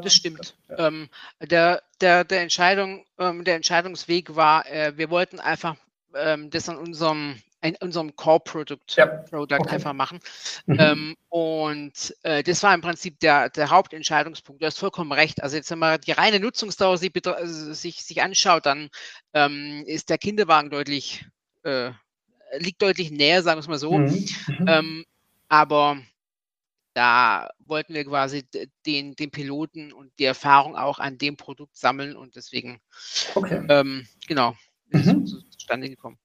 Das 0.01 0.13
stimmt. 0.13 0.55
Ja. 0.69 0.87
Ähm, 0.87 1.09
der, 1.39 1.81
der, 2.01 2.23
der, 2.23 2.41
Entscheidung, 2.41 3.05
ähm, 3.17 3.43
der 3.43 3.55
Entscheidungsweg 3.55 4.35
war, 4.35 4.65
äh, 4.67 4.97
wir 4.97 5.09
wollten 5.09 5.39
einfach 5.39 5.75
ähm, 6.15 6.49
das 6.49 6.69
an 6.69 6.77
unserem 6.77 7.41
in 7.61 7.75
unserem 7.81 8.15
Core-Produkt 8.15 8.95
ja. 8.95 9.05
Product 9.05 9.59
okay. 9.59 9.75
einfach 9.75 9.93
machen. 9.93 10.19
Mhm. 10.65 10.77
Ähm, 10.79 11.17
und 11.27 12.15
äh, 12.23 12.41
das 12.41 12.63
war 12.63 12.73
im 12.73 12.81
Prinzip 12.81 13.19
der, 13.19 13.49
der 13.49 13.69
Hauptentscheidungspunkt. 13.69 14.61
Du 14.61 14.65
hast 14.65 14.79
vollkommen 14.79 15.11
recht. 15.11 15.43
Also 15.43 15.57
jetzt, 15.57 15.69
wenn 15.69 15.79
man 15.79 15.99
die 15.99 16.13
reine 16.13 16.39
Nutzungsdauer 16.39 16.97
sich, 16.97 17.11
also 17.25 17.73
sich, 17.73 18.03
sich 18.03 18.21
anschaut, 18.21 18.65
dann 18.65 18.89
ähm, 19.33 19.83
ist 19.85 20.09
der 20.09 20.17
Kinderwagen 20.17 20.69
deutlich, 20.69 21.25
äh, 21.63 21.91
liegt 22.57 22.81
deutlich 22.81 23.11
näher, 23.11 23.43
sagen 23.43 23.57
wir 23.57 23.61
es 23.61 23.67
mal 23.67 23.77
so. 23.77 23.97
Mhm. 23.97 24.25
Mhm. 24.47 24.67
Ähm, 24.67 25.05
aber 25.49 25.97
da 26.99 27.49
wollten 27.59 27.93
wir 27.93 28.03
quasi 28.03 28.43
den, 28.85 29.15
den 29.15 29.31
Piloten 29.31 29.93
und 29.93 30.11
die 30.19 30.25
Erfahrung 30.25 30.75
auch 30.75 30.99
an 30.99 31.17
dem 31.17 31.37
Produkt 31.37 31.77
sammeln 31.77 32.17
und 32.17 32.35
deswegen, 32.35 32.81
okay. 33.35 33.65
ähm, 33.69 34.05
genau, 34.27 34.53
ist 34.89 35.05
mhm. 35.05 35.25
zustande 35.25 35.87
gekommen. 35.87 36.19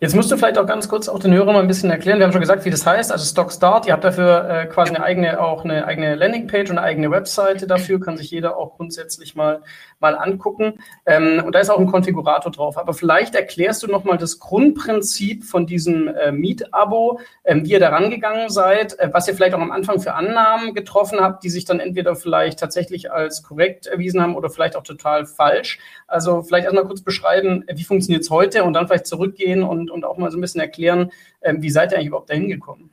Jetzt 0.00 0.14
musst 0.14 0.30
du 0.30 0.36
vielleicht 0.36 0.58
auch 0.58 0.66
ganz 0.66 0.88
kurz 0.88 1.08
auch 1.08 1.18
den 1.18 1.32
Hörern 1.32 1.54
mal 1.54 1.60
ein 1.60 1.68
bisschen 1.68 1.90
erklären. 1.90 2.18
Wir 2.18 2.24
haben 2.24 2.32
schon 2.32 2.40
gesagt, 2.40 2.64
wie 2.64 2.70
das 2.70 2.86
heißt. 2.86 3.12
Also 3.12 3.24
Stock 3.24 3.52
Start. 3.52 3.86
Ihr 3.86 3.92
habt 3.92 4.04
dafür 4.04 4.48
äh, 4.48 4.66
quasi 4.66 4.94
eine 4.94 5.04
eigene, 5.04 5.40
auch 5.40 5.64
eine 5.64 5.86
eigene 5.86 6.14
Landingpage 6.14 6.70
und 6.70 6.78
eine 6.78 6.86
eigene 6.86 7.10
Webseite 7.10 7.66
dafür. 7.66 8.00
Kann 8.00 8.16
sich 8.16 8.30
jeder 8.30 8.56
auch 8.56 8.76
grundsätzlich 8.76 9.34
mal, 9.34 9.62
mal 10.00 10.14
angucken. 10.16 10.78
Ähm, 11.06 11.42
und 11.44 11.54
da 11.54 11.60
ist 11.60 11.70
auch 11.70 11.78
ein 11.78 11.86
Konfigurator 11.86 12.52
drauf. 12.52 12.78
Aber 12.78 12.94
vielleicht 12.94 13.34
erklärst 13.34 13.82
du 13.82 13.86
nochmal 13.86 14.18
das 14.18 14.38
Grundprinzip 14.38 15.44
von 15.44 15.66
diesem 15.66 16.08
äh, 16.08 16.32
Miet-Abo, 16.32 17.20
äh, 17.44 17.56
wie 17.56 17.72
ihr 17.72 17.80
da 17.80 17.90
rangegangen 17.90 18.50
seid, 18.50 18.98
äh, 18.98 19.10
was 19.12 19.28
ihr 19.28 19.34
vielleicht 19.34 19.54
auch 19.54 19.60
am 19.60 19.72
Anfang 19.72 20.00
für 20.00 20.14
Annahmen 20.14 20.74
getroffen 20.74 21.20
habt, 21.20 21.44
die 21.44 21.50
sich 21.50 21.64
dann 21.64 21.80
entweder 21.80 22.16
vielleicht 22.16 22.58
tatsächlich 22.58 23.12
als 23.12 23.42
korrekt 23.42 23.86
erwiesen 23.86 24.20
haben 24.22 24.36
oder 24.36 24.50
vielleicht 24.50 24.76
auch 24.76 24.82
total 24.82 25.26
falsch. 25.26 25.78
Also 26.06 26.42
vielleicht 26.42 26.64
erstmal 26.64 26.86
kurz 26.86 27.02
beschreiben, 27.02 27.64
wie 27.72 27.84
funktioniert 27.84 28.22
es 28.22 28.30
heute 28.30 28.64
und 28.64 28.72
dann 28.72 28.86
vielleicht 28.86 29.06
zurückgehen 29.06 29.62
und, 29.62 29.75
und 29.90 30.04
auch 30.04 30.18
mal 30.18 30.30
so 30.30 30.38
ein 30.38 30.40
bisschen 30.40 30.60
erklären, 30.60 31.12
ähm, 31.42 31.62
wie 31.62 31.70
seid 31.70 31.92
ihr 31.92 31.98
eigentlich 31.98 32.08
überhaupt 32.08 32.30
dahin 32.30 32.48
gekommen? 32.48 32.90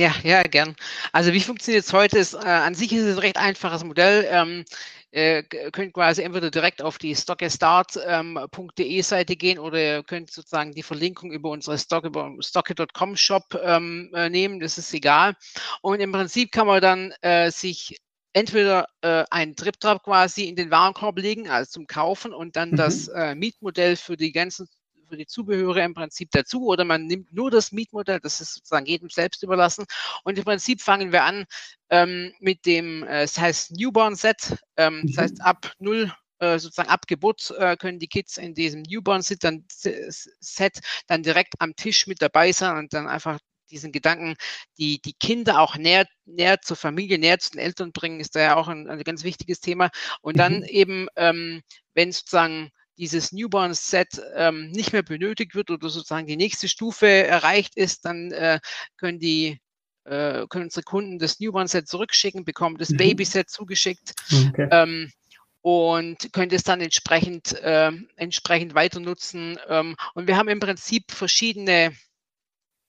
Ja, 0.00 0.14
ja, 0.24 0.42
gern. 0.42 0.74
Also 1.12 1.32
wie 1.32 1.40
funktioniert 1.40 1.84
es 1.84 1.92
heute? 1.92 2.18
Ist, 2.18 2.34
äh, 2.34 2.38
an 2.38 2.74
sich 2.74 2.92
ist 2.92 3.04
es 3.04 3.16
ein 3.16 3.20
recht 3.20 3.36
einfaches 3.36 3.84
Modell. 3.84 4.26
Ähm, 4.28 4.64
ihr 5.12 5.42
könnt 5.44 5.92
quasi 5.92 6.22
entweder 6.22 6.50
direkt 6.50 6.82
auf 6.82 6.98
die 6.98 7.14
stockestart.de 7.14 8.86
ähm, 8.86 9.02
Seite 9.02 9.36
gehen 9.36 9.58
oder 9.58 9.78
ihr 9.78 10.02
könnt 10.02 10.30
sozusagen 10.30 10.72
die 10.72 10.82
Verlinkung 10.82 11.30
über 11.30 11.50
unsere 11.50 11.78
Stock, 11.78 12.04
über 12.04 12.32
stocke.com 12.40 13.16
Shop 13.16 13.44
ähm, 13.62 14.10
äh, 14.14 14.30
nehmen, 14.30 14.60
das 14.60 14.78
ist 14.78 14.92
egal. 14.94 15.34
Und 15.82 16.00
im 16.00 16.10
Prinzip 16.10 16.50
kann 16.50 16.66
man 16.66 16.80
dann 16.80 17.12
äh, 17.20 17.50
sich 17.50 17.96
entweder 18.32 18.88
äh, 19.02 19.24
einen 19.30 19.54
Trip-Trap 19.54 20.02
quasi 20.02 20.48
in 20.48 20.56
den 20.56 20.70
Warenkorb 20.70 21.18
legen, 21.18 21.48
also 21.48 21.70
zum 21.70 21.86
Kaufen 21.86 22.32
und 22.32 22.56
dann 22.56 22.70
mhm. 22.70 22.76
das 22.76 23.08
äh, 23.08 23.34
Mietmodell 23.34 23.96
für 23.96 24.16
die 24.16 24.32
ganzen 24.32 24.66
für 25.12 25.18
die 25.18 25.26
Zubehöre 25.26 25.84
im 25.84 25.92
Prinzip 25.92 26.30
dazu 26.32 26.66
oder 26.68 26.86
man 26.86 27.06
nimmt 27.06 27.30
nur 27.34 27.50
das 27.50 27.70
Mietmodell, 27.70 28.18
das 28.20 28.40
ist 28.40 28.54
sozusagen 28.54 28.86
jedem 28.86 29.10
selbst 29.10 29.42
überlassen. 29.42 29.84
Und 30.24 30.38
im 30.38 30.44
Prinzip 30.44 30.80
fangen 30.80 31.12
wir 31.12 31.24
an 31.24 31.44
ähm, 31.90 32.32
mit 32.40 32.64
dem, 32.64 33.02
äh, 33.02 33.20
das 33.20 33.38
heißt 33.38 33.72
Newborn 33.72 34.14
Set, 34.14 34.56
ähm, 34.78 35.00
mhm. 35.00 35.06
das 35.08 35.18
heißt 35.18 35.42
ab 35.42 35.70
null 35.78 36.10
äh, 36.38 36.58
sozusagen 36.58 36.88
ab 36.88 37.06
Geburt 37.06 37.52
äh, 37.58 37.76
können 37.76 37.98
die 37.98 38.08
Kids 38.08 38.38
in 38.38 38.54
diesem 38.54 38.82
Newborn 38.82 39.20
Set 39.20 39.44
dann, 39.44 39.66
Set 39.68 40.80
dann 41.08 41.22
direkt 41.22 41.54
am 41.58 41.76
Tisch 41.76 42.06
mit 42.06 42.22
dabei 42.22 42.52
sein 42.52 42.78
und 42.78 42.94
dann 42.94 43.06
einfach 43.06 43.38
diesen 43.70 43.92
Gedanken, 43.92 44.36
die, 44.78 45.00
die 45.02 45.12
Kinder 45.12 45.60
auch 45.60 45.76
näher, 45.76 46.06
näher 46.24 46.60
zur 46.62 46.76
Familie, 46.78 47.18
näher 47.18 47.38
zu 47.38 47.50
den 47.50 47.60
Eltern 47.60 47.92
bringen, 47.92 48.20
ist 48.20 48.34
da 48.34 48.40
ja 48.40 48.56
auch 48.56 48.68
ein, 48.68 48.88
ein 48.88 49.02
ganz 49.02 49.24
wichtiges 49.24 49.60
Thema. 49.60 49.90
Und 50.22 50.38
dann 50.38 50.60
mhm. 50.60 50.64
eben, 50.64 51.08
ähm, 51.16 51.62
wenn 51.94 52.12
sozusagen 52.12 52.70
dieses 52.98 53.32
Newborn-Set 53.32 54.20
ähm, 54.34 54.70
nicht 54.70 54.92
mehr 54.92 55.02
benötigt 55.02 55.54
wird 55.54 55.70
oder 55.70 55.88
sozusagen 55.88 56.26
die 56.26 56.36
nächste 56.36 56.68
Stufe 56.68 57.06
erreicht 57.06 57.76
ist, 57.76 58.04
dann 58.04 58.32
äh, 58.32 58.60
können 58.96 59.18
die 59.18 59.60
äh, 60.04 60.46
können 60.48 60.64
unsere 60.64 60.82
Kunden 60.82 61.18
das 61.18 61.38
Newborn-Set 61.40 61.88
zurückschicken, 61.88 62.44
bekommen 62.44 62.76
das 62.76 62.90
mhm. 62.90 62.96
Baby-Set 62.96 63.50
zugeschickt 63.50 64.14
okay. 64.48 64.68
ähm, 64.70 65.12
und 65.60 66.32
können 66.32 66.52
es 66.52 66.64
dann 66.64 66.80
entsprechend, 66.80 67.52
äh, 67.52 67.92
entsprechend 68.16 68.74
weiter 68.74 69.00
nutzen. 69.00 69.58
Ähm, 69.68 69.96
und 70.14 70.26
wir 70.26 70.36
haben 70.36 70.48
im 70.48 70.60
Prinzip 70.60 71.12
verschiedene, 71.12 71.92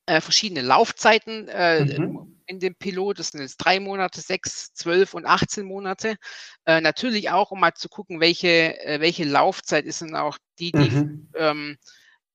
äh, 0.06 0.22
verschiedene 0.22 0.62
Laufzeiten. 0.62 1.48
Äh, 1.48 2.00
mhm 2.00 2.34
in 2.46 2.60
dem 2.60 2.76
Pilot. 2.76 3.20
Das 3.20 3.30
sind 3.30 3.42
jetzt 3.42 3.58
drei 3.58 3.80
Monate, 3.80 4.22
sechs, 4.22 4.74
zwölf 4.74 5.14
und 5.14 5.26
18 5.26 5.66
Monate. 5.66 6.16
Äh, 6.66 6.82
natürlich 6.82 7.30
auch, 7.30 7.52
um 7.52 7.60
mal 7.60 7.74
zu 7.74 7.90
gucken, 7.90 8.20
welche, 8.20 8.80
äh, 8.86 9.00
welche 9.00 9.24
Laufzeit 9.24 9.86
ist 9.86 10.02
denn 10.02 10.16
auch 10.16 10.38
die, 10.60 10.72
die, 10.72 10.90
mhm. 10.90 11.30
ähm, 11.36 11.78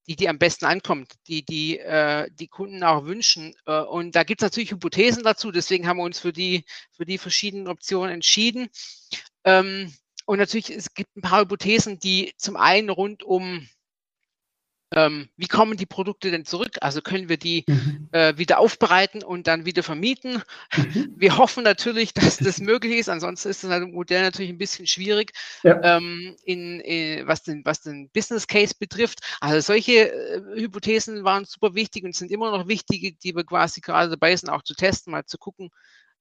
die, 0.07 0.15
die 0.15 0.29
am 0.29 0.39
besten 0.39 0.65
ankommt, 0.65 1.13
die 1.27 1.45
die, 1.45 1.79
äh, 1.79 2.29
die 2.31 2.47
Kunden 2.47 2.83
auch 2.83 3.05
wünschen. 3.05 3.53
Und 3.65 4.15
da 4.15 4.23
gibt 4.23 4.41
es 4.41 4.45
natürlich 4.45 4.71
Hypothesen 4.71 5.23
dazu, 5.23 5.51
deswegen 5.51 5.87
haben 5.87 5.97
wir 5.97 6.03
uns 6.03 6.19
für 6.19 6.33
die, 6.33 6.65
für 6.91 7.05
die 7.05 7.19
verschiedenen 7.19 7.67
Optionen 7.67 8.11
entschieden. 8.11 8.69
Ähm, 9.43 9.93
und 10.25 10.39
natürlich, 10.39 10.71
es 10.71 10.93
gibt 10.93 11.15
ein 11.15 11.21
paar 11.21 11.41
Hypothesen, 11.41 11.99
die 11.99 12.33
zum 12.37 12.55
einen 12.55 12.89
rund 12.89 13.23
um 13.23 13.67
ähm, 14.91 15.29
wie 15.37 15.47
kommen 15.47 15.77
die 15.77 15.85
Produkte 15.85 16.31
denn 16.31 16.45
zurück? 16.45 16.77
Also 16.81 17.01
können 17.01 17.29
wir 17.29 17.37
die 17.37 17.63
mhm. 17.67 18.09
äh, 18.11 18.37
wieder 18.37 18.59
aufbereiten 18.59 19.23
und 19.23 19.45
dann 19.47 19.65
wieder 19.65 19.83
vermieten? 19.83 20.41
Mhm. 20.75 21.13
Wir 21.15 21.37
hoffen 21.37 21.63
natürlich, 21.63 22.13
dass 22.13 22.37
das 22.37 22.59
möglich 22.59 22.97
ist. 22.97 23.09
Ansonsten 23.09 23.49
ist 23.49 23.63
das 23.63 23.71
halt 23.71 23.91
Modell 23.91 24.21
natürlich 24.21 24.51
ein 24.51 24.57
bisschen 24.57 24.87
schwierig, 24.87 25.33
ja. 25.63 25.79
ähm, 25.83 26.35
in, 26.43 26.79
in, 26.79 27.27
was, 27.27 27.43
den, 27.43 27.63
was 27.65 27.81
den 27.81 28.09
Business 28.09 28.47
Case 28.47 28.73
betrifft. 28.79 29.19
Also 29.39 29.73
solche 29.73 30.11
äh, 30.11 30.41
Hypothesen 30.55 31.23
waren 31.23 31.45
super 31.45 31.75
wichtig 31.75 32.03
und 32.03 32.15
sind 32.15 32.31
immer 32.31 32.49
noch 32.51 32.67
wichtige, 32.67 33.13
die 33.13 33.35
wir 33.35 33.43
quasi 33.43 33.81
gerade 33.81 34.09
dabei 34.09 34.35
sind, 34.35 34.49
auch 34.49 34.63
zu 34.63 34.73
testen, 34.73 35.11
mal 35.11 35.25
zu 35.25 35.37
gucken. 35.37 35.69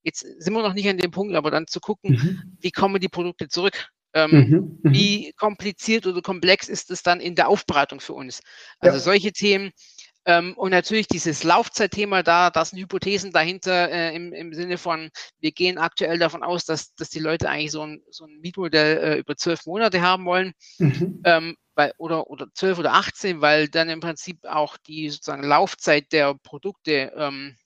Jetzt 0.02 0.20
sind 0.20 0.52
wir 0.52 0.62
noch 0.62 0.74
nicht 0.74 0.88
an 0.88 0.98
dem 0.98 1.10
Punkt, 1.10 1.34
aber 1.34 1.50
dann 1.50 1.66
zu 1.66 1.80
gucken, 1.80 2.12
mhm. 2.12 2.56
wie 2.60 2.70
kommen 2.70 3.00
die 3.00 3.08
Produkte 3.08 3.48
zurück? 3.48 3.88
Ähm, 4.14 4.30
mhm, 4.30 4.80
mhm, 4.82 4.92
wie 4.92 5.32
kompliziert 5.34 6.06
oder 6.06 6.22
komplex 6.22 6.68
ist 6.68 6.90
es 6.90 7.02
dann 7.02 7.20
in 7.20 7.34
der 7.34 7.48
Aufbereitung 7.48 8.00
für 8.00 8.14
uns? 8.14 8.40
Also 8.80 8.96
ja. 8.96 9.02
solche 9.02 9.32
Themen. 9.32 9.72
Ähm, 10.24 10.54
und 10.56 10.72
natürlich 10.72 11.06
dieses 11.06 11.42
Laufzeitthema, 11.42 12.22
da, 12.22 12.50
da 12.50 12.64
sind 12.64 12.78
Hypothesen 12.78 13.32
dahinter 13.32 13.90
äh, 13.90 14.14
im, 14.14 14.34
im 14.34 14.52
Sinne 14.52 14.76
von, 14.76 15.10
wir 15.40 15.52
gehen 15.52 15.78
aktuell 15.78 16.18
davon 16.18 16.42
aus, 16.42 16.66
dass, 16.66 16.94
dass 16.96 17.08
die 17.08 17.18
Leute 17.18 17.48
eigentlich 17.48 17.72
so 17.72 17.82
ein, 17.82 18.02
so 18.10 18.26
ein 18.26 18.38
Mietmodell 18.40 18.98
äh, 18.98 19.18
über 19.20 19.36
zwölf 19.36 19.64
Monate 19.64 20.02
haben 20.02 20.26
wollen. 20.26 20.52
Mhm. 20.78 21.22
Ähm, 21.24 21.56
weil, 21.74 21.92
oder, 21.96 22.28
oder 22.28 22.48
12 22.52 22.78
oder 22.80 22.94
18, 22.94 23.40
weil 23.40 23.68
dann 23.68 23.88
im 23.88 24.00
Prinzip 24.00 24.44
auch 24.44 24.76
die 24.76 25.08
sozusagen 25.08 25.44
Laufzeit 25.44 26.12
der 26.12 26.34
Produkte 26.34 27.12
ähm, 27.16 27.56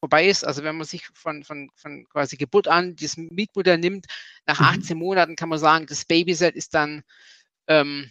vorbei 0.00 0.26
ist. 0.26 0.44
Also 0.44 0.64
wenn 0.64 0.76
man 0.76 0.86
sich 0.86 1.06
von, 1.14 1.44
von, 1.44 1.70
von 1.74 2.06
quasi 2.08 2.36
Geburt 2.36 2.66
an 2.66 2.96
dieses 2.96 3.16
Mietmodell 3.16 3.78
nimmt, 3.78 4.06
nach 4.46 4.60
18 4.60 4.96
mhm. 4.96 5.04
Monaten 5.04 5.36
kann 5.36 5.48
man 5.48 5.58
sagen, 5.58 5.86
das 5.86 6.04
Babyset 6.04 6.56
ist 6.56 6.74
dann, 6.74 7.02
ähm, 7.68 8.10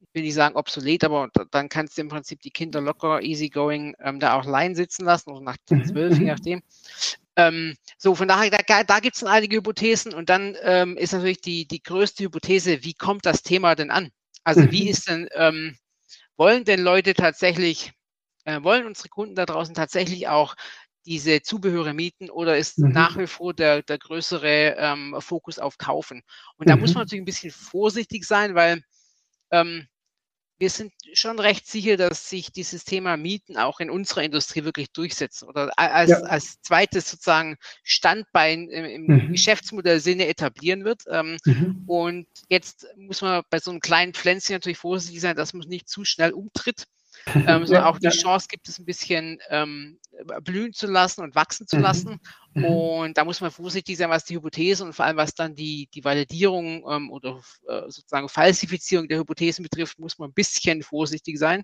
ich 0.00 0.08
will 0.14 0.22
nicht 0.22 0.34
sagen 0.34 0.56
obsolet, 0.56 1.04
aber 1.04 1.30
dann 1.50 1.68
kannst 1.68 1.96
du 1.96 2.02
im 2.02 2.08
Prinzip 2.08 2.40
die 2.40 2.50
Kinder 2.50 2.80
locker, 2.80 3.22
easygoing 3.22 3.94
ähm, 4.00 4.18
da 4.18 4.34
auch 4.34 4.46
allein 4.46 4.74
sitzen 4.74 5.04
lassen 5.04 5.30
oder 5.30 5.42
nach 5.42 5.56
12, 5.66 5.94
mhm. 5.94 6.00
je 6.00 6.20
mhm. 6.20 6.26
nachdem. 6.26 6.62
Ähm, 7.36 7.76
so, 7.96 8.14
von 8.14 8.26
daher, 8.26 8.50
da, 8.50 8.82
da 8.82 9.00
gibt 9.00 9.16
es 9.16 9.24
einige 9.24 9.58
Hypothesen 9.58 10.14
und 10.14 10.30
dann 10.30 10.56
ähm, 10.62 10.96
ist 10.96 11.12
natürlich 11.12 11.40
die, 11.40 11.66
die 11.68 11.82
größte 11.82 12.24
Hypothese, 12.24 12.82
wie 12.82 12.94
kommt 12.94 13.24
das 13.26 13.42
Thema 13.42 13.74
denn 13.74 13.90
an? 13.90 14.10
Also 14.42 14.70
wie 14.70 14.88
ist 14.88 15.08
denn, 15.08 15.28
ähm, 15.34 15.76
wollen 16.36 16.64
denn 16.64 16.80
Leute 16.80 17.14
tatsächlich, 17.14 17.92
äh, 18.44 18.62
wollen 18.62 18.86
unsere 18.86 19.10
Kunden 19.10 19.34
da 19.34 19.46
draußen 19.46 19.74
tatsächlich 19.74 20.28
auch 20.28 20.56
diese 21.10 21.42
Zubehöre 21.42 21.92
mieten 21.92 22.30
oder 22.30 22.56
ist 22.56 22.78
mhm. 22.78 22.92
nach 22.92 23.18
wie 23.18 23.26
vor 23.26 23.52
der, 23.52 23.82
der 23.82 23.98
größere 23.98 24.76
ähm, 24.78 25.16
Fokus 25.18 25.58
auf 25.58 25.76
Kaufen? 25.76 26.22
Und 26.56 26.68
da 26.68 26.76
mhm. 26.76 26.82
muss 26.82 26.94
man 26.94 27.02
natürlich 27.02 27.22
ein 27.22 27.26
bisschen 27.26 27.50
vorsichtig 27.50 28.24
sein, 28.24 28.54
weil 28.54 28.84
ähm, 29.50 29.88
wir 30.60 30.70
sind 30.70 30.92
schon 31.14 31.40
recht 31.40 31.66
sicher, 31.66 31.96
dass 31.96 32.30
sich 32.30 32.52
dieses 32.52 32.84
Thema 32.84 33.16
Mieten 33.16 33.56
auch 33.56 33.80
in 33.80 33.90
unserer 33.90 34.22
Industrie 34.22 34.62
wirklich 34.62 34.92
durchsetzt 34.92 35.42
oder 35.42 35.72
als, 35.76 36.10
ja. 36.10 36.18
als 36.20 36.62
zweites 36.62 37.10
sozusagen 37.10 37.56
Standbein 37.82 38.68
im, 38.68 38.84
im 38.84 39.06
mhm. 39.06 39.32
Geschäftsmodellsinne 39.32 40.28
etablieren 40.28 40.84
wird. 40.84 41.02
Ähm, 41.10 41.38
mhm. 41.44 41.82
Und 41.88 42.28
jetzt 42.48 42.86
muss 42.96 43.20
man 43.20 43.42
bei 43.50 43.58
so 43.58 43.72
einem 43.72 43.80
kleinen 43.80 44.14
Pflänzchen 44.14 44.54
natürlich 44.54 44.78
vorsichtig 44.78 45.20
sein, 45.20 45.34
dass 45.34 45.54
man 45.54 45.66
nicht 45.66 45.88
zu 45.88 46.04
schnell 46.04 46.30
umtritt 46.30 46.86
ähm, 47.34 47.66
sondern 47.66 47.84
auch 47.84 47.98
die 47.98 48.08
Chance 48.08 48.46
gibt 48.48 48.68
es 48.68 48.78
ein 48.78 48.84
bisschen 48.84 49.38
ähm, 49.48 49.98
blühen 50.42 50.72
zu 50.72 50.86
lassen 50.86 51.22
und 51.22 51.34
wachsen 51.34 51.66
zu 51.66 51.76
mhm. 51.76 51.82
lassen. 51.82 52.20
Mhm. 52.54 52.64
Und 52.64 53.18
da 53.18 53.24
muss 53.24 53.40
man 53.40 53.50
vorsichtig 53.50 53.96
sein, 53.96 54.10
was 54.10 54.24
die 54.24 54.36
Hypothesen 54.36 54.86
und 54.86 54.92
vor 54.92 55.04
allem 55.04 55.16
was 55.16 55.34
dann 55.34 55.54
die, 55.54 55.88
die 55.94 56.04
Validierung 56.04 56.84
ähm, 56.88 57.10
oder 57.10 57.40
äh, 57.68 57.82
sozusagen 57.88 58.28
Falsifizierung 58.28 59.08
der 59.08 59.18
Hypothesen 59.18 59.62
betrifft, 59.62 59.98
muss 59.98 60.18
man 60.18 60.30
ein 60.30 60.34
bisschen 60.34 60.82
vorsichtig 60.82 61.38
sein. 61.38 61.62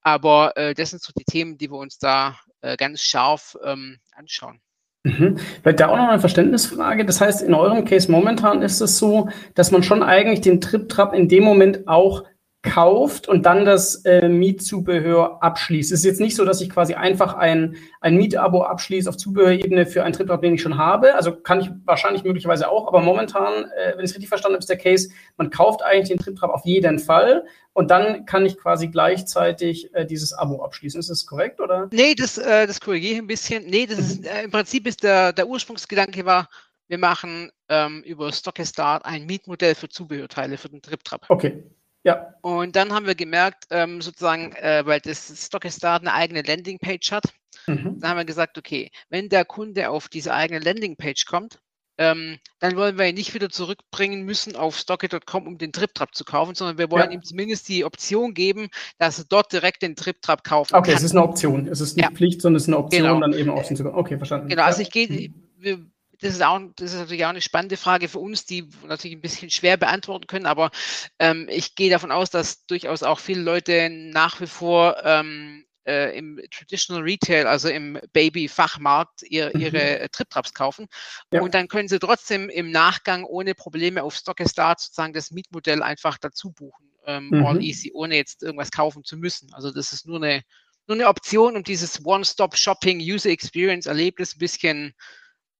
Aber 0.00 0.56
äh, 0.56 0.74
das 0.74 0.90
sind 0.90 1.02
so 1.02 1.12
die 1.16 1.24
Themen, 1.24 1.58
die 1.58 1.70
wir 1.70 1.78
uns 1.78 1.98
da 1.98 2.38
äh, 2.60 2.76
ganz 2.76 3.02
scharf 3.02 3.56
ähm, 3.64 3.98
anschauen. 4.12 4.60
Mhm. 5.06 5.38
Vielleicht 5.62 5.80
da 5.80 5.88
auch 5.88 5.96
noch 5.96 6.08
eine 6.08 6.20
Verständnisfrage. 6.20 7.04
Das 7.04 7.20
heißt, 7.20 7.42
in 7.42 7.54
eurem 7.54 7.84
Case 7.84 8.10
momentan 8.10 8.62
ist 8.62 8.80
es 8.80 8.98
so, 8.98 9.28
dass 9.54 9.70
man 9.70 9.82
schon 9.82 10.02
eigentlich 10.02 10.40
den 10.40 10.60
Trip-Trap 10.60 11.14
in 11.14 11.28
dem 11.28 11.44
Moment 11.44 11.86
auch 11.86 12.24
kauft 12.66 13.28
und 13.28 13.46
dann 13.46 13.64
das 13.64 14.04
äh, 14.04 14.28
Mietzubehör 14.28 15.42
abschließt. 15.42 15.92
Es 15.92 16.00
ist 16.00 16.04
jetzt 16.04 16.20
nicht 16.20 16.36
so, 16.36 16.44
dass 16.44 16.60
ich 16.60 16.68
quasi 16.68 16.94
einfach 16.94 17.34
ein, 17.34 17.76
ein 18.00 18.16
Mietabo 18.16 18.62
abschließe 18.62 19.08
auf 19.08 19.16
Zubehörebene 19.16 19.86
für 19.86 20.02
einen 20.02 20.12
Triptrap, 20.12 20.42
den 20.42 20.54
ich 20.54 20.62
schon 20.62 20.76
habe. 20.76 21.14
Also 21.14 21.32
kann 21.32 21.60
ich 21.60 21.70
wahrscheinlich 21.84 22.24
möglicherweise 22.24 22.68
auch, 22.68 22.88
aber 22.88 23.00
momentan, 23.00 23.64
äh, 23.76 23.92
wenn 23.96 24.04
ich 24.04 24.10
es 24.10 24.14
richtig 24.14 24.28
verstanden 24.28 24.54
habe, 24.54 24.60
ist 24.60 24.68
der 24.68 24.78
Case, 24.78 25.08
man 25.36 25.50
kauft 25.50 25.82
eigentlich 25.82 26.08
den 26.08 26.18
Triptrap 26.18 26.50
auf 26.50 26.66
jeden 26.66 26.98
Fall 26.98 27.44
und 27.72 27.90
dann 27.90 28.26
kann 28.26 28.44
ich 28.44 28.58
quasi 28.58 28.88
gleichzeitig 28.88 29.94
äh, 29.94 30.04
dieses 30.04 30.32
Abo 30.32 30.64
abschließen. 30.64 30.98
Ist 30.98 31.10
das 31.10 31.24
korrekt, 31.24 31.60
oder? 31.60 31.88
Nee, 31.92 32.14
das, 32.14 32.36
äh, 32.36 32.66
das 32.66 32.80
korrigiere 32.80 33.12
ich 33.14 33.18
ein 33.18 33.26
bisschen. 33.26 33.64
Nee, 33.66 33.86
das 33.86 33.98
ist, 33.98 34.26
äh, 34.26 34.44
im 34.44 34.50
Prinzip 34.50 34.86
ist 34.86 35.02
der, 35.02 35.32
der 35.32 35.46
Ursprungsgedanke 35.46 36.26
war, 36.26 36.48
wir 36.88 36.98
machen 36.98 37.50
ähm, 37.68 38.02
über 38.04 38.32
Stockestart 38.32 39.04
ein 39.04 39.26
Mietmodell 39.26 39.74
für 39.74 39.88
Zubehörteile 39.88 40.56
für 40.56 40.68
den 40.68 40.82
Triptrap. 40.82 41.26
Okay. 41.28 41.64
Ja. 42.06 42.32
Und 42.40 42.76
dann 42.76 42.92
haben 42.92 43.06
wir 43.06 43.16
gemerkt, 43.16 43.64
ähm, 43.70 44.00
sozusagen, 44.00 44.52
äh, 44.52 44.84
weil 44.86 45.00
das 45.00 45.44
Stockestart 45.44 46.02
eine 46.02 46.12
eigene 46.12 46.42
Landingpage 46.42 47.10
hat, 47.10 47.24
mhm. 47.66 47.98
dann 47.98 48.10
haben 48.10 48.16
wir 48.18 48.24
gesagt, 48.24 48.56
okay, 48.56 48.92
wenn 49.08 49.28
der 49.28 49.44
Kunde 49.44 49.90
auf 49.90 50.08
diese 50.08 50.32
eigene 50.32 50.60
Landingpage 50.60 51.24
kommt, 51.26 51.58
ähm, 51.98 52.36
dann 52.60 52.76
wollen 52.76 52.96
wir 52.96 53.06
ihn 53.08 53.16
nicht 53.16 53.34
wieder 53.34 53.48
zurückbringen 53.48 54.24
müssen 54.24 54.54
auf 54.54 54.78
stocket.com, 54.78 55.48
um 55.48 55.58
den 55.58 55.72
TripTrap 55.72 56.14
zu 56.14 56.24
kaufen, 56.24 56.54
sondern 56.54 56.78
wir 56.78 56.92
wollen 56.92 57.10
ja. 57.10 57.16
ihm 57.16 57.24
zumindest 57.24 57.68
die 57.68 57.84
Option 57.84 58.34
geben, 58.34 58.68
dass 58.98 59.18
er 59.18 59.24
dort 59.28 59.52
direkt 59.52 59.82
den 59.82 59.96
TripTrap 59.96 60.44
kaufen 60.44 60.74
okay, 60.74 60.82
kann. 60.82 60.90
Okay, 60.90 60.96
es 60.98 61.02
ist 61.02 61.10
eine 61.10 61.24
Option. 61.24 61.66
Es 61.66 61.80
ist 61.80 61.96
nicht 61.96 62.08
ja. 62.08 62.14
Pflicht, 62.14 62.40
sondern 62.40 62.58
es 62.58 62.64
ist 62.64 62.68
eine 62.68 62.78
Option, 62.78 63.02
genau. 63.02 63.18
dann 63.18 63.32
eben 63.32 63.50
außen 63.50 63.74
zu 63.74 63.82
kommen. 63.82 63.96
Okay, 63.96 64.16
verstanden. 64.16 64.48
Genau, 64.48 64.62
also 64.62 64.80
ich 64.80 64.92
gehe, 64.92 65.08
mhm. 65.08 65.34
wir 65.58 65.86
das 66.20 66.34
ist, 66.34 66.42
auch, 66.42 66.60
das 66.76 66.92
ist 66.92 66.98
natürlich 66.98 67.24
auch 67.24 67.30
eine 67.30 67.40
spannende 67.40 67.76
Frage 67.76 68.08
für 68.08 68.18
uns, 68.18 68.44
die 68.44 68.68
natürlich 68.86 69.16
ein 69.16 69.20
bisschen 69.20 69.50
schwer 69.50 69.76
beantworten 69.76 70.26
können, 70.26 70.46
aber 70.46 70.70
ähm, 71.18 71.48
ich 71.50 71.74
gehe 71.74 71.90
davon 71.90 72.12
aus, 72.12 72.30
dass 72.30 72.66
durchaus 72.66 73.02
auch 73.02 73.18
viele 73.18 73.42
Leute 73.42 73.88
nach 73.90 74.40
wie 74.40 74.46
vor 74.46 74.96
ähm, 75.04 75.66
äh, 75.86 76.16
im 76.18 76.40
Traditional 76.50 77.02
Retail, 77.02 77.46
also 77.46 77.68
im 77.68 77.98
Baby-Fachmarkt, 78.12 79.22
ihr, 79.22 79.50
mhm. 79.54 79.60
ihre 79.60 80.08
Trip-Traps 80.10 80.52
kaufen. 80.52 80.86
Ja. 81.32 81.40
Und 81.40 81.54
dann 81.54 81.68
können 81.68 81.88
sie 81.88 81.98
trotzdem 81.98 82.48
im 82.48 82.70
Nachgang 82.70 83.24
ohne 83.24 83.54
Probleme 83.54 84.02
auf 84.02 84.14
Stockestart 84.14 84.80
sozusagen 84.80 85.12
das 85.12 85.30
Mietmodell 85.30 85.82
einfach 85.82 86.18
dazu 86.18 86.52
buchen. 86.52 86.90
Ähm, 87.06 87.28
mhm. 87.28 87.46
All 87.46 87.62
easy, 87.62 87.92
ohne 87.94 88.16
jetzt 88.16 88.42
irgendwas 88.42 88.72
kaufen 88.72 89.04
zu 89.04 89.16
müssen. 89.16 89.52
Also 89.54 89.70
das 89.70 89.92
ist 89.92 90.06
nur 90.06 90.16
eine, 90.16 90.42
nur 90.88 90.96
eine 90.96 91.08
Option, 91.08 91.56
um 91.56 91.62
dieses 91.62 92.04
One-Stop-Shopping 92.04 92.98
User 93.00 93.30
Experience 93.30 93.86
Erlebnis 93.86 94.34
ein 94.34 94.40
bisschen 94.40 94.94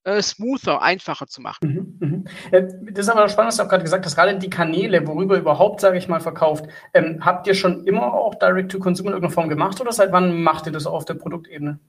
äh, 0.06 0.22
smoother, 0.22 0.82
einfacher 0.82 1.26
zu 1.26 1.40
machen. 1.40 1.96
Mhm, 1.98 2.08
mh. 2.08 2.30
Äh, 2.52 2.68
das 2.92 3.06
ist 3.06 3.08
aber 3.08 3.28
spannend, 3.28 3.48
was 3.48 3.56
du 3.56 3.64
auch 3.64 3.68
gerade 3.68 3.82
gesagt 3.82 4.06
hast, 4.06 4.14
gerade 4.14 4.38
die 4.38 4.48
Kanäle, 4.48 5.06
worüber 5.06 5.36
überhaupt, 5.36 5.80
sage 5.80 5.98
ich 5.98 6.06
mal, 6.06 6.20
verkauft. 6.20 6.66
Ähm, 6.94 7.24
habt 7.24 7.46
ihr 7.48 7.54
schon 7.54 7.84
immer 7.86 8.14
auch 8.14 8.36
Direct-to-Consumer 8.36 9.08
in 9.08 9.14
irgendeiner 9.14 9.34
Form 9.34 9.48
gemacht 9.48 9.80
oder 9.80 9.92
seit 9.92 10.12
wann 10.12 10.42
macht 10.42 10.66
ihr 10.66 10.72
das 10.72 10.86
auf 10.86 11.04
der 11.04 11.14
Produktebene? 11.14 11.80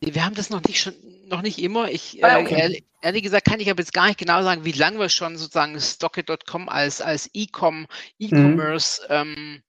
Wir 0.00 0.24
haben 0.24 0.34
das 0.34 0.50
noch 0.50 0.62
nicht 0.64 0.80
schon 0.80 0.94
noch 1.28 1.42
nicht 1.42 1.62
immer. 1.62 1.88
Ich 1.88 2.22
ah, 2.24 2.40
okay. 2.40 2.54
äh, 2.54 2.60
ehrlich, 2.60 2.84
ehrlich, 3.00 3.22
gesagt 3.22 3.46
kann 3.46 3.60
ich 3.60 3.70
aber 3.70 3.80
jetzt 3.80 3.94
gar 3.94 4.08
nicht 4.08 4.18
genau 4.18 4.42
sagen, 4.42 4.64
wie 4.64 4.72
lange 4.72 4.98
wir 4.98 5.08
schon 5.08 5.36
sozusagen 5.38 5.80
Stocket.com 5.80 6.68
als 6.68 7.00
als 7.00 7.30
E-Com, 7.32 7.86
E-Commerce 8.18 9.02
mhm. 9.08 9.14
ähm, 9.14 9.62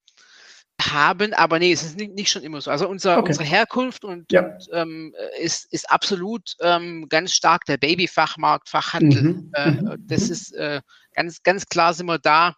haben, 0.91 1.33
aber 1.33 1.59
nee, 1.59 1.71
es 1.71 1.83
ist 1.83 1.97
nicht, 1.97 2.13
nicht 2.13 2.31
schon 2.31 2.43
immer 2.43 2.61
so. 2.61 2.71
Also 2.71 2.87
unser, 2.87 3.17
okay. 3.17 3.29
unsere 3.29 3.45
Herkunft 3.45 4.03
und, 4.05 4.31
ja. 4.31 4.45
und 4.45 4.69
ähm, 4.71 5.15
ist, 5.39 5.71
ist 5.71 5.89
absolut 5.89 6.55
ähm, 6.61 7.07
ganz 7.09 7.33
stark 7.33 7.65
der 7.65 7.77
Babyfachmarkt, 7.77 8.69
Fachhandel. 8.69 9.23
Mhm. 9.23 9.51
Äh, 9.53 9.71
mhm. 9.71 9.95
das 10.07 10.29
ist 10.29 10.53
äh, 10.53 10.81
ganz, 11.13 11.43
ganz 11.43 11.65
klar 11.67 11.93
sind 11.93 12.07
wir 12.07 12.19
da 12.19 12.55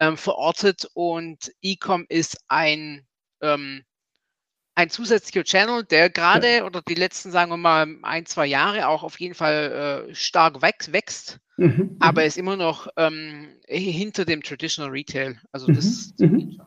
ähm, 0.00 0.16
verortet 0.16 0.88
und 0.94 1.52
Ecom 1.62 2.06
ist 2.08 2.38
ein, 2.48 3.06
ähm, 3.40 3.84
ein 4.74 4.90
zusätzlicher 4.90 5.44
Channel, 5.44 5.84
der 5.84 6.10
gerade 6.10 6.56
ja. 6.56 6.64
oder 6.64 6.82
die 6.82 6.94
letzten, 6.94 7.30
sagen 7.30 7.50
wir 7.50 7.56
mal, 7.56 7.86
ein, 8.02 8.26
zwei 8.26 8.46
Jahre 8.46 8.88
auch 8.88 9.02
auf 9.02 9.20
jeden 9.20 9.34
Fall 9.34 10.06
äh, 10.10 10.14
stark 10.14 10.62
wächst. 10.62 11.38
Mhm. 11.56 11.66
mhm. 11.66 11.96
Aber 12.00 12.24
ist 12.24 12.36
immer 12.36 12.56
noch 12.56 12.88
ähm, 12.96 13.48
hinter 13.66 14.24
dem 14.24 14.42
Traditional 14.42 14.90
Retail. 14.90 15.40
Also 15.52 15.68
das 15.68 16.12
mhm. 16.18 16.60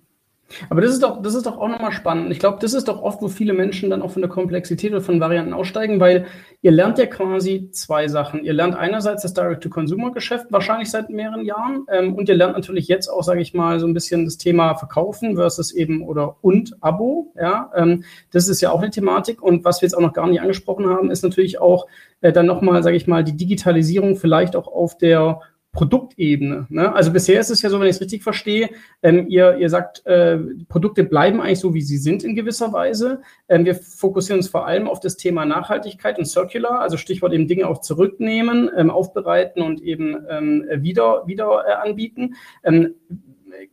Aber 0.69 0.81
das 0.81 0.91
ist 0.91 1.03
doch, 1.03 1.21
das 1.21 1.35
ist 1.35 1.45
doch 1.45 1.57
auch 1.57 1.67
nochmal 1.67 1.91
spannend. 1.91 2.31
Ich 2.31 2.39
glaube, 2.39 2.57
das 2.61 2.73
ist 2.73 2.87
doch 2.87 3.01
oft, 3.01 3.21
wo 3.21 3.27
viele 3.27 3.53
Menschen 3.53 3.89
dann 3.89 4.01
auch 4.01 4.11
von 4.11 4.21
der 4.21 4.29
Komplexität 4.29 4.91
oder 4.91 5.01
von 5.01 5.19
Varianten 5.19 5.53
aussteigen, 5.53 5.99
weil 5.99 6.25
ihr 6.61 6.71
lernt 6.71 6.97
ja 6.97 7.05
quasi 7.05 7.69
zwei 7.71 8.07
Sachen. 8.07 8.43
Ihr 8.43 8.53
lernt 8.53 8.75
einerseits 8.75 9.23
das 9.23 9.33
Direct-to-Consumer-Geschäft 9.33 10.47
wahrscheinlich 10.49 10.89
seit 10.89 11.09
mehreren 11.09 11.45
Jahren 11.45 11.85
ähm, 11.91 12.15
und 12.15 12.29
ihr 12.29 12.35
lernt 12.35 12.55
natürlich 12.55 12.87
jetzt 12.87 13.07
auch, 13.07 13.23
sage 13.23 13.41
ich 13.41 13.53
mal, 13.53 13.79
so 13.79 13.87
ein 13.87 13.93
bisschen 13.93 14.25
das 14.25 14.37
Thema 14.37 14.75
Verkaufen 14.75 15.35
versus 15.35 15.73
eben 15.73 16.03
oder 16.03 16.37
und 16.41 16.75
Abo. 16.81 17.33
Ja, 17.35 17.71
ähm, 17.75 18.03
das 18.31 18.47
ist 18.47 18.61
ja 18.61 18.71
auch 18.71 18.81
eine 18.81 18.89
Thematik 18.89 19.41
und 19.41 19.65
was 19.65 19.81
wir 19.81 19.87
jetzt 19.87 19.95
auch 19.95 20.01
noch 20.01 20.13
gar 20.13 20.27
nicht 20.27 20.41
angesprochen 20.41 20.87
haben, 20.89 21.11
ist 21.11 21.23
natürlich 21.23 21.59
auch 21.59 21.87
äh, 22.21 22.31
dann 22.31 22.45
nochmal, 22.45 22.83
sage 22.83 22.95
ich 22.95 23.07
mal, 23.07 23.23
die 23.23 23.35
Digitalisierung 23.35 24.15
vielleicht 24.15 24.55
auch 24.55 24.67
auf 24.67 24.97
der 24.97 25.41
Produktebene. 25.71 26.65
Ne? 26.69 26.93
Also 26.93 27.11
bisher 27.11 27.39
ist 27.39 27.51
es 27.51 27.61
ja 27.61 27.69
so, 27.69 27.79
wenn 27.79 27.87
ich 27.87 27.95
es 27.95 28.01
richtig 28.01 28.23
verstehe, 28.23 28.69
ähm, 29.03 29.27
ihr, 29.27 29.57
ihr 29.57 29.69
sagt, 29.69 30.05
äh, 30.05 30.39
Produkte 30.67 31.03
bleiben 31.03 31.39
eigentlich 31.39 31.59
so, 31.59 31.73
wie 31.73 31.81
sie 31.81 31.97
sind 31.97 32.23
in 32.23 32.35
gewisser 32.35 32.73
Weise. 32.73 33.21
Ähm, 33.47 33.65
wir 33.65 33.75
fokussieren 33.75 34.39
uns 34.39 34.49
vor 34.49 34.65
allem 34.65 34.87
auf 34.87 34.99
das 34.99 35.17
Thema 35.17 35.45
Nachhaltigkeit 35.45 36.17
und 36.17 36.25
Circular, 36.25 36.79
also 36.79 36.97
Stichwort 36.97 37.33
eben 37.33 37.47
Dinge 37.47 37.67
auch 37.67 37.81
zurücknehmen, 37.81 38.71
ähm, 38.75 38.89
aufbereiten 38.89 39.61
und 39.61 39.81
eben 39.81 40.17
ähm, 40.29 40.65
wieder, 40.77 41.27
wieder 41.27 41.63
äh, 41.67 41.73
anbieten. 41.87 42.35
Ähm, 42.63 42.95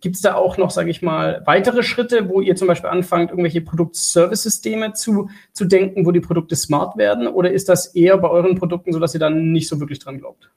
Gibt 0.00 0.16
es 0.16 0.22
da 0.22 0.34
auch 0.34 0.56
noch, 0.56 0.70
sage 0.70 0.90
ich 0.90 1.02
mal, 1.02 1.42
weitere 1.46 1.82
Schritte, 1.82 2.28
wo 2.28 2.40
ihr 2.40 2.56
zum 2.56 2.68
Beispiel 2.68 2.90
anfangt, 2.90 3.30
irgendwelche 3.30 3.60
Produkt-Service-Systeme 3.60 4.92
zu, 4.92 5.28
zu 5.52 5.64
denken, 5.64 6.06
wo 6.06 6.10
die 6.10 6.20
Produkte 6.20 6.56
smart 6.56 6.96
werden? 6.96 7.26
Oder 7.26 7.52
ist 7.52 7.68
das 7.68 7.86
eher 7.94 8.16
bei 8.18 8.28
euren 8.28 8.56
Produkten 8.56 8.92
so, 8.92 8.98
dass 8.98 9.14
ihr 9.14 9.20
dann 9.20 9.52
nicht 9.52 9.68
so 9.68 9.80
wirklich 9.80 9.98
dran 9.98 10.18
glaubt? 10.18 10.50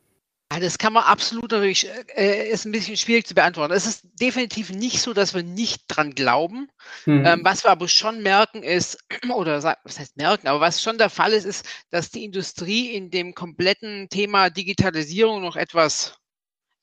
Das 0.60 0.78
kann 0.78 0.94
man 0.94 1.04
absolut 1.04 1.52
natürlich, 1.52 1.90
äh, 2.16 2.50
ist 2.50 2.66
ein 2.66 2.72
bisschen 2.72 2.98
schwierig 2.98 3.28
zu 3.28 3.34
beantworten. 3.34 3.74
Es 3.74 3.86
ist 3.86 4.04
definitiv 4.20 4.70
nicht 4.72 5.02
so, 5.02 5.14
dass 5.14 5.34
wir 5.34 5.44
nicht 5.44 5.84
dran 5.88 6.16
glauben. 6.16 6.70
Mhm. 7.06 7.26
Ähm, 7.26 7.42
was 7.44 7.64
wir 7.64 7.72
aber 7.72 7.88
schon 7.88 8.22
merken 8.22 8.64
ist, 8.64 8.98
oder 9.30 9.62
was 9.62 10.00
heißt 10.00 10.18
merken, 10.18 10.48
aber 10.48 10.60
was 10.60 10.82
schon 10.82 10.98
der 10.98 11.10
Fall 11.10 11.34
ist, 11.34 11.46
ist, 11.46 11.66
dass 11.90 12.10
die 12.10 12.24
Industrie 12.24 12.92
in 12.92 13.10
dem 13.10 13.34
kompletten 13.34 14.10
Thema 14.10 14.50
Digitalisierung 14.50 15.42
noch 15.42 15.56
etwas 15.56 16.18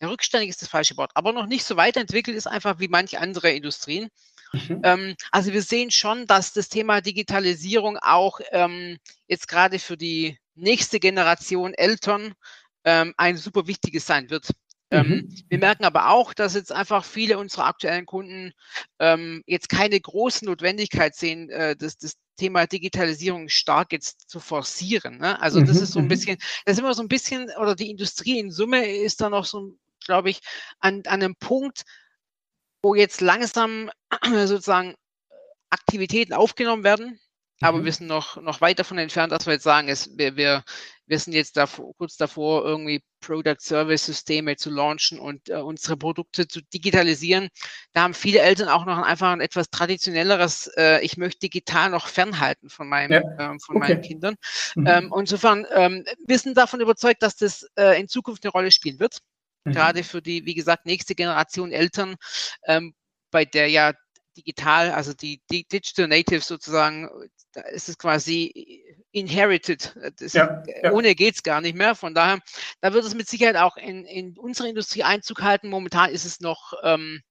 ja, 0.02 0.08
rückständig 0.08 0.50
ist 0.50 0.62
das 0.62 0.68
falsche 0.68 0.96
Wort, 0.96 1.12
aber 1.14 1.32
noch 1.32 1.46
nicht 1.46 1.64
so 1.64 1.76
weiterentwickelt 1.76 2.36
ist, 2.36 2.46
einfach 2.46 2.78
wie 2.78 2.88
manche 2.88 3.20
andere 3.20 3.52
Industrien. 3.52 4.08
Mhm. 4.52 4.80
Ähm, 4.84 5.14
also 5.30 5.52
wir 5.52 5.62
sehen 5.62 5.90
schon, 5.90 6.26
dass 6.26 6.52
das 6.52 6.68
Thema 6.68 7.00
Digitalisierung 7.00 7.98
auch 7.98 8.40
ähm, 8.50 8.98
jetzt 9.26 9.48
gerade 9.48 9.78
für 9.78 9.96
die 9.96 10.38
nächste 10.54 11.00
Generation 11.00 11.74
Eltern 11.74 12.34
ähm, 12.84 13.14
ein 13.16 13.36
super 13.36 13.66
wichtiges 13.66 14.06
sein 14.06 14.30
wird. 14.30 14.50
Ähm, 14.90 15.08
mhm. 15.08 15.44
wir 15.48 15.58
merken 15.58 15.84
aber 15.84 16.10
auch, 16.10 16.34
dass 16.34 16.54
jetzt 16.54 16.70
einfach 16.70 17.04
viele 17.04 17.38
unserer 17.38 17.66
aktuellen 17.66 18.06
Kunden 18.06 18.52
ähm, 18.98 19.42
jetzt 19.46 19.68
keine 19.68 19.98
große 19.98 20.44
Notwendigkeit 20.44 21.16
sehen, 21.16 21.50
äh, 21.50 21.74
das, 21.74 21.96
das 21.96 22.16
Thema 22.36 22.66
Digitalisierung 22.66 23.48
stark 23.48 23.92
jetzt 23.92 24.30
zu 24.30 24.40
forcieren. 24.40 25.18
Ne? 25.18 25.40
Also 25.40 25.60
das 25.60 25.78
mhm. 25.78 25.82
ist 25.82 25.92
so 25.92 25.98
ein 25.98 26.04
mhm. 26.04 26.08
bisschen, 26.08 26.38
das 26.64 26.74
ist 26.74 26.78
immer 26.78 26.94
so 26.94 27.02
ein 27.02 27.08
bisschen, 27.08 27.50
oder 27.58 27.74
die 27.74 27.90
Industrie 27.90 28.38
in 28.38 28.52
Summe 28.52 28.86
ist 28.86 29.20
da 29.20 29.30
noch 29.30 29.46
so, 29.46 29.74
glaube 30.04 30.30
ich, 30.30 30.40
an, 30.80 31.02
an 31.06 31.22
einem 31.22 31.36
Punkt, 31.36 31.82
wo 32.82 32.94
jetzt 32.94 33.20
langsam 33.20 33.90
sozusagen 34.24 34.94
Aktivitäten 35.70 36.34
aufgenommen 36.34 36.84
werden, 36.84 37.18
aber 37.60 37.78
mhm. 37.78 37.84
wir 37.84 37.92
sind 37.92 38.06
noch, 38.06 38.40
noch 38.40 38.60
weit 38.60 38.78
davon 38.78 38.98
entfernt, 38.98 39.32
dass 39.32 39.46
wir 39.46 39.54
jetzt 39.54 39.62
sagen, 39.62 39.88
es, 39.88 40.16
wir, 40.18 40.36
wir, 40.36 40.64
wir 41.06 41.18
sind 41.18 41.34
jetzt 41.34 41.56
davor, 41.56 41.94
kurz 41.96 42.16
davor, 42.16 42.64
irgendwie 42.64 43.02
Product-Service-Systeme 43.20 44.56
zu 44.56 44.70
launchen 44.70 45.18
und 45.18 45.48
äh, 45.48 45.54
unsere 45.54 45.96
Produkte 45.96 46.46
zu 46.48 46.60
digitalisieren. 46.62 47.48
Da 47.92 48.02
haben 48.02 48.14
viele 48.14 48.40
Eltern 48.40 48.68
auch 48.68 48.84
noch 48.84 48.98
einfach 48.98 49.32
ein 49.32 49.40
etwas 49.40 49.70
traditionelleres, 49.70 50.66
äh, 50.76 51.04
ich 51.04 51.16
möchte 51.16 51.40
digital 51.40 51.90
noch 51.90 52.08
fernhalten 52.08 52.70
von, 52.70 52.88
meinem, 52.88 53.12
ja. 53.12 53.50
ähm, 53.50 53.60
von 53.60 53.76
okay. 53.76 53.88
meinen 53.88 54.02
Kindern. 54.02 54.34
Mhm. 54.74 54.86
Ähm, 54.86 55.14
insofern, 55.16 55.66
ähm, 55.72 56.04
wir 56.26 56.38
sind 56.38 56.56
davon 56.56 56.80
überzeugt, 56.80 57.22
dass 57.22 57.36
das 57.36 57.66
äh, 57.76 58.00
in 58.00 58.08
Zukunft 58.08 58.44
eine 58.44 58.52
Rolle 58.52 58.70
spielen 58.70 58.98
wird. 58.98 59.18
Mhm. 59.64 59.72
Gerade 59.72 60.04
für 60.04 60.22
die, 60.22 60.44
wie 60.46 60.54
gesagt, 60.54 60.86
nächste 60.86 61.14
Generation 61.14 61.72
Eltern, 61.72 62.16
ähm, 62.66 62.94
bei 63.30 63.44
der 63.44 63.68
ja 63.68 63.92
digital, 64.36 64.90
also 64.90 65.12
die, 65.12 65.40
die 65.50 65.66
Digital 65.66 66.08
Natives 66.08 66.46
sozusagen, 66.46 67.08
da 67.52 67.62
ist 67.62 67.88
es 67.88 67.98
quasi 67.98 68.84
inherited. 69.12 69.96
Ja, 70.32 70.62
ja. 70.82 70.92
Ohne 70.92 71.14
geht 71.14 71.36
es 71.36 71.42
gar 71.42 71.60
nicht 71.60 71.76
mehr. 71.76 71.94
Von 71.94 72.14
daher, 72.14 72.40
da 72.80 72.92
wird 72.92 73.04
es 73.04 73.14
mit 73.14 73.28
Sicherheit 73.28 73.56
auch 73.56 73.76
in, 73.76 74.04
in 74.04 74.36
unsere 74.38 74.68
Industrie 74.68 75.04
Einzug 75.04 75.42
halten. 75.42 75.68
Momentan 75.68 76.10
ist 76.10 76.24
es 76.24 76.40
noch 76.40 76.72
ähm, 76.82 77.22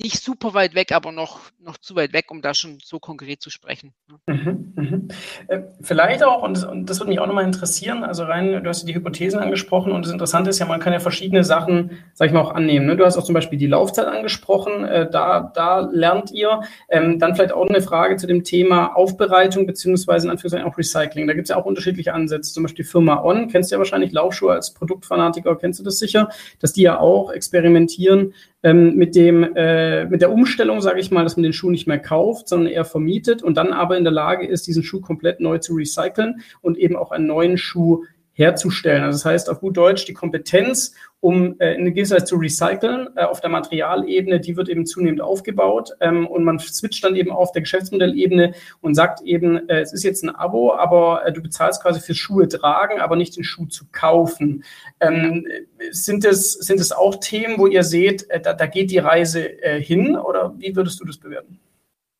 nicht 0.00 0.22
super 0.22 0.52
weit 0.52 0.74
weg, 0.74 0.92
aber 0.92 1.10
noch, 1.10 1.40
noch 1.58 1.78
zu 1.78 1.96
weit 1.96 2.12
weg, 2.12 2.30
um 2.30 2.42
da 2.42 2.52
schon 2.52 2.78
so 2.84 2.98
konkret 2.98 3.40
zu 3.40 3.48
sprechen. 3.48 3.94
Mhm, 4.26 4.72
mhm. 4.76 5.08
Äh, 5.48 5.60
vielleicht 5.80 6.22
auch, 6.22 6.42
und 6.42 6.54
das, 6.56 6.64
und 6.64 6.90
das 6.90 7.00
würde 7.00 7.10
mich 7.10 7.18
auch 7.18 7.26
nochmal 7.26 7.44
interessieren, 7.44 8.04
also 8.04 8.24
rein, 8.24 8.62
du 8.62 8.68
hast 8.68 8.86
die 8.86 8.94
Hypothesen 8.94 9.40
angesprochen 9.40 9.92
und 9.92 10.04
das 10.04 10.12
Interessante 10.12 10.50
ist 10.50 10.58
ja, 10.58 10.66
man 10.66 10.80
kann 10.80 10.92
ja 10.92 11.00
verschiedene 11.00 11.44
Sachen, 11.44 11.92
sag 12.12 12.26
ich 12.26 12.32
mal, 12.32 12.40
auch 12.40 12.54
annehmen. 12.54 12.86
Ne? 12.86 12.96
Du 12.96 13.06
hast 13.06 13.16
auch 13.16 13.24
zum 13.24 13.34
Beispiel 13.34 13.58
die 13.58 13.66
Laufzeit 13.66 14.06
angesprochen, 14.06 14.84
äh, 14.84 15.10
da, 15.10 15.50
da 15.54 15.80
lernt 15.80 16.30
ihr. 16.30 16.60
Ähm, 16.90 17.18
dann 17.18 17.34
vielleicht 17.34 17.52
auch 17.52 17.66
eine 17.66 17.80
Frage 17.80 18.16
zu 18.16 18.26
dem 18.26 18.44
Thema 18.44 18.94
Aufbereitung 18.96 19.66
beziehungsweise 19.66 20.26
in 20.26 20.30
Anführungszeichen 20.30 20.70
auch 20.70 20.76
Recycling. 20.76 21.26
Da 21.26 21.32
gibt 21.32 21.46
es 21.46 21.50
ja 21.50 21.56
auch 21.56 21.64
unterschiedliche 21.64 22.12
Ansätze, 22.12 22.52
zum 22.52 22.64
Beispiel 22.64 22.84
die 22.84 22.90
Firma 22.90 23.22
On, 23.22 23.48
kennst 23.48 23.70
du 23.70 23.76
ja 23.76 23.78
wahrscheinlich 23.78 24.12
Laufschuhe 24.12 24.52
als 24.52 24.74
Produktfanatiker, 24.74 25.56
kennst 25.56 25.80
du 25.80 25.84
das 25.84 25.98
sicher, 25.98 26.28
dass 26.60 26.74
die 26.74 26.82
ja 26.82 26.98
auch 26.98 27.30
experimentieren 27.30 28.34
ähm, 28.66 28.96
mit 28.96 29.14
dem, 29.14 29.44
äh, 29.54 30.06
mit 30.06 30.22
der 30.22 30.32
Umstellung, 30.32 30.80
sage 30.80 30.98
ich 30.98 31.12
mal, 31.12 31.22
dass 31.22 31.36
man 31.36 31.44
den 31.44 31.52
Schuh 31.52 31.70
nicht 31.70 31.86
mehr 31.86 32.00
kauft, 32.00 32.48
sondern 32.48 32.72
eher 32.72 32.84
vermietet 32.84 33.40
und 33.40 33.56
dann 33.56 33.72
aber 33.72 33.96
in 33.96 34.02
der 34.02 34.12
Lage 34.12 34.44
ist, 34.44 34.66
diesen 34.66 34.82
Schuh 34.82 35.00
komplett 35.00 35.38
neu 35.38 35.58
zu 35.58 35.74
recyceln 35.74 36.40
und 36.62 36.76
eben 36.76 36.96
auch 36.96 37.12
einen 37.12 37.28
neuen 37.28 37.58
Schuh 37.58 38.02
herzustellen. 38.36 39.02
Also 39.02 39.16
das 39.16 39.24
heißt 39.24 39.50
auf 39.50 39.60
gut 39.60 39.76
Deutsch, 39.76 40.04
die 40.04 40.12
Kompetenz, 40.12 40.94
um 41.20 41.58
äh, 41.58 41.74
in 41.74 41.86
gewisser 41.86 42.16
Weise 42.16 42.26
zu 42.26 42.36
recyceln 42.36 43.08
äh, 43.16 43.24
auf 43.24 43.40
der 43.40 43.48
Materialebene, 43.48 44.40
die 44.40 44.56
wird 44.56 44.68
eben 44.68 44.84
zunehmend 44.84 45.22
aufgebaut 45.22 45.92
ähm, 46.00 46.26
und 46.26 46.44
man 46.44 46.58
switcht 46.58 47.02
dann 47.02 47.16
eben 47.16 47.30
auf 47.30 47.52
der 47.52 47.62
Geschäftsmodellebene 47.62 48.52
und 48.82 48.94
sagt 48.94 49.22
eben, 49.22 49.68
äh, 49.70 49.80
es 49.80 49.94
ist 49.94 50.02
jetzt 50.02 50.22
ein 50.22 50.30
Abo, 50.30 50.74
aber 50.74 51.24
äh, 51.24 51.32
du 51.32 51.40
bezahlst 51.40 51.82
quasi 51.82 52.00
für 52.00 52.14
Schuhe 52.14 52.46
tragen, 52.46 53.00
aber 53.00 53.16
nicht 53.16 53.36
den 53.36 53.44
Schuh 53.44 53.66
zu 53.66 53.86
kaufen. 53.90 54.64
Ähm, 55.00 55.46
sind 55.90 56.24
es 56.26 56.52
sind 56.52 56.78
es 56.78 56.92
auch 56.92 57.16
Themen, 57.16 57.58
wo 57.58 57.66
ihr 57.66 57.82
seht, 57.82 58.28
äh, 58.30 58.40
da, 58.40 58.52
da 58.52 58.66
geht 58.66 58.90
die 58.90 58.98
Reise 58.98 59.62
äh, 59.62 59.80
hin 59.82 60.14
oder 60.14 60.54
wie 60.58 60.76
würdest 60.76 61.00
du 61.00 61.06
das 61.06 61.16
bewerten? 61.16 61.58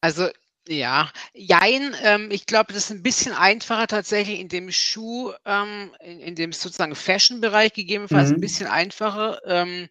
Also 0.01 0.29
ja, 0.69 1.11
jein. 1.33 1.95
Ähm, 2.03 2.31
ich 2.31 2.47
glaube, 2.47 2.73
das 2.73 2.85
ist 2.85 2.91
ein 2.91 3.03
bisschen 3.03 3.33
einfacher 3.33 3.87
tatsächlich 3.87 4.41
in 4.41 4.49
dem 4.49 4.71
Schuh, 4.73 5.33
ähm, 5.45 5.93
in, 6.01 6.21
in, 6.21 6.35
dem 6.35 6.53
sozusagen 6.53 6.95
Fashion-Bereich 6.95 7.73
gegebenenfalls 7.73 8.31
mhm. 8.31 8.37
ein 8.37 8.41
bisschen 8.41 8.67
einfacher. 8.67 9.41
Ähm, 9.47 9.89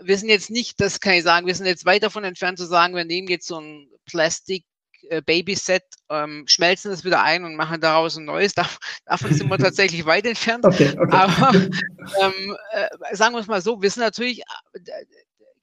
wir 0.00 0.16
sind 0.18 0.28
jetzt 0.28 0.50
nicht, 0.50 0.80
das 0.80 1.00
kann 1.00 1.14
ich 1.14 1.24
sagen, 1.24 1.46
wir 1.46 1.54
sind 1.54 1.66
jetzt 1.66 1.86
weit 1.86 2.02
davon 2.02 2.24
entfernt 2.24 2.58
zu 2.58 2.66
sagen, 2.66 2.94
wir 2.94 3.04
nehmen 3.04 3.28
jetzt 3.28 3.46
so 3.46 3.60
ein 3.60 3.88
Plastik 4.04 4.64
äh, 5.08 5.22
Babyset, 5.22 5.84
ähm, 6.10 6.44
schmelzen 6.46 6.92
es 6.92 7.04
wieder 7.04 7.22
ein 7.22 7.44
und 7.44 7.56
machen 7.56 7.80
daraus 7.80 8.16
ein 8.16 8.24
neues. 8.24 8.54
davon 8.54 9.32
sind 9.32 9.48
wir 9.48 9.58
tatsächlich 9.58 10.04
weit 10.04 10.26
entfernt. 10.26 10.64
Okay, 10.64 10.94
okay. 10.98 11.16
Aber 11.16 11.54
ähm, 12.20 12.56
äh, 12.72 13.16
sagen 13.16 13.34
wir 13.34 13.40
es 13.40 13.46
mal 13.46 13.62
so, 13.62 13.80
wir 13.80 13.90
sind 13.90 14.02
natürlich 14.02 14.40
äh, 14.40 15.04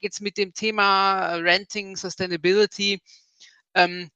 jetzt 0.00 0.20
mit 0.20 0.36
dem 0.36 0.52
Thema 0.52 1.34
Renting, 1.36 1.96
Sustainability, 1.96 3.00
ähm, 3.76 4.10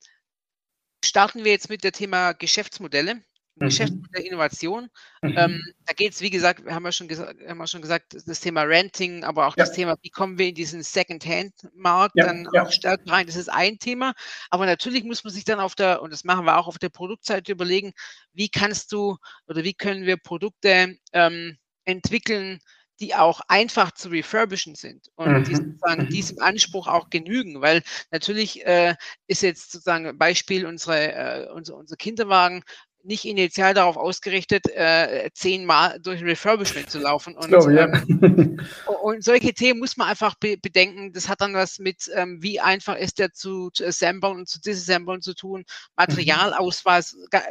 starten 1.04 1.44
wir 1.44 1.52
jetzt 1.52 1.70
mit 1.70 1.84
dem 1.84 1.92
Thema 1.92 2.32
Geschäftsmodelle. 2.32 3.22
Mhm. 3.60 3.66
Geschäftsmodell 3.66 4.22
Innovation. 4.22 4.88
Mhm. 5.22 5.34
Ähm, 5.36 5.62
da 5.86 5.92
geht 5.92 6.12
es, 6.12 6.20
wie 6.20 6.30
gesagt, 6.30 6.66
haben 6.66 6.82
wir, 6.82 6.92
schon 6.92 7.08
haben 7.10 7.58
wir 7.58 7.66
schon 7.66 7.82
gesagt, 7.82 8.16
das 8.26 8.40
Thema 8.40 8.62
Renting, 8.62 9.24
aber 9.24 9.46
auch 9.46 9.56
ja. 9.56 9.64
das 9.64 9.72
Thema, 9.72 9.96
wie 10.02 10.10
kommen 10.10 10.38
wir 10.38 10.48
in 10.48 10.54
diesen 10.54 10.82
Second-Hand-Markt 10.82 12.16
ja, 12.16 12.26
dann 12.26 12.48
ja. 12.52 12.62
auch 12.62 12.72
stärker 12.72 13.10
rein. 13.10 13.26
Das 13.26 13.36
ist 13.36 13.50
ein 13.50 13.78
Thema. 13.78 14.14
Aber 14.50 14.66
natürlich 14.66 15.04
muss 15.04 15.24
man 15.24 15.32
sich 15.32 15.44
dann 15.44 15.60
auf 15.60 15.74
der, 15.74 16.02
und 16.02 16.12
das 16.12 16.24
machen 16.24 16.46
wir 16.46 16.58
auch 16.58 16.68
auf 16.68 16.78
der 16.78 16.88
Produktseite 16.88 17.52
überlegen, 17.52 17.92
wie 18.32 18.48
kannst 18.48 18.92
du 18.92 19.18
oder 19.46 19.62
wie 19.62 19.74
können 19.74 20.06
wir 20.06 20.16
Produkte 20.16 20.96
ähm, 21.12 21.58
entwickeln, 21.84 22.60
die 23.00 23.14
auch 23.14 23.40
einfach 23.48 23.92
zu 23.92 24.10
refurbischen 24.10 24.74
sind 24.74 25.10
und 25.16 25.32
mhm. 25.32 25.44
die 25.44 25.54
sozusagen 25.56 26.02
mhm. 26.04 26.08
diesem 26.08 26.38
Anspruch 26.40 26.86
auch 26.86 27.10
genügen, 27.10 27.60
weil 27.60 27.82
natürlich 28.10 28.64
äh, 28.66 28.94
ist 29.26 29.42
jetzt 29.42 29.72
sozusagen 29.72 30.18
Beispiel 30.18 30.66
unsere, 30.66 31.12
äh, 31.12 31.48
unsere, 31.50 31.78
unsere 31.78 31.96
Kinderwagen 31.96 32.62
nicht 33.02 33.24
initial 33.24 33.74
darauf 33.74 33.96
ausgerichtet, 33.96 34.66
äh, 34.74 35.30
zehnmal 35.32 35.98
durch 36.00 36.20
ein 36.20 36.28
Refurbishment 36.28 36.90
zu 36.90 36.98
laufen. 36.98 37.36
Und, 37.36 37.48
glaube, 37.48 37.74
ja. 37.74 37.84
ähm, 37.86 38.60
und 39.02 39.24
solche 39.24 39.54
Themen 39.54 39.80
muss 39.80 39.96
man 39.96 40.08
einfach 40.08 40.34
be 40.34 40.56
bedenken. 40.56 41.12
Das 41.12 41.28
hat 41.28 41.40
dann 41.40 41.54
was 41.54 41.78
mit, 41.78 42.10
ähm, 42.14 42.42
wie 42.42 42.60
einfach 42.60 42.96
ist 42.96 43.18
der 43.18 43.32
zu, 43.32 43.70
zu 43.70 43.84
assemblen 43.86 44.36
und 44.36 44.48
zu 44.48 44.60
disassemblen 44.60 45.22
zu 45.22 45.34
tun, 45.34 45.64
Materialauswahl, 45.96 47.02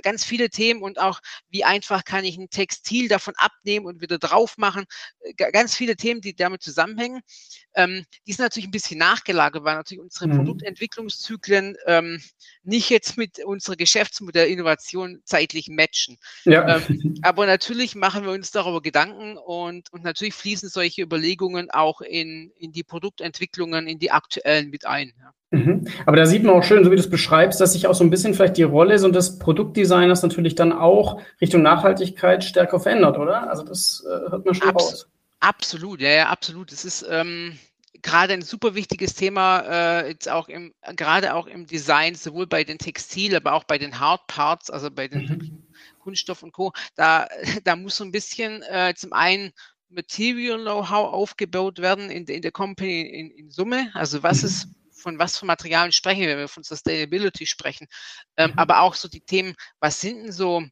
ganz 0.04 0.24
viele 0.24 0.50
Themen 0.50 0.82
und 0.82 1.00
auch, 1.00 1.20
wie 1.50 1.64
einfach 1.64 2.04
kann 2.04 2.26
ich 2.26 2.38
ein 2.38 2.50
Textil 2.50 3.08
davon 3.08 3.34
abnehmen 3.38 3.86
und 3.86 4.02
wieder 4.02 4.20
drauf 4.20 4.58
machen. 4.58 4.86
Ganz 5.38 5.76
viele 5.76 5.96
Themen, 5.96 6.22
die 6.22 6.36
damit 6.36 6.62
zusammenhängen. 6.62 7.22
Ähm, 7.76 8.06
die 8.28 8.34
sind 8.34 8.44
natürlich 8.44 8.68
ein 8.68 8.72
bisschen 8.72 9.00
nachgelagert, 9.00 9.64
weil 9.64 9.76
natürlich 9.76 10.02
unsere 10.02 10.28
mhm. 10.28 10.38
Produktentwicklungszyklen 10.38 11.78
ähm, 11.86 12.22
nicht 12.64 12.90
jetzt 12.90 13.18
mit 13.18 13.44
unserer 13.44 13.76
Geschäftsmodellinnovation 13.76 15.22
zeitlich 15.40 15.70
matchen. 15.70 16.18
Ja. 16.46 16.78
Ähm, 16.78 17.16
aber 17.22 17.46
natürlich 17.46 17.96
machen 17.96 18.24
wir 18.24 18.32
uns 18.32 18.52
darüber 18.52 18.82
Gedanken 18.82 19.38
und, 19.38 19.92
und 19.92 20.04
natürlich 20.04 20.34
fließen 20.34 20.70
solche 20.70 21.02
Überlegungen 21.02 21.72
auch 21.72 22.02
in, 22.02 22.52
in 22.58 22.72
die 22.72 22.84
Produktentwicklungen, 22.84 23.88
in 23.88 24.00
die 24.00 24.12
aktuellen 24.12 24.70
mit 24.70 24.86
ein. 24.86 25.14
Ja. 25.20 25.34
Mhm. 25.52 25.88
Aber 26.06 26.18
da 26.18 26.26
sieht 26.26 26.44
man 26.44 26.56
auch 26.56 26.64
schön, 26.64 26.84
so 26.84 26.92
wie 26.92 26.96
du 26.96 27.02
es 27.02 27.10
beschreibst, 27.10 27.60
dass 27.60 27.74
sich 27.74 27.88
auch 27.88 27.96
so 27.96 28.04
ein 28.04 28.12
bisschen 28.12 28.34
vielleicht 28.36 28.58
die 28.58 28.64
Rolle 28.64 29.00
so 29.00 29.10
des 29.10 29.40
Produktdesigners 29.40 30.22
natürlich 30.22 30.56
dann 30.56 30.72
auch 30.72 31.22
Richtung 31.42 31.64
Nachhaltigkeit 31.64 32.44
stärker 32.44 32.80
verändert, 32.80 33.18
oder? 33.18 33.50
Also 33.50 33.64
das 33.64 34.06
äh, 34.08 34.30
hört 34.30 34.46
man 34.46 34.54
schon 34.54 34.70
Abs 34.70 34.84
raus. 34.84 35.08
Absolut, 35.40 36.02
ja, 36.02 36.10
ja, 36.10 36.28
absolut. 36.28 36.72
Das 36.72 36.86
ist 36.86 37.06
ähm, 37.10 37.58
gerade 38.02 38.34
ein 38.34 38.42
super 38.42 38.76
wichtiges 38.76 39.14
Thema, 39.14 39.60
äh, 39.60 40.10
jetzt 40.10 40.30
auch 40.30 40.48
im, 40.50 40.74
gerade 40.96 41.34
auch 41.34 41.48
im 41.48 41.66
Design, 41.66 42.16
sowohl 42.16 42.48
bei 42.48 42.64
den 42.64 42.78
Textil, 42.78 43.36
aber 43.36 43.54
auch 43.54 43.64
bei 43.64 43.78
den 43.78 44.00
Hard 44.00 44.28
Parts, 44.28 44.70
also 44.70 44.90
bei 44.92 45.08
den 45.08 45.22
mhm. 45.22 45.68
Kunststoff 46.00 46.44
und 46.44 46.52
Co. 46.52 46.72
Da, 46.96 47.28
da 47.64 47.76
muss 47.76 47.98
so 47.98 48.04
ein 48.04 48.12
bisschen 48.12 48.62
äh, 48.64 48.94
zum 48.96 49.14
einen 49.14 49.52
Material 49.90 50.60
Know-how 50.60 51.14
aufgebaut 51.14 51.80
werden 51.80 52.10
in, 52.10 52.26
in 52.26 52.42
der 52.42 52.52
Company 52.52 53.02
in, 53.02 53.32
in 53.32 53.52
Summe. 53.52 53.92
Also 53.94 54.24
was 54.24 54.42
mhm. 54.42 54.48
ist 54.48 54.68
von 55.00 55.18
was 55.18 55.38
für 55.38 55.46
Materialien 55.46 55.94
sprechen 55.94 56.22
wir, 56.22 56.30
wenn 56.30 56.40
wir 56.40 56.48
von 56.48 56.64
Sustainability 56.64 57.46
sprechen. 57.46 57.88
Ähm, 58.38 58.52
mhm. 58.52 58.60
Aber 58.60 58.82
auch 58.82 58.96
so 58.96 59.08
die 59.08 59.22
Themen, 59.22 59.56
was 59.80 60.02
sind 60.02 60.24
denn 60.24 60.32
so, 60.32 60.64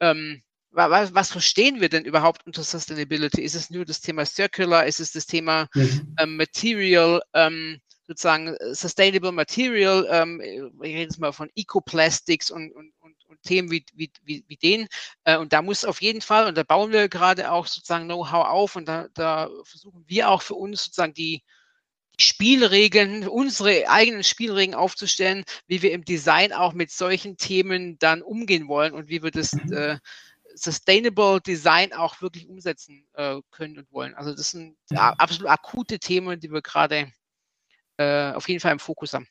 ähm, 0.00 0.42
was, 0.76 1.14
was, 1.14 1.32
verstehen 1.32 1.80
wir 1.80 1.88
denn 1.88 2.04
überhaupt 2.04 2.46
unter 2.46 2.62
Sustainability? 2.62 3.42
Ist 3.42 3.54
es 3.54 3.70
nur 3.70 3.84
das 3.84 4.00
Thema 4.00 4.26
Circular? 4.26 4.86
Ist 4.86 5.00
es 5.00 5.12
das 5.12 5.26
Thema 5.26 5.68
mhm. 5.74 6.14
ähm, 6.18 6.36
Material? 6.36 7.22
Ähm, 7.34 7.80
sozusagen 8.06 8.54
äh, 8.54 8.74
Sustainable 8.74 9.32
Material, 9.32 10.06
ähm, 10.10 10.38
wir 10.38 10.82
reden 10.82 11.00
jetzt 11.00 11.18
mal 11.18 11.32
von 11.32 11.50
Ecoplastics 11.56 12.50
und, 12.50 12.70
und, 12.72 12.92
und, 13.00 13.16
und 13.26 13.42
Themen 13.42 13.70
wie, 13.70 13.84
wie, 13.94 14.12
wie, 14.22 14.44
wie 14.46 14.56
den. 14.56 14.86
Äh, 15.24 15.38
und 15.38 15.52
da 15.52 15.62
muss 15.62 15.84
auf 15.84 16.00
jeden 16.00 16.20
Fall, 16.20 16.46
und 16.46 16.56
da 16.56 16.62
bauen 16.62 16.92
wir 16.92 17.08
gerade 17.08 17.50
auch 17.50 17.66
sozusagen 17.66 18.04
Know-how 18.04 18.46
auf 18.46 18.76
und 18.76 18.86
da, 18.86 19.08
da 19.14 19.50
versuchen 19.64 20.04
wir 20.06 20.30
auch 20.30 20.42
für 20.42 20.54
uns 20.54 20.84
sozusagen 20.84 21.14
die, 21.14 21.42
Spielregeln, 22.18 23.28
unsere 23.28 23.88
eigenen 23.88 24.24
Spielregeln 24.24 24.74
aufzustellen, 24.74 25.44
wie 25.66 25.82
wir 25.82 25.92
im 25.92 26.04
Design 26.04 26.52
auch 26.52 26.72
mit 26.72 26.90
solchen 26.90 27.36
Themen 27.36 27.98
dann 27.98 28.22
umgehen 28.22 28.68
wollen 28.68 28.94
und 28.94 29.08
wie 29.08 29.22
wir 29.22 29.30
das 29.30 29.52
mhm. 29.52 29.72
äh, 29.72 29.98
Sustainable 30.56 31.40
Design 31.40 31.92
auch 31.92 32.20
wirklich 32.22 32.48
umsetzen 32.48 33.06
äh, 33.12 33.40
können 33.50 33.78
und 33.78 33.92
wollen. 33.92 34.14
Also 34.14 34.34
das 34.34 34.50
sind 34.50 34.76
absolut 34.94 35.48
akute 35.48 35.98
Themen, 35.98 36.40
die 36.40 36.50
wir 36.50 36.62
gerade 36.62 37.12
äh, 37.98 38.32
auf 38.32 38.48
jeden 38.48 38.60
Fall 38.60 38.72
im 38.72 38.78
Fokus 38.78 39.12
haben. 39.12 39.28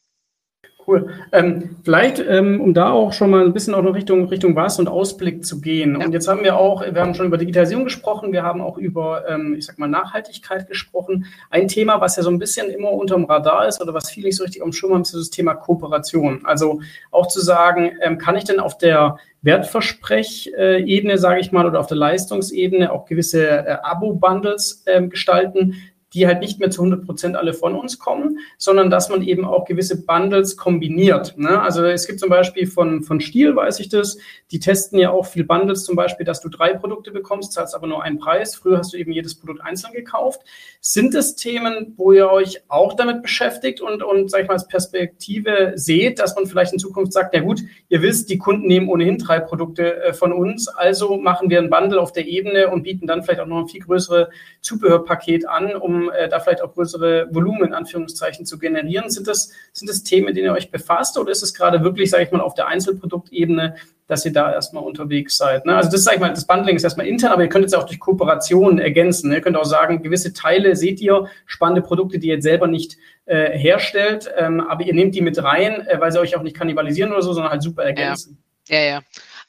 Cool. 0.87 1.09
Ähm, 1.31 1.77
vielleicht, 1.83 2.19
ähm, 2.19 2.61
um 2.61 2.75
da 2.75 2.91
auch 2.91 3.11
schon 3.11 3.31
mal 3.31 3.43
ein 3.43 3.53
bisschen 3.53 3.73
auch 3.73 3.81
noch 3.81 3.95
Richtung, 3.95 4.27
Richtung 4.27 4.55
Was 4.55 4.77
und 4.77 4.87
Ausblick 4.87 5.43
zu 5.43 5.59
gehen. 5.59 5.99
Ja. 5.99 6.05
Und 6.05 6.13
jetzt 6.13 6.27
haben 6.27 6.43
wir 6.43 6.57
auch, 6.57 6.83
wir 6.83 7.01
haben 7.01 7.15
schon 7.15 7.25
über 7.25 7.37
Digitalisierung 7.37 7.85
gesprochen, 7.85 8.31
wir 8.31 8.43
haben 8.43 8.61
auch 8.61 8.77
über, 8.77 9.27
ähm, 9.27 9.55
ich 9.57 9.65
sag 9.65 9.79
mal, 9.79 9.87
Nachhaltigkeit 9.87 10.67
gesprochen. 10.67 11.25
Ein 11.49 11.67
Thema, 11.67 12.01
was 12.01 12.17
ja 12.17 12.23
so 12.23 12.29
ein 12.29 12.37
bisschen 12.37 12.69
immer 12.69 12.91
unterm 12.91 13.25
Radar 13.25 13.67
ist 13.67 13.81
oder 13.81 13.95
was 13.95 14.11
viele 14.11 14.27
nicht 14.27 14.37
so 14.37 14.43
richtig 14.43 14.61
am 14.61 14.73
Schirm 14.73 14.93
haben, 14.93 15.01
ist 15.01 15.15
das 15.15 15.31
Thema 15.31 15.55
Kooperation. 15.55 16.41
Also 16.43 16.81
auch 17.09 17.27
zu 17.29 17.41
sagen, 17.41 17.93
ähm, 18.01 18.19
kann 18.19 18.35
ich 18.35 18.43
denn 18.43 18.59
auf 18.59 18.77
der 18.77 19.17
Wertversprech-Ebene, 19.41 21.17
sage 21.17 21.39
ich 21.39 21.51
mal, 21.51 21.65
oder 21.65 21.79
auf 21.79 21.87
der 21.87 21.97
Leistungsebene 21.97 22.91
auch 22.91 23.05
gewisse 23.05 23.47
äh, 23.47 23.77
Abo-Bundles 23.81 24.83
ähm, 24.85 25.09
gestalten, 25.09 25.75
die 26.15 26.25
halt 26.25 26.39
nicht 26.39 26.59
mehr 26.59 26.71
zu 26.71 26.81
100 26.81 27.05
Prozent 27.05 27.35
alle 27.35 27.53
von 27.53 27.75
uns 27.75 27.99
kommen, 27.99 28.39
sondern 28.57 28.89
dass 28.89 29.09
man 29.09 29.21
eben 29.21 29.45
auch 29.45 29.65
gewisse 29.65 30.05
Bundles 30.05 30.55
kombiniert. 30.55 31.37
Ne? 31.37 31.61
Also 31.61 31.83
es 31.83 32.07
gibt 32.07 32.21
zum 32.21 32.29
Beispiel 32.29 32.67
von, 32.67 33.03
von 33.03 33.19
Stiel, 33.19 33.55
weiß 33.55 33.81
ich 33.81 33.89
das, 33.89 34.17
die 34.51 34.59
testen 34.59 34.97
ja 34.97 35.11
auch 35.11 35.25
viel 35.25 35.43
Bundles, 35.43 35.83
zum 35.83 35.95
Beispiel, 35.95 36.25
dass 36.25 36.39
du 36.39 36.47
drei 36.47 36.73
Produkte 36.73 37.11
bekommst, 37.11 37.51
zahlst 37.51 37.75
aber 37.75 37.87
nur 37.87 38.01
einen 38.01 38.17
Preis. 38.17 38.55
Früher 38.55 38.77
hast 38.77 38.93
du 38.93 38.97
eben 38.97 39.11
jedes 39.11 39.35
Produkt 39.35 39.61
einzeln 39.61 39.93
gekauft. 39.93 40.41
Sind 40.79 41.13
es 41.15 41.35
Themen, 41.35 41.93
wo 41.97 42.13
ihr 42.13 42.29
euch 42.29 42.61
auch 42.69 42.93
damit 42.93 43.21
beschäftigt 43.21 43.81
und, 43.81 44.01
und 44.01 44.31
sag 44.31 44.41
ich 44.41 44.47
mal, 44.47 44.53
als 44.53 44.67
Perspektive 44.67 45.73
seht, 45.75 46.19
dass 46.19 46.35
man 46.35 46.45
vielleicht 46.45 46.71
in 46.71 46.79
Zukunft 46.79 47.11
sagt, 47.11 47.35
ja 47.35 47.41
gut, 47.41 47.61
ihr 47.89 48.01
wisst, 48.01 48.29
die 48.29 48.37
Kunden 48.37 48.67
nehmen 48.67 48.87
ohnehin 48.87 49.17
drei 49.17 49.39
Produkte 49.39 50.01
äh, 50.01 50.13
von 50.13 50.31
uns, 50.31 50.69
also 50.69 51.17
machen 51.17 51.49
wir 51.49 51.59
ein 51.59 51.69
Bundle 51.69 51.99
auf 51.99 52.13
der 52.13 52.25
Ebene 52.25 52.69
und 52.69 52.83
bieten 52.83 53.05
dann 53.05 53.21
vielleicht 53.23 53.41
auch 53.41 53.47
noch 53.47 53.59
ein 53.59 53.67
viel 53.67 53.81
größere 53.81 54.29
Zubehörpaket 54.61 55.47
an, 55.47 55.75
um 55.75 56.04
äh, 56.09 56.29
da 56.29 56.39
vielleicht 56.39 56.61
auch 56.61 56.73
größere 56.73 57.27
Volumen 57.31 57.67
in 57.67 57.73
Anführungszeichen 57.73 58.45
zu 58.45 58.57
generieren? 58.57 59.09
Sind 59.09 59.27
das, 59.27 59.51
sind 59.73 59.89
das 59.89 60.03
Themen, 60.03 60.25
mit 60.25 60.35
denen 60.35 60.47
ihr 60.47 60.53
euch 60.53 60.71
befasst 60.71 61.17
oder 61.17 61.31
ist 61.31 61.43
es 61.43 61.53
gerade 61.53 61.83
wirklich, 61.83 62.09
sage 62.09 62.23
ich 62.23 62.31
mal, 62.31 62.41
auf 62.41 62.53
der 62.53 62.67
Einzelproduktebene, 62.67 63.75
dass 64.07 64.25
ihr 64.25 64.33
da 64.33 64.51
erstmal 64.51 64.83
unterwegs 64.83 65.37
seid? 65.37 65.65
Ne? 65.65 65.75
Also 65.75 65.89
das 65.89 66.03
sage 66.03 66.15
ich 66.15 66.21
mal, 66.21 66.29
das 66.29 66.45
Bundling 66.45 66.75
ist 66.75 66.83
erstmal 66.83 67.07
intern, 67.07 67.31
aber 67.31 67.43
ihr 67.43 67.49
könnt 67.49 67.65
es 67.65 67.73
auch 67.73 67.85
durch 67.85 67.99
Kooperationen 67.99 68.79
ergänzen. 68.79 69.29
Ne? 69.29 69.35
Ihr 69.35 69.41
könnt 69.41 69.57
auch 69.57 69.65
sagen, 69.65 70.01
gewisse 70.03 70.33
Teile 70.33 70.75
seht 70.75 70.99
ihr, 71.01 71.27
spannende 71.45 71.81
Produkte, 71.81 72.19
die 72.19 72.27
ihr 72.27 72.35
jetzt 72.35 72.43
selber 72.43 72.67
nicht 72.67 72.97
äh, 73.25 73.57
herstellt, 73.57 74.31
ähm, 74.37 74.61
aber 74.61 74.83
ihr 74.83 74.93
nehmt 74.93 75.15
die 75.15 75.21
mit 75.21 75.41
rein, 75.41 75.85
äh, 75.87 75.99
weil 75.99 76.11
sie 76.11 76.19
euch 76.19 76.35
auch 76.35 76.43
nicht 76.43 76.55
kannibalisieren 76.55 77.11
oder 77.11 77.21
so, 77.21 77.33
sondern 77.33 77.51
halt 77.51 77.63
super 77.63 77.83
ergänzen. 77.83 78.37
Ja, 78.67 78.79
ja. 78.79 78.85
ja. 78.85 79.01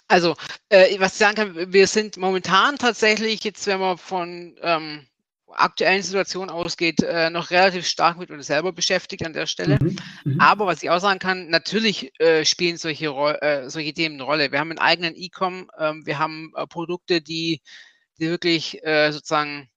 Also, 0.08 0.36
äh, 0.68 0.98
was 1.00 1.12
ich 1.12 1.18
sagen 1.18 1.34
kann, 1.34 1.72
wir 1.72 1.86
sind 1.86 2.16
momentan 2.16 2.76
tatsächlich, 2.76 3.42
jetzt 3.42 3.66
wenn 3.66 3.80
wir 3.80 3.98
von 3.98 4.54
ähm, 4.62 5.06
aktuellen 5.58 6.02
Situation 6.02 6.50
ausgeht, 6.50 7.02
äh, 7.02 7.30
noch 7.30 7.50
relativ 7.50 7.86
stark 7.86 8.18
mit 8.18 8.30
uns 8.30 8.46
selber 8.46 8.72
beschäftigt 8.72 9.24
an 9.24 9.32
der 9.32 9.46
Stelle. 9.46 9.78
Mhm. 9.80 9.96
Mhm. 10.24 10.40
Aber 10.40 10.66
was 10.66 10.82
ich 10.82 10.90
auch 10.90 11.00
sagen 11.00 11.18
kann, 11.18 11.48
natürlich 11.48 12.18
äh, 12.20 12.44
spielen 12.44 12.76
solche, 12.76 13.06
äh, 13.40 13.68
solche 13.68 13.92
Themen 13.92 14.16
eine 14.16 14.24
Rolle. 14.24 14.52
Wir 14.52 14.60
haben 14.60 14.70
einen 14.70 14.78
eigenen 14.78 15.14
E-Com, 15.16 15.70
ähm, 15.78 16.06
wir 16.06 16.18
haben 16.18 16.52
äh, 16.56 16.66
Produkte, 16.66 17.20
die, 17.20 17.60
die 18.18 18.28
wirklich 18.28 18.84
äh, 18.84 19.10
sozusagen 19.12 19.68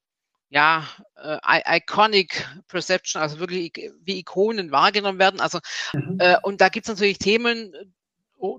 ja, 0.52 0.88
äh, 1.16 1.78
iconic 1.78 2.48
Perception, 2.68 3.22
also 3.22 3.40
wirklich 3.40 3.72
wie 4.02 4.18
Ikonen 4.18 4.72
wahrgenommen 4.72 5.20
werden. 5.20 5.40
Also, 5.40 5.60
mhm. 5.94 6.20
und 6.42 6.60
da 6.60 6.70
gibt 6.70 6.88
es 6.88 6.90
natürlich 6.90 7.20
Themen 7.20 7.72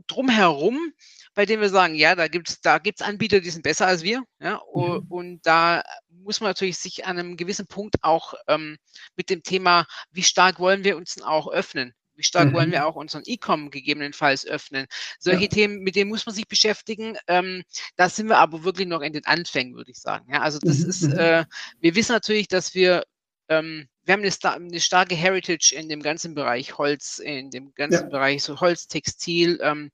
drumherum, 0.06 0.92
bei 1.34 1.46
denen 1.46 1.62
wir 1.62 1.68
sagen, 1.68 1.94
ja, 1.94 2.14
da 2.14 2.28
gibt 2.28 2.48
es 2.48 2.60
da 2.60 2.78
gibt's 2.78 3.02
Anbieter, 3.02 3.40
die 3.40 3.50
sind 3.50 3.62
besser 3.62 3.86
als 3.86 4.02
wir. 4.02 4.22
Ja, 4.40 4.60
mhm. 4.74 5.06
Und 5.08 5.46
da 5.46 5.82
muss 6.22 6.40
man 6.40 6.50
natürlich 6.50 6.78
sich 6.78 7.06
an 7.06 7.18
einem 7.18 7.36
gewissen 7.36 7.66
Punkt 7.66 7.96
auch 8.02 8.34
ähm, 8.48 8.76
mit 9.16 9.30
dem 9.30 9.42
Thema, 9.42 9.86
wie 10.10 10.22
stark 10.22 10.58
wollen 10.58 10.84
wir 10.84 10.96
uns 10.96 11.14
denn 11.14 11.24
auch 11.24 11.48
öffnen? 11.48 11.94
Wie 12.14 12.24
stark 12.24 12.48
mhm. 12.48 12.52
wollen 12.52 12.72
wir 12.72 12.86
auch 12.86 12.96
unseren 12.96 13.22
E-Com 13.24 13.70
gegebenenfalls 13.70 14.46
öffnen? 14.46 14.86
Solche 15.18 15.44
ja. 15.44 15.48
Themen, 15.48 15.78
mit 15.80 15.96
denen 15.96 16.10
muss 16.10 16.26
man 16.26 16.34
sich 16.34 16.46
beschäftigen. 16.46 17.16
Ähm, 17.26 17.62
da 17.96 18.10
sind 18.10 18.28
wir 18.28 18.38
aber 18.38 18.62
wirklich 18.62 18.86
noch 18.86 19.00
in 19.00 19.14
den 19.14 19.24
Anfängen, 19.24 19.74
würde 19.74 19.90
ich 19.90 19.98
sagen. 19.98 20.30
Ja, 20.30 20.40
also 20.42 20.58
das 20.58 20.80
mhm. 20.80 20.90
ist, 20.90 21.02
mhm. 21.02 21.18
äh, 21.18 21.44
wir 21.80 21.94
wissen 21.94 22.12
natürlich, 22.12 22.48
dass 22.48 22.74
wir 22.74 23.04
ähm, 23.48 23.88
wir 24.04 24.14
haben 24.14 24.22
eine, 24.22 24.54
eine, 24.54 24.80
starke 24.80 25.14
Heritage 25.14 25.74
in 25.74 25.88
dem 25.88 26.02
ganzen 26.02 26.34
Bereich 26.34 26.78
Holz, 26.78 27.18
in 27.18 27.50
dem 27.50 27.74
ganzen 27.74 28.04
ja. 28.04 28.08
Bereich 28.08 28.42
so 28.42 28.60
Holz, 28.60 28.86
Textil. 28.86 29.58
Ähm, 29.62 29.90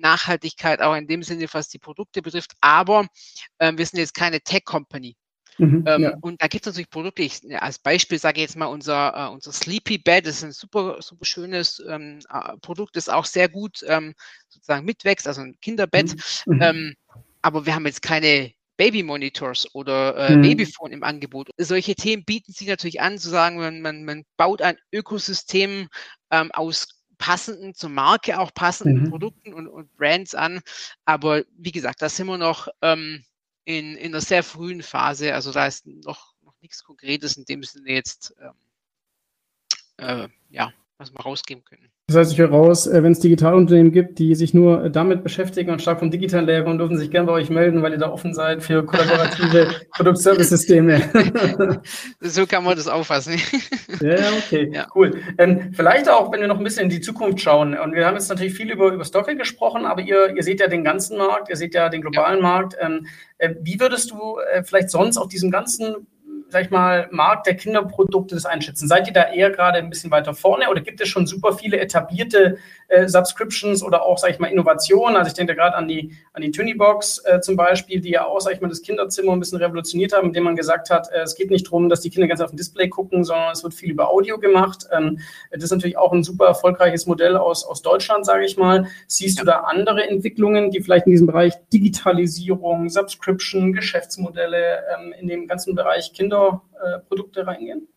Nachhaltigkeit 0.00 0.80
auch 0.80 0.94
in 0.94 1.06
dem 1.06 1.22
Sinne, 1.22 1.46
was 1.52 1.68
die 1.68 1.78
Produkte 1.78 2.22
betrifft. 2.22 2.54
Aber 2.60 3.06
ähm, 3.58 3.78
wir 3.78 3.86
sind 3.86 3.98
jetzt 3.98 4.14
keine 4.14 4.40
Tech-Company. 4.40 5.16
Mhm, 5.60 5.84
ähm, 5.86 6.02
ja. 6.02 6.16
Und 6.20 6.42
da 6.42 6.48
gibt 6.48 6.66
es 6.66 6.72
natürlich 6.72 6.90
Produkte, 6.90 7.22
ich, 7.22 7.40
als 7.60 7.78
Beispiel 7.78 8.18
sage 8.18 8.38
ich 8.38 8.42
jetzt 8.42 8.56
mal 8.56 8.66
unser, 8.66 9.14
äh, 9.14 9.32
unser 9.32 9.52
Sleepy 9.52 9.98
Bed, 9.98 10.26
das 10.26 10.36
ist 10.36 10.44
ein 10.44 10.52
super, 10.52 10.96
super 11.00 11.24
schönes 11.24 11.82
ähm, 11.88 12.20
äh, 12.30 12.56
Produkt, 12.62 12.96
das 12.96 13.08
auch 13.08 13.26
sehr 13.26 13.48
gut 13.48 13.84
ähm, 13.86 14.14
sozusagen 14.48 14.86
mitwächst, 14.86 15.28
also 15.28 15.42
ein 15.42 15.56
Kinderbett. 15.60 16.14
Mhm. 16.46 16.54
mhm. 16.54 16.62
Ähm, 16.62 16.94
aber 17.42 17.64
wir 17.64 17.74
haben 17.74 17.86
jetzt 17.86 18.02
keine 18.02 18.52
Baby-Monitors 18.76 19.74
oder 19.74 20.16
äh, 20.16 20.36
mhm. 20.36 20.42
Babyphone 20.42 20.92
im 20.92 21.02
Angebot. 21.02 21.50
Solche 21.58 21.94
Themen 21.94 22.24
bieten 22.24 22.52
sich 22.52 22.66
natürlich 22.66 23.00
an, 23.00 23.18
zu 23.18 23.28
sagen, 23.28 23.56
man, 23.58 23.82
man, 23.82 24.04
man 24.04 24.24
baut 24.36 24.62
ein 24.62 24.76
Ökosystem 24.92 25.88
ähm, 26.30 26.50
aus 26.52 26.88
passenden, 27.18 27.74
zur 27.74 27.90
Marke 27.90 28.38
auch 28.38 28.52
passenden 28.54 29.04
mhm. 29.04 29.10
Produkten 29.10 29.52
und, 29.52 29.68
und, 29.68 29.94
Brands 29.96 30.34
an. 30.34 30.60
Aber 31.04 31.44
wie 31.56 31.72
gesagt, 31.72 32.00
da 32.00 32.08
sind 32.08 32.26
wir 32.26 32.38
noch 32.38 32.68
ähm, 32.82 33.22
in, 33.64 33.96
in 33.96 34.12
einer 34.12 34.20
sehr 34.20 34.42
frühen 34.42 34.82
Phase. 34.82 35.34
Also 35.34 35.52
da 35.52 35.66
ist 35.66 35.86
noch, 35.86 36.34
noch 36.42 36.60
nichts 36.60 36.84
Konkretes 36.84 37.36
in 37.36 37.44
dem 37.44 37.62
Sinne 37.62 37.90
jetzt, 37.92 38.34
ähm, 38.40 38.54
äh, 39.98 40.28
ja, 40.48 40.72
was 41.00 41.12
wir 41.12 41.20
rausgeben 41.20 41.64
können. 41.64 41.88
Das 42.08 42.16
heißt, 42.16 42.32
ich 42.32 42.38
höre 42.38 42.50
raus, 42.50 42.86
äh, 42.86 43.02
wenn 43.02 43.12
es 43.12 43.20
Digitalunternehmen 43.20 43.90
gibt, 43.90 44.18
die 44.18 44.34
sich 44.34 44.52
nur 44.52 44.84
äh, 44.84 44.90
damit 44.90 45.22
beschäftigen 45.22 45.70
und 45.70 45.80
stark 45.80 46.00
vom 46.00 46.10
Digitalen 46.10 46.44
leben, 46.44 46.76
dürfen 46.76 46.98
sich 46.98 47.10
gerne 47.10 47.26
bei 47.26 47.32
euch 47.32 47.48
melden, 47.50 47.82
weil 47.82 47.92
ihr 47.92 47.98
da 47.98 48.10
offen 48.10 48.34
seid 48.34 48.62
für 48.62 48.84
kollaborative 48.84 49.68
Produktservice-Systeme. 49.92 51.00
so 52.20 52.46
kann 52.46 52.64
man 52.64 52.76
das 52.76 52.86
auffassen. 52.86 53.40
ja, 54.00 54.16
okay, 54.44 54.70
ja. 54.72 54.86
cool. 54.94 55.22
Ähm, 55.38 55.72
vielleicht 55.72 56.08
auch, 56.10 56.30
wenn 56.32 56.40
wir 56.40 56.48
noch 56.48 56.58
ein 56.58 56.64
bisschen 56.64 56.84
in 56.84 56.90
die 56.90 57.00
Zukunft 57.00 57.40
schauen. 57.40 57.78
Und 57.78 57.94
wir 57.94 58.04
haben 58.04 58.14
jetzt 58.14 58.28
natürlich 58.28 58.54
viel 58.54 58.70
über, 58.70 58.92
über 58.92 59.04
Stocke 59.04 59.36
gesprochen, 59.36 59.86
aber 59.86 60.02
ihr, 60.02 60.36
ihr 60.36 60.42
seht 60.42 60.60
ja 60.60 60.66
den 60.66 60.84
ganzen 60.84 61.16
Markt, 61.16 61.48
ihr 61.48 61.56
seht 61.56 61.74
ja 61.74 61.88
den 61.88 62.02
globalen 62.02 62.40
ja. 62.40 62.42
Markt. 62.42 62.76
Ähm, 62.78 63.06
äh, 63.38 63.54
wie 63.62 63.80
würdest 63.80 64.10
du 64.10 64.38
äh, 64.52 64.62
vielleicht 64.64 64.90
sonst 64.90 65.16
auf 65.16 65.28
diesem 65.28 65.50
ganzen 65.50 66.06
sag 66.50 66.64
ich 66.64 66.70
mal, 66.70 67.08
Markt 67.10 67.46
der 67.46 67.54
Kinderprodukte 67.54 68.34
das 68.34 68.46
einschätzen? 68.46 68.88
Seid 68.88 69.06
ihr 69.06 69.12
da 69.12 69.32
eher 69.32 69.50
gerade 69.50 69.78
ein 69.78 69.90
bisschen 69.90 70.10
weiter 70.10 70.34
vorne 70.34 70.68
oder 70.68 70.80
gibt 70.80 71.00
es 71.00 71.08
schon 71.08 71.26
super 71.26 71.52
viele 71.52 71.78
etablierte 71.78 72.58
äh, 72.88 73.08
Subscriptions 73.08 73.82
oder 73.82 74.02
auch, 74.02 74.18
sag 74.18 74.30
ich 74.30 74.38
mal, 74.38 74.48
Innovationen? 74.48 75.16
Also 75.16 75.28
ich 75.28 75.34
denke 75.34 75.54
gerade 75.54 75.76
an 75.76 75.88
die, 75.88 76.16
an 76.32 76.42
die 76.42 76.50
Tunibox 76.50 77.24
äh, 77.24 77.40
zum 77.40 77.56
Beispiel, 77.56 78.00
die 78.00 78.10
ja 78.10 78.26
auch, 78.26 78.40
sag 78.40 78.54
ich 78.54 78.60
mal, 78.60 78.68
das 78.68 78.82
Kinderzimmer 78.82 79.32
ein 79.32 79.40
bisschen 79.40 79.58
revolutioniert 79.58 80.12
haben, 80.12 80.28
indem 80.28 80.44
man 80.44 80.56
gesagt 80.56 80.90
hat, 80.90 81.10
äh, 81.12 81.20
es 81.20 81.34
geht 81.34 81.50
nicht 81.50 81.66
darum, 81.66 81.88
dass 81.88 82.00
die 82.00 82.10
Kinder 82.10 82.28
ganz 82.28 82.40
auf 82.40 82.50
dem 82.50 82.56
Display 82.56 82.88
gucken, 82.88 83.24
sondern 83.24 83.52
es 83.52 83.62
wird 83.62 83.74
viel 83.74 83.90
über 83.90 84.10
Audio 84.10 84.38
gemacht. 84.38 84.86
Ähm, 84.92 85.18
das 85.50 85.64
ist 85.64 85.70
natürlich 85.70 85.98
auch 85.98 86.12
ein 86.12 86.22
super 86.22 86.46
erfolgreiches 86.46 87.06
Modell 87.06 87.36
aus, 87.36 87.64
aus 87.64 87.82
Deutschland, 87.82 88.26
sage 88.26 88.44
ich 88.44 88.56
mal. 88.56 88.86
Siehst 89.06 89.38
ja. 89.38 89.44
du 89.44 89.50
da 89.50 89.60
andere 89.60 90.08
Entwicklungen, 90.08 90.70
die 90.70 90.80
vielleicht 90.80 91.06
in 91.06 91.12
diesem 91.12 91.26
Bereich 91.26 91.54
Digitalisierung, 91.72 92.88
Subscription, 92.88 93.72
Geschäftsmodelle 93.72 94.80
ähm, 94.94 95.14
in 95.18 95.28
dem 95.28 95.46
ganzen 95.46 95.74
Bereich 95.74 96.12
Kinderprodukte 96.40 97.46
reingehen? 97.46 97.88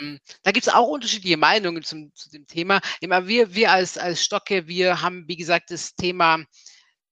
Ähm, 0.00 0.20
da 0.42 0.50
gibt 0.50 0.66
es 0.66 0.72
auch 0.72 0.88
unterschiedliche 0.88 1.36
Meinungen 1.36 1.82
zum, 1.82 2.14
zu 2.14 2.30
dem 2.30 2.46
Thema. 2.46 2.80
Wir, 3.00 3.54
wir 3.54 3.72
als, 3.72 3.96
als 3.96 4.24
Stocke, 4.24 4.66
wir 4.66 5.02
haben, 5.02 5.24
wie 5.28 5.36
gesagt, 5.36 5.70
das 5.70 5.94
Thema, 5.94 6.40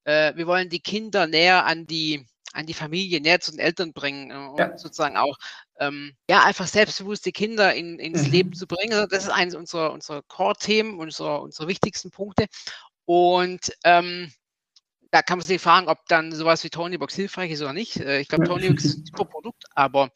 äh, 0.04 0.34
wir 0.34 0.46
wollen 0.46 0.68
die 0.68 0.80
Kinder 0.80 1.26
näher 1.26 1.64
an 1.64 1.86
die, 1.86 2.26
an 2.52 2.66
die 2.66 2.74
Familie, 2.74 3.20
näher 3.20 3.40
zu 3.40 3.52
den 3.52 3.60
Eltern 3.60 3.92
bringen 3.92 4.30
äh, 4.30 4.34
und 4.34 4.58
ja. 4.58 4.76
sozusagen 4.76 5.16
auch 5.16 5.36
ähm, 5.78 6.16
ja, 6.28 6.42
einfach 6.42 6.66
selbstbewusste 6.66 7.30
Kinder 7.30 7.72
in, 7.74 7.98
ins 7.98 8.26
mhm. 8.26 8.32
Leben 8.32 8.52
zu 8.52 8.66
bringen. 8.66 8.94
Also 8.94 9.06
das 9.06 9.24
ist 9.24 9.30
eines 9.30 9.54
unserer, 9.54 9.92
unserer 9.92 10.22
Core-Themen, 10.22 10.98
unserer, 10.98 11.40
unserer 11.40 11.68
wichtigsten 11.68 12.10
Punkte. 12.10 12.46
Und 13.04 13.72
ähm, 13.84 14.32
da 15.12 15.20
kann 15.20 15.38
man 15.38 15.46
sich 15.46 15.60
fragen, 15.60 15.88
ob 15.88 16.06
dann 16.08 16.32
sowas 16.32 16.64
wie 16.64 16.70
Tonybox 16.70 17.14
hilfreich 17.14 17.52
ist 17.52 17.60
oder 17.60 17.74
nicht. 17.74 17.98
Äh, 17.98 18.20
ich 18.20 18.28
glaube, 18.28 18.44
Tonybox 18.44 18.84
ist 18.84 18.98
ein 18.98 19.04
super 19.04 19.26
Produkt, 19.26 19.66
aber 19.74 20.10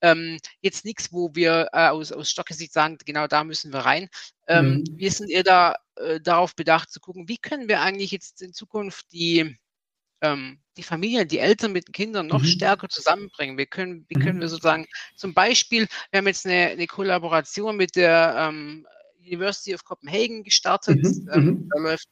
ähm, 0.00 0.38
jetzt 0.62 0.86
nichts, 0.86 1.12
wo 1.12 1.34
wir 1.34 1.68
äh, 1.72 1.88
aus, 1.88 2.12
aus 2.12 2.30
Stocke-Sicht 2.30 2.72
sagen, 2.72 2.96
genau 3.04 3.26
da 3.26 3.44
müssen 3.44 3.72
wir 3.72 3.80
rein. 3.80 4.08
Ähm, 4.46 4.78
mhm. 4.78 4.84
Wir 4.96 5.12
sind 5.12 5.28
eher 5.28 5.42
da, 5.42 5.76
äh, 5.96 6.18
darauf 6.20 6.56
bedacht 6.56 6.90
zu 6.90 6.98
gucken, 6.98 7.28
wie 7.28 7.36
können 7.36 7.68
wir 7.68 7.82
eigentlich 7.82 8.10
jetzt 8.10 8.40
in 8.40 8.54
Zukunft 8.54 9.12
die, 9.12 9.58
ähm, 10.22 10.60
die 10.78 10.82
Familien, 10.82 11.28
die 11.28 11.40
Eltern 11.40 11.72
mit 11.72 11.92
Kindern 11.92 12.28
noch 12.28 12.40
mhm. 12.40 12.46
stärker 12.46 12.88
zusammenbringen. 12.88 13.58
Wir 13.58 13.66
können, 13.66 14.06
wie 14.08 14.14
können 14.14 14.36
mhm. 14.36 14.42
wir 14.42 14.48
sozusagen 14.48 14.86
zum 15.14 15.34
Beispiel, 15.34 15.86
wir 16.10 16.18
haben 16.18 16.26
jetzt 16.26 16.46
eine, 16.46 16.68
eine 16.68 16.86
Kollaboration 16.86 17.76
mit 17.76 17.96
der 17.96 18.34
ähm, 18.38 18.86
University 19.20 19.74
of 19.74 19.84
Copenhagen 19.84 20.42
gestartet. 20.42 21.02
Mhm. 21.02 21.30
Ähm, 21.34 21.44
mhm. 21.44 21.68
da 21.70 21.80
läuft 21.82 22.08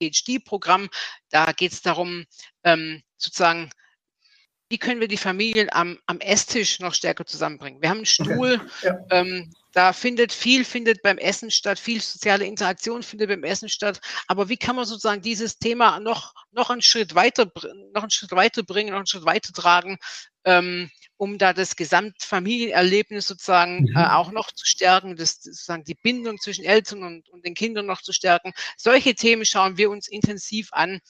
PhD-Programm. 0.00 0.88
Da 1.30 1.52
geht 1.52 1.72
es 1.72 1.82
darum, 1.82 2.24
ähm, 2.64 3.02
sozusagen 3.16 3.70
wie 4.70 4.78
können 4.78 5.00
wir 5.00 5.08
die 5.08 5.16
Familien 5.16 5.68
am, 5.72 5.98
am 6.06 6.20
Esstisch 6.20 6.78
noch 6.80 6.92
stärker 6.92 7.24
zusammenbringen. 7.24 7.80
Wir 7.80 7.88
haben 7.88 7.98
einen 7.98 8.06
Stuhl, 8.06 8.60
okay. 8.60 8.86
ja. 8.86 8.98
ähm, 9.10 9.50
da 9.72 9.92
findet 9.92 10.32
viel 10.32 10.64
findet 10.64 11.02
beim 11.02 11.16
Essen 11.16 11.50
statt, 11.50 11.78
viel 11.78 12.02
soziale 12.02 12.44
Interaktion 12.44 13.02
findet 13.02 13.30
beim 13.30 13.44
Essen 13.44 13.68
statt. 13.68 14.00
Aber 14.26 14.48
wie 14.48 14.56
kann 14.58 14.76
man 14.76 14.84
sozusagen 14.84 15.22
dieses 15.22 15.58
Thema 15.58 16.00
noch, 16.00 16.34
noch 16.52 16.68
einen 16.68 16.82
Schritt 16.82 17.14
weiter, 17.14 17.50
noch 17.94 18.02
einen 18.02 18.10
Schritt 18.10 18.32
weiter 18.32 18.62
bringen, 18.62 18.90
noch 18.90 18.98
einen 18.98 19.06
Schritt 19.06 19.24
weiter 19.24 19.52
tragen, 19.52 19.98
ähm, 20.44 20.90
um 21.18 21.36
da 21.36 21.52
das 21.52 21.76
Gesamtfamilienerlebnis 21.76 23.26
sozusagen 23.26 23.82
mhm. 23.82 23.96
äh, 23.96 24.06
auch 24.06 24.30
noch 24.30 24.52
zu 24.52 24.64
stärken, 24.64 25.16
das, 25.16 25.42
sozusagen 25.42 25.84
die 25.84 25.96
Bindung 25.96 26.38
zwischen 26.38 26.64
Eltern 26.64 27.02
und, 27.02 27.28
und 27.28 27.44
den 27.44 27.54
Kindern 27.54 27.86
noch 27.86 28.00
zu 28.00 28.12
stärken. 28.12 28.52
Solche 28.76 29.14
Themen 29.14 29.44
schauen 29.44 29.76
wir 29.76 29.90
uns 29.90 30.08
intensiv 30.08 30.68
an. 30.72 31.00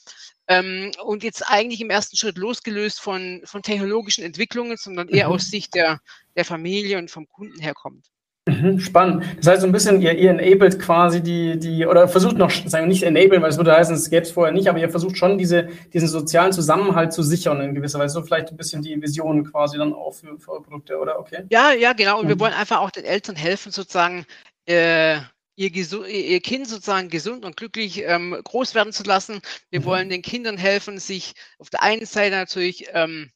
Ähm, 0.48 0.92
und 1.04 1.22
jetzt 1.22 1.42
eigentlich 1.42 1.80
im 1.82 1.90
ersten 1.90 2.16
Schritt 2.16 2.38
losgelöst 2.38 3.00
von, 3.00 3.42
von 3.44 3.62
technologischen 3.62 4.24
Entwicklungen, 4.24 4.78
sondern 4.78 5.08
eher 5.08 5.28
mhm. 5.28 5.34
aus 5.34 5.50
Sicht 5.50 5.74
der, 5.74 6.00
der 6.36 6.46
Familie 6.46 6.96
und 6.98 7.10
vom 7.10 7.28
Kunden 7.28 7.60
herkommt. 7.60 8.06
Mhm, 8.48 8.80
spannend. 8.80 9.24
Das 9.36 9.46
heißt, 9.46 9.60
so 9.60 9.66
ein 9.66 9.72
bisschen, 9.72 10.00
ihr, 10.00 10.16
ihr 10.16 10.30
enabled 10.30 10.78
quasi 10.80 11.22
die, 11.22 11.58
die, 11.58 11.86
oder 11.86 12.08
versucht 12.08 12.38
noch, 12.38 12.50
sagen 12.50 12.84
wir 12.84 12.88
nicht 12.88 13.02
enablen, 13.02 13.42
weil 13.42 13.50
es 13.50 13.58
würde 13.58 13.72
heißen, 13.72 13.94
es 13.94 14.08
gäbe 14.08 14.22
es 14.22 14.30
vorher 14.30 14.54
nicht, 14.54 14.68
aber 14.68 14.78
ihr 14.78 14.88
versucht 14.88 15.18
schon 15.18 15.36
diese, 15.36 15.68
diesen 15.92 16.08
sozialen 16.08 16.52
Zusammenhalt 16.52 17.12
zu 17.12 17.22
sichern 17.22 17.60
in 17.60 17.74
gewisser 17.74 17.98
Weise. 17.98 18.14
So 18.14 18.22
vielleicht 18.22 18.50
ein 18.50 18.56
bisschen 18.56 18.80
die 18.82 19.00
Vision 19.00 19.44
quasi 19.44 19.76
dann 19.76 19.92
auch 19.92 20.14
für, 20.14 20.38
für 20.38 20.52
eure 20.52 20.62
Produkte, 20.62 20.98
oder? 20.98 21.18
Okay. 21.18 21.44
Ja, 21.50 21.72
ja, 21.72 21.92
genau. 21.92 22.18
Und 22.18 22.24
mhm. 22.24 22.30
wir 22.30 22.40
wollen 22.40 22.54
einfach 22.54 22.80
auch 22.80 22.90
den 22.90 23.04
Eltern 23.04 23.36
helfen, 23.36 23.70
sozusagen, 23.70 24.24
äh, 24.66 25.18
ihr, 25.56 25.74
ihr, 26.06 26.40
Kind 26.40 26.68
sozusagen 26.68 27.10
gesund 27.10 27.44
und 27.44 27.56
glücklich 27.56 28.02
ähm, 28.04 28.38
groß 28.44 28.74
werden 28.74 28.92
zu 28.92 29.02
lassen. 29.02 29.40
Wir 29.70 29.80
mhm. 29.80 29.84
wollen 29.84 30.08
den 30.08 30.22
Kindern 30.22 30.56
helfen, 30.56 30.98
sich 30.98 31.34
auf 31.58 31.68
der 31.68 31.82
einen 31.82 32.06
Seite 32.06 32.36
natürlich 32.36 32.86
ähm, 32.94 33.30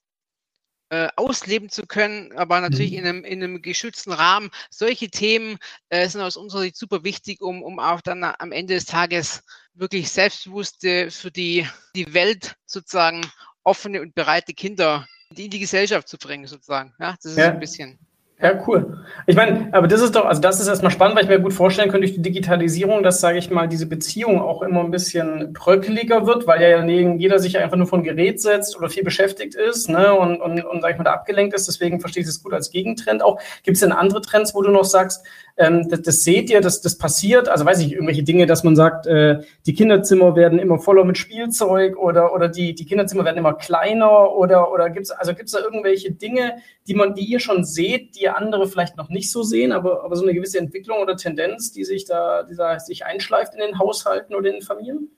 äh, 0.92 1.08
ausleben 1.16 1.70
zu 1.70 1.86
können, 1.86 2.32
aber 2.36 2.60
natürlich 2.60 2.92
mhm. 2.92 2.98
in, 2.98 3.06
einem, 3.06 3.24
in 3.24 3.42
einem 3.42 3.62
geschützten 3.62 4.12
Rahmen. 4.12 4.50
Solche 4.68 5.08
Themen 5.08 5.56
äh, 5.88 6.06
sind 6.06 6.20
aus 6.20 6.36
unserer 6.36 6.60
Sicht 6.60 6.76
super 6.76 7.02
wichtig, 7.02 7.40
um, 7.40 7.62
um 7.62 7.78
auch 7.78 8.02
dann 8.02 8.22
am 8.22 8.52
Ende 8.52 8.74
des 8.74 8.84
Tages 8.84 9.42
wirklich 9.72 10.10
selbstbewusste 10.10 11.10
für 11.10 11.30
die, 11.30 11.66
die 11.96 12.12
Welt 12.12 12.56
sozusagen 12.66 13.22
offene 13.64 14.02
und 14.02 14.14
bereite 14.14 14.52
Kinder 14.52 15.08
in 15.34 15.48
die 15.48 15.60
Gesellschaft 15.60 16.08
zu 16.08 16.18
bringen, 16.18 16.46
sozusagen. 16.46 16.92
Ja, 17.00 17.12
das 17.22 17.24
ist 17.24 17.38
ja. 17.38 17.52
ein 17.52 17.60
bisschen. 17.60 17.98
Ja, 18.42 18.60
cool. 18.66 18.98
Ich 19.28 19.36
meine, 19.36 19.68
aber 19.70 19.86
das 19.86 20.00
ist 20.00 20.16
doch, 20.16 20.24
also 20.24 20.40
das 20.40 20.58
ist 20.58 20.66
erstmal 20.66 20.90
spannend, 20.90 21.14
weil 21.14 21.22
ich 21.22 21.30
mir 21.30 21.38
gut 21.38 21.52
vorstellen 21.52 21.90
könnte, 21.90 22.08
durch 22.08 22.16
die 22.16 22.22
Digitalisierung, 22.22 23.04
dass, 23.04 23.20
sage 23.20 23.38
ich 23.38 23.52
mal, 23.52 23.68
diese 23.68 23.86
Beziehung 23.86 24.40
auch 24.40 24.62
immer 24.62 24.80
ein 24.80 24.90
bisschen 24.90 25.52
bröckeliger 25.52 26.26
wird, 26.26 26.48
weil 26.48 26.60
ja 26.60 26.84
jeder 26.84 27.38
sich 27.38 27.56
einfach 27.58 27.76
nur 27.76 27.86
von 27.86 28.02
Gerät 28.02 28.40
setzt 28.40 28.76
oder 28.76 28.90
viel 28.90 29.04
beschäftigt 29.04 29.54
ist 29.54 29.88
ne, 29.88 30.12
und, 30.12 30.40
und, 30.40 30.64
und 30.64 30.80
sage 30.80 30.94
ich 30.94 30.98
mal, 30.98 31.04
da 31.04 31.12
abgelenkt 31.12 31.54
ist. 31.54 31.68
Deswegen 31.68 32.00
verstehe 32.00 32.24
ich 32.24 32.28
es 32.28 32.42
gut 32.42 32.52
als 32.52 32.72
Gegentrend 32.72 33.22
auch. 33.22 33.40
Gibt 33.62 33.76
es 33.76 33.80
denn 33.80 33.92
andere 33.92 34.20
Trends, 34.22 34.56
wo 34.56 34.62
du 34.62 34.72
noch 34.72 34.84
sagst, 34.84 35.24
ähm, 35.56 35.88
das, 35.88 36.02
das 36.02 36.24
seht 36.24 36.50
ihr, 36.50 36.60
dass 36.60 36.80
das 36.80 36.98
passiert? 36.98 37.48
Also 37.48 37.64
weiß 37.64 37.78
ich, 37.78 37.92
irgendwelche 37.92 38.24
Dinge, 38.24 38.46
dass 38.46 38.64
man 38.64 38.74
sagt, 38.74 39.06
äh, 39.06 39.38
die 39.66 39.74
Kinderzimmer 39.74 40.34
werden 40.34 40.58
immer 40.58 40.80
voller 40.80 41.04
mit 41.04 41.16
Spielzeug 41.16 41.96
oder, 41.96 42.34
oder 42.34 42.48
die, 42.48 42.74
die 42.74 42.86
Kinderzimmer 42.86 43.24
werden 43.24 43.38
immer 43.38 43.54
kleiner 43.54 44.32
oder, 44.32 44.72
oder 44.72 44.90
gibt 44.90 45.06
es 45.06 45.10
also 45.12 45.32
gibt's 45.32 45.52
da 45.52 45.60
irgendwelche 45.60 46.10
Dinge, 46.10 46.56
die 46.88 46.94
man, 46.94 47.14
die 47.14 47.24
ihr 47.24 47.38
schon 47.38 47.64
seht, 47.64 48.16
die 48.16 48.31
andere 48.36 48.68
vielleicht 48.68 48.96
noch 48.96 49.08
nicht 49.08 49.30
so 49.30 49.42
sehen, 49.42 49.72
aber, 49.72 50.04
aber 50.04 50.16
so 50.16 50.22
eine 50.22 50.34
gewisse 50.34 50.58
Entwicklung 50.58 50.98
oder 50.98 51.16
Tendenz, 51.16 51.72
die 51.72 51.84
sich 51.84 52.04
da, 52.04 52.42
die 52.42 52.56
da 52.56 52.78
sich 52.78 53.04
einschleift 53.04 53.54
in 53.54 53.60
den 53.60 53.78
Haushalten 53.78 54.34
oder 54.34 54.48
in 54.48 54.56
den 54.56 54.62
Familien? 54.62 55.10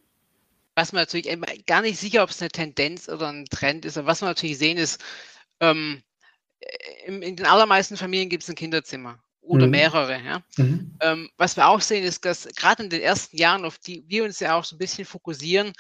Was 0.75 0.93
man 0.93 1.03
natürlich 1.03 1.29
gar 1.67 1.83
nicht 1.83 1.99
sicher, 1.99 2.23
ob 2.23 2.31
es 2.31 2.41
eine 2.41 2.51
Tendenz 2.51 3.09
oder 3.09 3.29
ein 3.29 3.45
Trend 3.47 3.85
ist, 3.85 3.97
aber 3.97 4.09
was 4.09 4.23
wir 4.23 4.27
natürlich 4.27 4.59
sehen 4.59 4.77
ist, 4.77 5.03
ähm, 5.61 6.03
in, 7.07 7.23
in 7.23 7.37
den 7.37 7.47
allermeisten 7.47 7.97
Familien 7.97 8.29
gibt 8.29 8.43
es 8.43 8.49
ein 8.49 8.57
Kinderzimmer 8.57 9.19
oder 9.43 9.67
mhm. 9.67 9.73
mehrere. 9.73 10.21
Ja. 10.25 10.43
Mhm. 10.57 10.97
Ähm, 11.01 11.31
was 11.37 11.57
wir 11.57 11.69
auch 11.69 11.81
sehen, 11.81 12.05
ist, 12.05 12.25
dass 12.25 12.49
gerade 12.57 12.85
in 12.85 12.91
den 12.91 13.03
ersten 13.03 13.37
Jahren, 13.37 13.65
auf 13.65 13.79
die 13.79 14.05
wir 14.09 14.25
uns 14.25 14.41
ja 14.41 14.57
auch 14.57 14.65
so 14.65 14.77
ein 14.77 14.79
bisschen 14.79 15.05
fokussieren, 15.05 15.73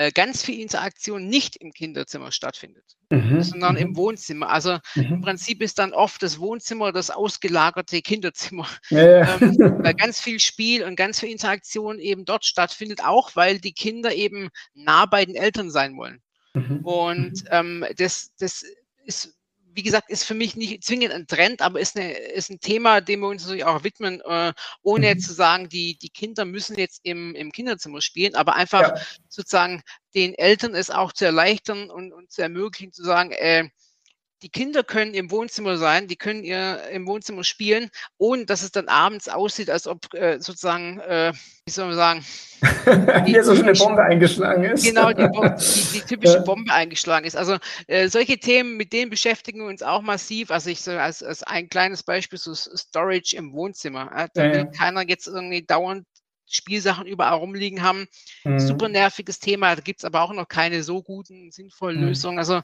äh, 0.00 0.12
ganz 0.12 0.42
viel 0.42 0.60
Interaktion 0.60 1.28
nicht 1.28 1.56
im 1.56 1.72
Kinderzimmer 1.72 2.32
stattfindet, 2.32 2.96
mhm. 3.10 3.42
sondern 3.42 3.76
im 3.76 3.90
mhm. 3.90 3.96
Wohnzimmer. 3.96 4.48
Also 4.48 4.78
im 4.94 5.16
mhm. 5.16 5.20
Prinzip 5.20 5.60
ist 5.60 5.78
dann 5.78 5.92
oft 5.92 6.22
das 6.22 6.38
Wohnzimmer 6.38 6.90
das 6.90 7.10
ausgelagerte 7.10 8.00
Kinderzimmer, 8.00 8.66
ja, 8.88 9.18
ja. 9.18 9.38
Ähm, 9.42 9.58
weil 9.84 9.92
ganz 9.92 10.18
viel 10.18 10.40
Spiel 10.40 10.84
und 10.84 10.96
ganz 10.96 11.20
viel 11.20 11.28
Interaktion 11.28 11.98
eben 11.98 12.24
dort 12.24 12.46
stattfindet, 12.46 13.04
auch 13.04 13.36
weil 13.36 13.58
die 13.58 13.74
Kinder 13.74 14.14
eben 14.14 14.48
nah 14.72 15.04
bei 15.04 15.26
den 15.26 15.34
Eltern 15.34 15.70
sein 15.70 15.98
wollen. 15.98 16.22
Mhm. 16.54 16.78
Und 16.78 17.44
ähm, 17.50 17.84
das, 17.98 18.30
das 18.38 18.64
ist 19.04 19.36
wie 19.72 19.82
gesagt, 19.82 20.10
ist 20.10 20.24
für 20.24 20.34
mich 20.34 20.56
nicht 20.56 20.84
zwingend 20.84 21.12
ein 21.12 21.26
Trend, 21.26 21.62
aber 21.62 21.80
ist, 21.80 21.96
eine, 21.96 22.12
ist 22.12 22.50
ein 22.50 22.60
Thema, 22.60 23.00
dem 23.00 23.20
wir 23.20 23.28
uns 23.28 23.42
natürlich 23.42 23.64
auch 23.64 23.84
widmen, 23.84 24.20
äh, 24.20 24.52
ohne 24.82 25.06
mhm. 25.06 25.12
jetzt 25.12 25.26
zu 25.26 25.32
sagen, 25.32 25.68
die, 25.68 25.96
die 25.98 26.10
Kinder 26.10 26.44
müssen 26.44 26.78
jetzt 26.78 27.00
im, 27.02 27.34
im 27.34 27.52
Kinderzimmer 27.52 28.00
spielen, 28.00 28.34
aber 28.34 28.54
einfach 28.54 28.82
ja. 28.82 29.02
sozusagen 29.28 29.82
den 30.14 30.34
Eltern 30.34 30.74
es 30.74 30.90
auch 30.90 31.12
zu 31.12 31.24
erleichtern 31.24 31.90
und, 31.90 32.12
und 32.12 32.30
zu 32.30 32.42
ermöglichen, 32.42 32.92
zu 32.92 33.04
sagen, 33.04 33.32
äh, 33.32 33.68
die 34.42 34.48
Kinder 34.48 34.82
können 34.82 35.14
im 35.14 35.30
Wohnzimmer 35.30 35.76
sein, 35.76 36.08
die 36.08 36.16
können 36.16 36.44
ihr 36.44 36.82
im 36.90 37.06
Wohnzimmer 37.06 37.44
spielen, 37.44 37.90
ohne 38.18 38.46
dass 38.46 38.62
es 38.62 38.72
dann 38.72 38.88
abends 38.88 39.28
aussieht, 39.28 39.70
als 39.70 39.86
ob 39.86 40.12
äh, 40.14 40.40
sozusagen, 40.40 40.98
äh, 41.00 41.32
wie 41.64 41.70
soll 41.70 41.86
man 41.86 41.96
sagen, 41.96 42.24
hier 43.26 43.44
so 43.44 43.52
eine 43.52 43.72
Bombe 43.72 44.02
eingeschlagen 44.02 44.64
ist. 44.64 44.84
Genau, 44.84 45.12
die, 45.12 45.28
die, 45.92 45.98
die 45.98 46.00
typische 46.06 46.40
Bombe 46.42 46.72
eingeschlagen 46.72 47.26
ist. 47.26 47.36
Also 47.36 47.56
äh, 47.86 48.08
solche 48.08 48.38
Themen, 48.38 48.76
mit 48.76 48.92
denen 48.92 49.10
beschäftigen 49.10 49.60
wir 49.60 49.66
uns 49.66 49.82
auch 49.82 50.02
massiv. 50.02 50.50
Also 50.50 50.70
ich 50.70 50.80
so 50.80 50.92
als, 50.92 51.22
als 51.22 51.42
ein 51.42 51.68
kleines 51.68 52.02
Beispiel 52.02 52.38
so 52.38 52.54
Storage 52.54 53.36
im 53.36 53.52
Wohnzimmer. 53.52 54.28
Da 54.34 54.42
will 54.42 54.66
keiner 54.66 55.08
jetzt 55.08 55.26
irgendwie 55.26 55.62
dauernd 55.62 56.06
Spielsachen 56.50 57.06
überall 57.06 57.38
rumliegen 57.38 57.82
haben. 57.82 58.06
Mhm. 58.44 58.58
Super 58.58 58.88
nerviges 58.88 59.38
Thema. 59.38 59.74
Da 59.74 59.82
gibt 59.82 60.00
es 60.00 60.04
aber 60.04 60.22
auch 60.22 60.32
noch 60.32 60.48
keine 60.48 60.82
so 60.82 61.02
guten, 61.02 61.50
sinnvollen 61.52 62.00
mhm. 62.00 62.08
Lösungen. 62.08 62.38
Also 62.38 62.60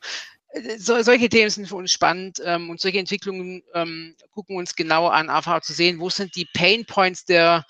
so, 0.79 1.03
solche 1.03 1.29
Themen 1.29 1.51
sind 1.51 1.69
für 1.69 1.77
uns 1.77 1.93
spannend 1.93 2.41
ähm, 2.45 2.71
und 2.71 2.81
solche 2.81 2.99
Entwicklungen 2.99 3.63
ähm, 3.75 4.15
gucken 4.31 4.57
wir 4.57 4.61
uns 4.61 4.75
genauer 4.75 5.13
an, 5.13 5.31
einfach 5.31 5.61
zu 5.61 5.73
sehen, 5.73 6.01
wo 6.01 6.11
sind 6.11 6.37
die 6.37 6.47
Pain 6.55 6.85
Points 6.87 7.25
der, 7.25 7.65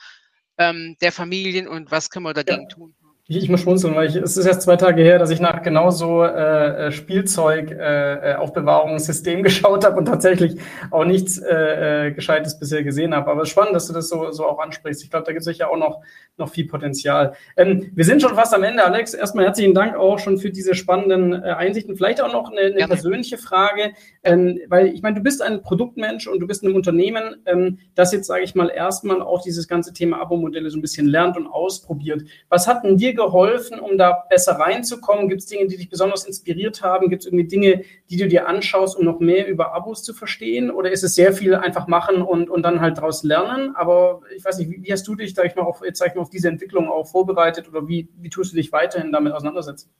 ähm, 0.59 0.97
der 1.01 1.12
Familien 1.12 1.68
und 1.68 1.91
was 1.91 2.11
können 2.11 2.24
wir 2.24 2.34
dagegen 2.34 2.62
ja. 2.62 2.68
tun. 2.68 2.95
Ich, 3.29 3.39
ich 3.39 3.49
muss 3.49 3.62
schmunzeln, 3.62 3.97
weil 3.97 4.09
ich, 4.09 4.14
es 4.14 4.37
ist 4.37 4.47
erst 4.47 4.62
zwei 4.62 4.77
Tage 4.77 5.03
her, 5.03 5.18
dass 5.18 5.31
ich 5.31 5.41
nach 5.41 5.61
genauso 5.62 6.22
äh, 6.22 6.87
äh 6.87 6.93
Spielzeug 6.93 7.72
äh, 7.72 8.33
äh 8.33 8.35
Aufbewahrungssystem 8.37 9.43
geschaut 9.43 9.85
habe 9.85 9.97
und 9.97 10.05
tatsächlich 10.05 10.61
auch 10.93 11.05
nichts 11.05 11.39
äh, 11.39 12.07
äh, 12.07 12.12
Gescheites 12.12 12.57
bisher 12.57 12.85
gesehen 12.85 13.16
habe. 13.16 13.33
Aber 13.33 13.43
es 13.43 13.49
ist 13.49 13.53
spannend, 13.53 13.74
dass 13.74 13.89
du 13.89 13.93
das 13.95 14.09
so, 14.09 14.31
so 14.31 14.47
auch 14.47 14.61
ansprichst. 14.61 15.03
Ich 15.03 15.11
glaube, 15.11 15.27
da 15.27 15.33
gibt 15.33 15.41
es 15.41 15.47
sicher 15.47 15.68
auch 15.70 15.77
noch, 15.77 16.03
noch 16.37 16.51
viel 16.51 16.68
Potenzial. 16.68 17.33
Ähm, 17.57 17.91
wir 17.97 18.05
sind 18.05 18.22
schon 18.22 18.37
fast 18.37 18.55
am 18.55 18.62
Ende, 18.62 18.85
Alex. 18.85 19.12
Erstmal 19.12 19.47
herzlichen 19.47 19.74
Dank 19.74 19.97
auch 19.97 20.20
schon 20.20 20.39
für 20.39 20.51
diese 20.51 20.77
spannenden 20.77 21.33
äh, 21.33 21.49
Einsichten. 21.49 21.97
Vielleicht 21.97 22.20
auch 22.20 22.33
noch 22.33 22.53
eine, 22.53 22.77
eine 22.77 22.87
persönliche 22.87 23.39
Frage, 23.39 23.91
ähm, 24.22 24.61
weil 24.68 24.87
ich 24.87 25.03
meine, 25.03 25.16
du 25.16 25.22
bist 25.22 25.43
ein 25.43 25.62
Produktmensch 25.62 26.29
und 26.29 26.39
du 26.39 26.47
bist 26.47 26.62
in 26.62 26.68
einem 26.68 26.77
Unternehmen, 26.77 27.43
ähm, 27.47 27.79
das 27.97 28.12
jetzt, 28.12 28.29
sage 28.29 28.45
ich 28.45 28.55
mal, 28.55 28.70
erstmal 28.70 29.20
auch 29.20 29.43
dieses 29.43 29.66
ganze 29.66 29.93
Thema 29.93 30.20
Abo-Modelle 30.20 30.70
so 30.70 30.79
ein 30.79 30.83
bisschen 30.83 31.09
lernt 31.09 31.37
und 31.37 31.49
ausprobiert. 31.49 32.22
Was 32.49 32.68
hat 32.68 32.85
denn 32.85 32.97
dir 32.97 33.16
geholfen, 33.17 33.81
um 33.81 33.99
da 33.99 34.25
besser 34.31 34.53
reinzukommen? 34.53 35.29
Gibt 35.29 35.41
es 35.41 35.47
Dinge, 35.47 35.67
die 35.67 35.77
dich 35.77 35.89
besonders 35.89 36.25
inspiriert 36.25 36.83
haben? 36.83 37.11
Gibt 37.11 37.23
es 37.23 37.27
irgendwie 37.27 37.49
Dinge, 37.49 37.85
die 38.09 38.17
du 38.17 38.29
dir 38.29 38.47
anschaust, 38.47 38.97
um 38.97 39.05
noch 39.05 39.19
mehr 39.19 39.49
über 39.49 39.75
Abos 39.75 40.03
zu 40.03 40.14
verstehen? 40.14 40.71
Oder 40.71 40.93
ist 40.93 41.03
es 41.03 41.14
sehr 41.14 41.33
viel 41.33 41.55
einfach 41.55 41.89
machen 41.89 42.23
und, 42.23 42.49
und 42.49 42.62
dann 42.62 42.81
halt 42.81 42.99
daraus 42.99 43.25
lernen? 43.25 43.75
Aber 43.75 44.21
ich 44.37 44.45
weiß 44.45 44.59
nicht, 44.59 44.71
wie, 44.71 44.83
wie 44.83 44.93
hast 44.93 45.09
du 45.09 45.14
dich, 45.14 45.35
sag 45.35 45.47
ich 45.47 45.57
mal, 45.57 45.62
auf, 45.62 45.83
jetzt 45.85 45.99
sag 45.99 46.09
ich 46.09 46.14
mal, 46.14 46.23
auf 46.23 46.31
diese 46.31 46.49
Entwicklung 46.49 46.89
auch 46.89 47.09
vorbereitet 47.09 47.69
oder 47.69 47.89
wie, 47.89 48.09
wie 48.17 48.31
tust 48.31 48.53
du 48.53 48.57
dich 48.57 48.71
weiterhin 48.71 49.11
damit 49.11 49.33
auseinandersetzen? 49.33 49.91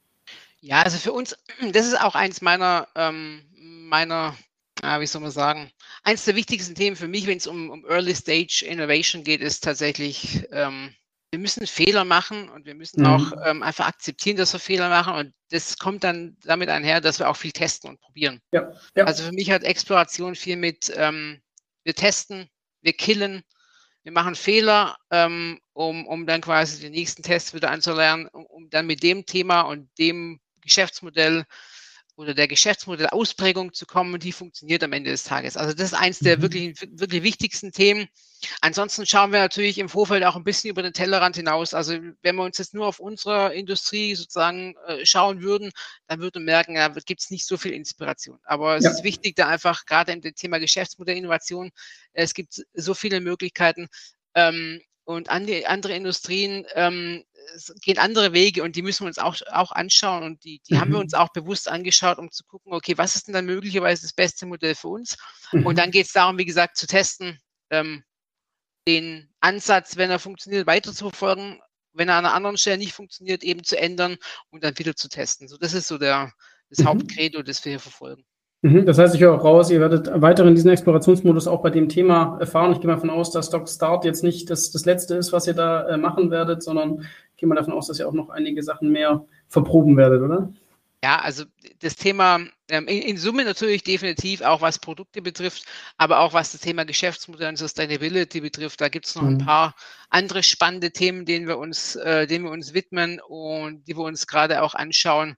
Ja, 0.61 0.83
also 0.83 0.99
für 0.99 1.13
uns, 1.13 1.37
das 1.73 1.87
ist 1.87 2.01
auch 2.01 2.15
eins 2.15 2.43
meiner, 2.43 2.89
ähm, 2.95 3.43
meiner 3.57 4.35
äh, 4.83 5.01
wie 5.01 5.07
soll 5.07 5.23
man 5.23 5.31
sagen, 5.31 5.71
eins 6.03 6.25
der 6.25 6.37
wichtigsten 6.37 6.75
Themen 6.75 6.97
für 6.97 7.09
mich, 7.09 7.27
wenn 7.27 7.39
es 7.39 7.47
um, 7.47 7.71
um 7.71 7.85
Early 7.87 8.15
Stage 8.15 8.65
Innovation 8.67 9.25
geht, 9.25 9.41
ist 9.41 9.65
tatsächlich 9.65 10.47
ähm, 10.53 10.95
wir 11.31 11.39
müssen 11.39 11.67
Fehler 11.67 12.05
machen 12.05 12.49
und 12.49 12.67
wir 12.67 12.75
müssen 12.75 13.01
mhm. 13.01 13.07
auch 13.07 13.33
ähm, 13.45 13.63
einfach 13.63 13.87
akzeptieren, 13.87 14.37
dass 14.37 14.53
wir 14.53 14.61
Fehler 14.61 14.89
machen. 14.89 15.15
Und 15.15 15.35
das 15.51 15.79
kommt 15.79 16.05
dann 16.05 16.37
damit 16.45 16.69
einher, 16.69 17.01
dass 17.01 17.19
wir 17.19 17.29
auch 17.29 17.37
viel 17.37 17.53
testen 17.53 17.91
und 17.91 18.01
probieren. 18.01 18.41
Ja, 18.53 18.73
ja. 18.95 19.05
Also 19.05 19.25
für 19.25 19.33
mich 19.33 19.51
hat 19.51 19.65
Exploration 19.65 20.35
viel 20.35 20.57
mit, 20.57 20.93
ähm, 20.97 21.41
wir 21.85 21.95
testen, 21.95 22.49
wir 22.81 22.93
killen, 22.93 23.43
wir 24.05 24.13
machen 24.13 24.37
Fehler, 24.37 24.97
ähm, 25.11 25.61
um, 25.73 26.07
um 26.07 26.27
dann 26.27 26.41
quasi 26.41 26.81
den 26.81 26.93
nächsten 26.93 27.23
Test 27.23 27.55
wieder 27.55 27.71
anzulernen, 27.71 28.29
um, 28.29 28.47
um 28.47 28.71
dann 28.71 28.87
mit 28.87 29.03
dem 29.03 29.27
Thema 29.27 29.63
und 29.63 29.91
dem 29.99 30.41
Geschäftsmodell 30.61 31.45
oder 32.17 32.35
der 32.35 32.49
Geschäftsmodellausprägung 32.49 33.73
zu 33.75 33.87
kommen, 33.87 34.19
die 34.19 34.33
funktioniert 34.33 34.83
am 34.83 34.93
Ende 34.93 35.11
des 35.11 35.25
Tages. 35.25 35.57
Also 35.57 35.75
das 35.75 35.93
ist 35.93 35.99
eins 35.99 36.19
der 36.19 36.39
mhm. 36.39 36.43
wirklich, 36.43 36.89
wirklich 36.93 37.23
wichtigsten 37.23 37.73
Themen. 37.73 38.09
Ansonsten 38.61 39.07
schauen 39.07 39.33
wir 39.33 39.41
natürlich 39.41 39.79
im 39.79 39.89
Vorfeld 39.89 40.25
auch 40.25 40.37
ein 40.37 40.45
bisschen 40.45 40.71
über 40.71 40.83
den 40.83 40.93
Tellerrand 40.93 41.37
hinaus. 41.37 41.75
Also 41.75 41.99
wenn 42.23 42.37
wir 42.37 42.45
uns 42.45 42.59
jetzt 42.59 42.75
nur 42.75 42.87
auf 42.87 43.01
unsere 43.01 43.55
Industrie 43.55 44.15
sozusagen 44.15 44.75
äh, 44.87 45.05
schauen 45.05 45.43
würden, 45.43 45.71
dann 46.07 46.21
würden 46.21 46.43
wir 46.45 46.53
merken, 46.53 46.75
da 46.75 46.89
gibt 46.89 47.21
es 47.21 47.31
nicht 47.31 47.47
so 47.47 47.57
viel 47.57 47.73
Inspiration. 47.73 48.39
Aber 48.45 48.77
es 48.77 48.85
ja. 48.85 48.91
ist 48.91 49.05
wichtig, 49.05 49.37
da 49.37 49.49
einfach 49.49 49.85
gerade 49.85 50.13
im 50.13 50.23
Thema 50.23 50.59
Geschäftsmodellinnovation, 50.59 51.71
es 52.13 52.35
gibt 52.35 52.63
so 52.75 52.95
viele 52.95 53.21
Möglichkeiten, 53.21 53.89
ähm, 54.35 54.81
und 55.07 55.31
andere 55.31 55.95
Industrien 55.95 56.67
ähm, 56.75 57.25
gehen 57.81 57.99
andere 57.99 58.33
Wege 58.33 58.65
und 58.65 58.75
die 58.75 58.83
müssen 58.83 59.05
wir 59.05 59.07
uns 59.07 59.19
auch, 59.19 59.37
auch 59.53 59.71
anschauen 59.71 60.25
und 60.25 60.43
die, 60.43 60.61
die 60.69 60.75
mhm. 60.75 60.81
haben 60.81 60.93
wir 60.93 60.99
uns 60.99 61.13
mhm. 61.13 61.21
auch 61.21 61.29
bewusst 61.29 61.69
angeschaut, 61.69 62.19
um 62.19 62.33
zu 62.33 62.43
gucken, 62.45 62.73
okay, 62.73 62.99
was 62.99 63.15
ist 63.15 63.29
denn 63.29 63.35
dann 63.35 63.47
möglicherweise 63.47 64.03
das 64.03 64.13
beste 64.13 64.47
Modell 64.47 64.75
für 64.75 64.89
uns? 64.89 65.17
Mhm. 65.53 65.65
Und 65.65 65.79
dann 65.79 65.93
geht 65.93 66.07
es 66.07 66.13
darum, 66.13 66.39
wie 66.39 66.45
gesagt, 66.45 66.77
zu 66.77 66.89
testen, 66.89 67.39
ähm, 67.71 68.03
den 68.89 69.33
Ansatz, 69.39 69.97
wenn 69.97 70.11
er 70.11 70.19
funktioniert, 70.19 70.67
weiter 70.67 70.93
zu 70.93 71.09
verfolgen, 71.09 71.61
wenn 71.93 72.09
er 72.09 72.17
an 72.17 72.27
einer 72.27 72.35
anderen 72.35 72.59
Stelle 72.59 72.79
nicht 72.79 72.93
funktioniert, 72.93 73.45
eben 73.45 73.63
zu 73.63 73.79
ändern 73.79 74.17
und 74.51 74.65
dann 74.65 74.77
wieder 74.77 74.97
zu 74.97 75.09
testen. 75.09 75.47
So, 75.47 75.57
das 75.57 75.73
ist 75.73 75.87
so 75.87 75.99
der, 75.99 76.33
das 76.69 76.81
mhm. 76.81 76.87
Hauptcredo, 76.87 77.43
das 77.43 77.65
wir 77.65 77.71
hier 77.71 77.81
verfolgen. 77.81 78.25
Mhm, 78.67 78.85
das 78.85 78.99
heißt, 78.99 79.15
ich 79.15 79.21
höre 79.21 79.35
auch 79.35 79.45
raus, 79.45 79.71
ihr 79.71 79.79
werdet 79.79 80.11
weiter 80.21 80.45
in 80.45 80.57
diesen 80.57 80.71
Explorationsmodus 80.71 81.47
auch 81.47 81.63
bei 81.63 81.71
dem 81.71 81.89
Thema 81.89 82.37
erfahren. 82.41 82.73
Ich 82.73 82.81
gehe 82.81 82.89
mal 82.89 82.95
davon 82.95 83.11
aus, 83.11 83.31
dass 83.31 83.47
Stock 83.47 83.69
Start 83.69 84.05
jetzt 84.05 84.25
nicht 84.25 84.51
das, 84.51 84.73
das 84.73 84.85
letzte 84.85 85.15
ist, 85.15 85.33
was 85.33 85.47
ihr 85.47 85.55
da 85.55 85.87
äh, 85.87 85.97
machen 85.97 86.33
werdet, 86.33 86.65
sondern 86.65 87.03
ich 87.31 87.37
gehe 87.37 87.49
mal 87.49 87.55
davon 87.55 87.75
aus, 87.75 87.87
dass 87.87 88.01
ihr 88.01 88.09
auch 88.09 88.13
noch 88.13 88.29
einige 88.29 88.65
Sachen 88.65 88.91
mehr 88.91 89.25
verproben 89.47 89.97
werdet, 89.97 90.21
oder? 90.21 90.53
Ja, 91.05 91.21
also 91.21 91.45
das 91.79 91.95
Thema 91.95 92.41
ähm, 92.69 92.89
in, 92.89 93.03
in, 93.03 93.17
Summe 93.19 93.45
natürlich 93.45 93.85
definitiv 93.85 94.41
auch 94.41 94.63
was 94.63 94.81
Produkte 94.81 95.23
betrifft, 95.23 95.65
aber 95.97 96.19
auch 96.19 96.33
was 96.33 96.51
das 96.51 96.63
Thema 96.63 96.85
Geschäftsmodell 96.85 97.51
und 97.51 97.59
Sustainability 97.59 98.41
betrifft. 98.41 98.81
Da 98.81 98.89
gibt 98.89 99.07
es 99.07 99.15
noch 99.15 99.23
mhm. 99.23 99.29
ein 99.29 99.39
paar 99.39 99.77
andere 100.11 100.43
spannende 100.43 100.91
Themen, 100.91 101.25
denen 101.25 101.47
wir 101.47 101.59
uns, 101.59 101.95
äh, 101.95 102.27
denen 102.27 102.47
wir 102.47 102.51
uns 102.51 102.75
widmen 102.75 103.21
und 103.29 103.87
die 103.87 103.97
wir 103.97 104.03
uns 104.03 104.27
gerade 104.27 104.61
auch 104.63 104.75
anschauen. 104.75 105.37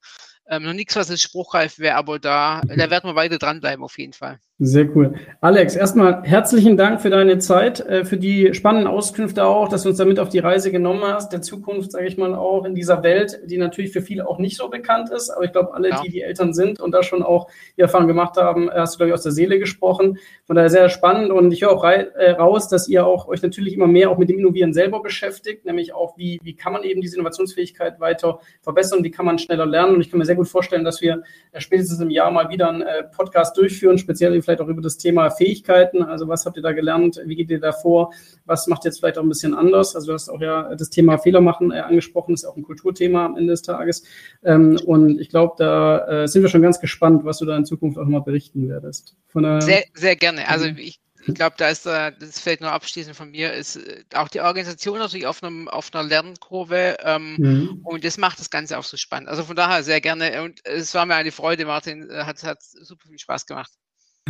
Ähm, 0.49 0.62
noch 0.64 0.72
nichts, 0.72 0.96
was 0.96 1.09
jetzt 1.11 1.22
spruchreif 1.22 1.78
wäre, 1.78 1.96
aber 1.96 2.18
da, 2.18 2.62
da 2.62 2.90
werden 2.90 3.09
wir 3.11 3.14
weiter 3.14 3.38
dranbleiben 3.38 3.84
auf 3.84 3.99
jeden 3.99 4.14
Fall. 4.14 4.40
Sehr 4.61 4.88
cool. 4.96 5.14
Alex, 5.40 5.76
erstmal 5.76 6.24
herzlichen 6.24 6.76
Dank 6.76 7.00
für 7.00 7.11
deine 7.11 7.38
Zeit, 7.38 7.78
äh, 7.78 8.04
für 8.04 8.16
die 8.16 8.54
spannenden 8.54 8.88
Auskünfte 8.88 9.44
auch, 9.44 9.68
dass 9.68 9.84
du 9.84 9.90
uns 9.90 9.98
damit 9.98 10.18
auf 10.18 10.30
die 10.30 10.40
Reise 10.40 10.72
genommen 10.72 11.04
hast, 11.04 11.32
der 11.32 11.42
Zukunft, 11.42 11.92
sage 11.92 12.09
ich 12.09 12.16
mal, 12.16 12.34
auch 12.34 12.64
in 12.64 12.74
dieser 12.74 13.04
Welt, 13.04 13.38
die 13.44 13.56
natürlich 13.56 13.92
für 13.92 14.02
viele 14.02 14.26
auch 14.26 14.40
nicht 14.40 14.56
so 14.56 14.68
bekannt 14.68 15.11
ist, 15.11 15.30
aber 15.30 15.44
ich 15.44 15.52
glaube, 15.52 15.74
alle, 15.74 15.90
ja. 15.90 16.02
die 16.02 16.11
die 16.11 16.22
Eltern 16.22 16.54
sind 16.54 16.80
und 16.80 16.90
da 16.90 17.04
schon 17.04 17.22
auch 17.22 17.46
die 17.76 17.82
Erfahrung 17.82 18.09
gemacht 18.09 18.36
haben, 18.36 18.68
hast 18.68 18.94
du, 18.94 18.98
glaube 18.98 19.11
ich, 19.11 19.14
aus 19.14 19.22
der 19.22 19.30
Seele 19.30 19.61
gesprochen. 19.61 20.18
Von 20.44 20.56
daher 20.56 20.70
sehr 20.70 20.88
spannend 20.88 21.30
und 21.30 21.52
ich 21.52 21.62
höre 21.62 21.70
auch 21.70 21.84
äh, 21.84 22.30
raus, 22.32 22.66
dass 22.66 22.88
ihr 22.88 23.06
auch 23.06 23.28
euch 23.28 23.42
natürlich 23.42 23.74
immer 23.74 23.86
mehr 23.86 24.11
auch 24.11 24.18
mit 24.18 24.28
dem 24.28 24.40
Innovieren 24.40 24.72
selber 24.72 25.02
beschäftigt, 25.02 25.66
nämlich 25.66 25.94
auch, 25.94 26.18
wie, 26.18 26.40
wie 26.42 26.56
kann 26.56 26.72
man 26.72 26.82
eben 26.82 27.00
diese 27.00 27.14
Innovationsfähigkeit 27.14 28.00
weiter 28.00 28.40
verbessern, 28.62 29.04
wie 29.04 29.12
kann 29.12 29.24
man 29.24 29.38
schneller 29.38 29.66
lernen 29.66 29.94
und 29.94 30.00
ich 30.00 30.11
kann 30.11 30.18
mir 30.18 30.24
sehr 30.24 30.34
gut 30.34 30.48
vorstellen, 30.48 30.82
dass 30.82 31.00
wir 31.00 31.22
äh, 31.52 31.61
spätestens 31.61 32.00
im 32.00 32.11
Jahr 32.11 32.32
mal 32.32 32.48
wieder 32.48 32.70
einen 32.70 32.84
Podcast 33.16 33.56
durchführen, 33.56 33.98
speziell 33.98 34.34
vielleicht 34.49 34.62
auch 34.62 34.68
über 34.68 34.80
das 34.80 34.96
Thema 34.96 35.30
Fähigkeiten. 35.30 36.03
Also 36.03 36.26
was 36.26 36.46
habt 36.46 36.57
ihr 36.57 36.62
da 36.62 36.72
gelernt? 36.72 37.20
Wie 37.26 37.36
geht 37.36 37.51
ihr 37.51 37.61
da 37.61 37.72
vor? 37.72 38.14
Was 38.46 38.66
macht 38.66 38.84
ihr 38.84 38.88
jetzt 38.88 39.01
vielleicht 39.01 39.18
auch 39.18 39.22
ein 39.22 39.28
bisschen 39.28 39.55
anders? 39.55 39.94
Also 39.94 40.09
du 40.09 40.12
hast 40.14 40.30
auch 40.30 40.40
ja 40.40 40.74
das 40.74 40.88
Thema 40.88 41.18
Fehler 41.18 41.42
machen 41.42 41.70
äh, 41.70 41.80
angesprochen, 41.80 42.32
ist 42.32 42.46
auch 42.46 42.57
ein 42.57 42.62
Kulturthema 42.62 43.26
am 43.26 43.36
Ende 43.36 43.53
des 43.53 43.62
Tages. 43.62 44.05
Ähm, 44.42 44.80
und 44.86 45.20
ich 45.20 45.28
glaube, 45.28 45.55
da 45.59 46.22
äh, 46.22 46.28
sind 46.28 46.42
wir 46.42 46.49
schon 46.49 46.62
ganz 46.62 46.80
gespannt, 46.80 47.26
was 47.26 47.38
du 47.38 47.44
da 47.44 47.57
in 47.57 47.66
Zukunft 47.66 47.99
auch 47.99 48.07
mal 48.07 48.22
berichten 48.22 48.68
werdest. 48.70 49.16
sehr, 49.61 49.84
sehr 49.92 50.16
gerne. 50.16 50.49
Also 50.49 50.66
mhm. 50.66 50.78
ich 50.78 51.01
ich 51.26 51.34
glaube, 51.34 51.57
da 51.59 51.68
ist 51.68 51.84
äh, 51.84 52.12
das 52.18 52.30
ist 52.30 52.40
vielleicht 52.40 52.62
nur 52.62 52.72
abschließend 52.72 53.14
von 53.14 53.30
mir, 53.30 53.53
ist 53.53 53.78
auch 54.14 54.28
die 54.28 54.40
Organisation 54.40 54.99
natürlich 54.99 55.26
auf, 55.26 55.42
einem, 55.42 55.68
auf 55.68 55.92
einer 55.92 56.09
Lernkurve 56.09 56.96
ähm, 57.03 57.36
mhm. 57.36 57.80
und 57.84 58.05
das 58.05 58.16
macht 58.16 58.38
das 58.38 58.49
Ganze 58.49 58.78
auch 58.78 58.84
so 58.84 58.96
spannend. 58.96 59.28
Also 59.28 59.44
von 59.44 59.57
daher 59.57 59.82
sehr 59.82 60.01
gerne 60.01 60.42
und 60.42 60.64
es 60.64 60.94
war 60.94 61.05
mir 61.05 61.16
eine 61.16 61.32
Freude, 61.32 61.66
Martin, 61.66 62.09
hat, 62.11 62.42
hat 62.44 62.62
super 62.62 63.09
viel 63.09 63.18
Spaß 63.18 63.44
gemacht. 63.44 63.72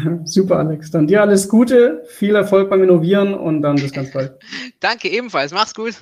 Super, 0.24 0.58
Alex. 0.58 0.90
Dann 0.90 1.06
dir 1.06 1.22
alles 1.22 1.48
Gute, 1.48 2.02
viel 2.08 2.34
Erfolg 2.34 2.70
beim 2.70 2.82
Innovieren 2.82 3.34
und 3.34 3.62
dann 3.62 3.76
bis 3.76 3.92
ganz 3.92 4.12
bald. 4.12 4.32
Danke 4.80 5.08
ebenfalls. 5.08 5.52
Mach's 5.52 5.74
gut. 5.74 5.94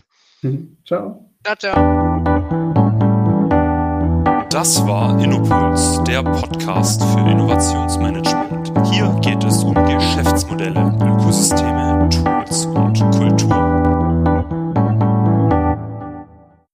Ciao. 0.84 1.30
Ciao, 1.44 1.56
ciao. 1.56 2.86
Das 4.50 4.86
war 4.86 5.22
Innopuls, 5.22 6.02
der 6.04 6.22
Podcast 6.22 7.02
für 7.02 7.30
Innovationsmanagement. 7.30 8.72
Hier 8.90 9.14
geht 9.20 9.44
es 9.44 9.62
um 9.62 9.74
Geschäftsmodelle, 9.74 10.96
Ökosysteme, 11.02 12.08
Tools 12.10 12.35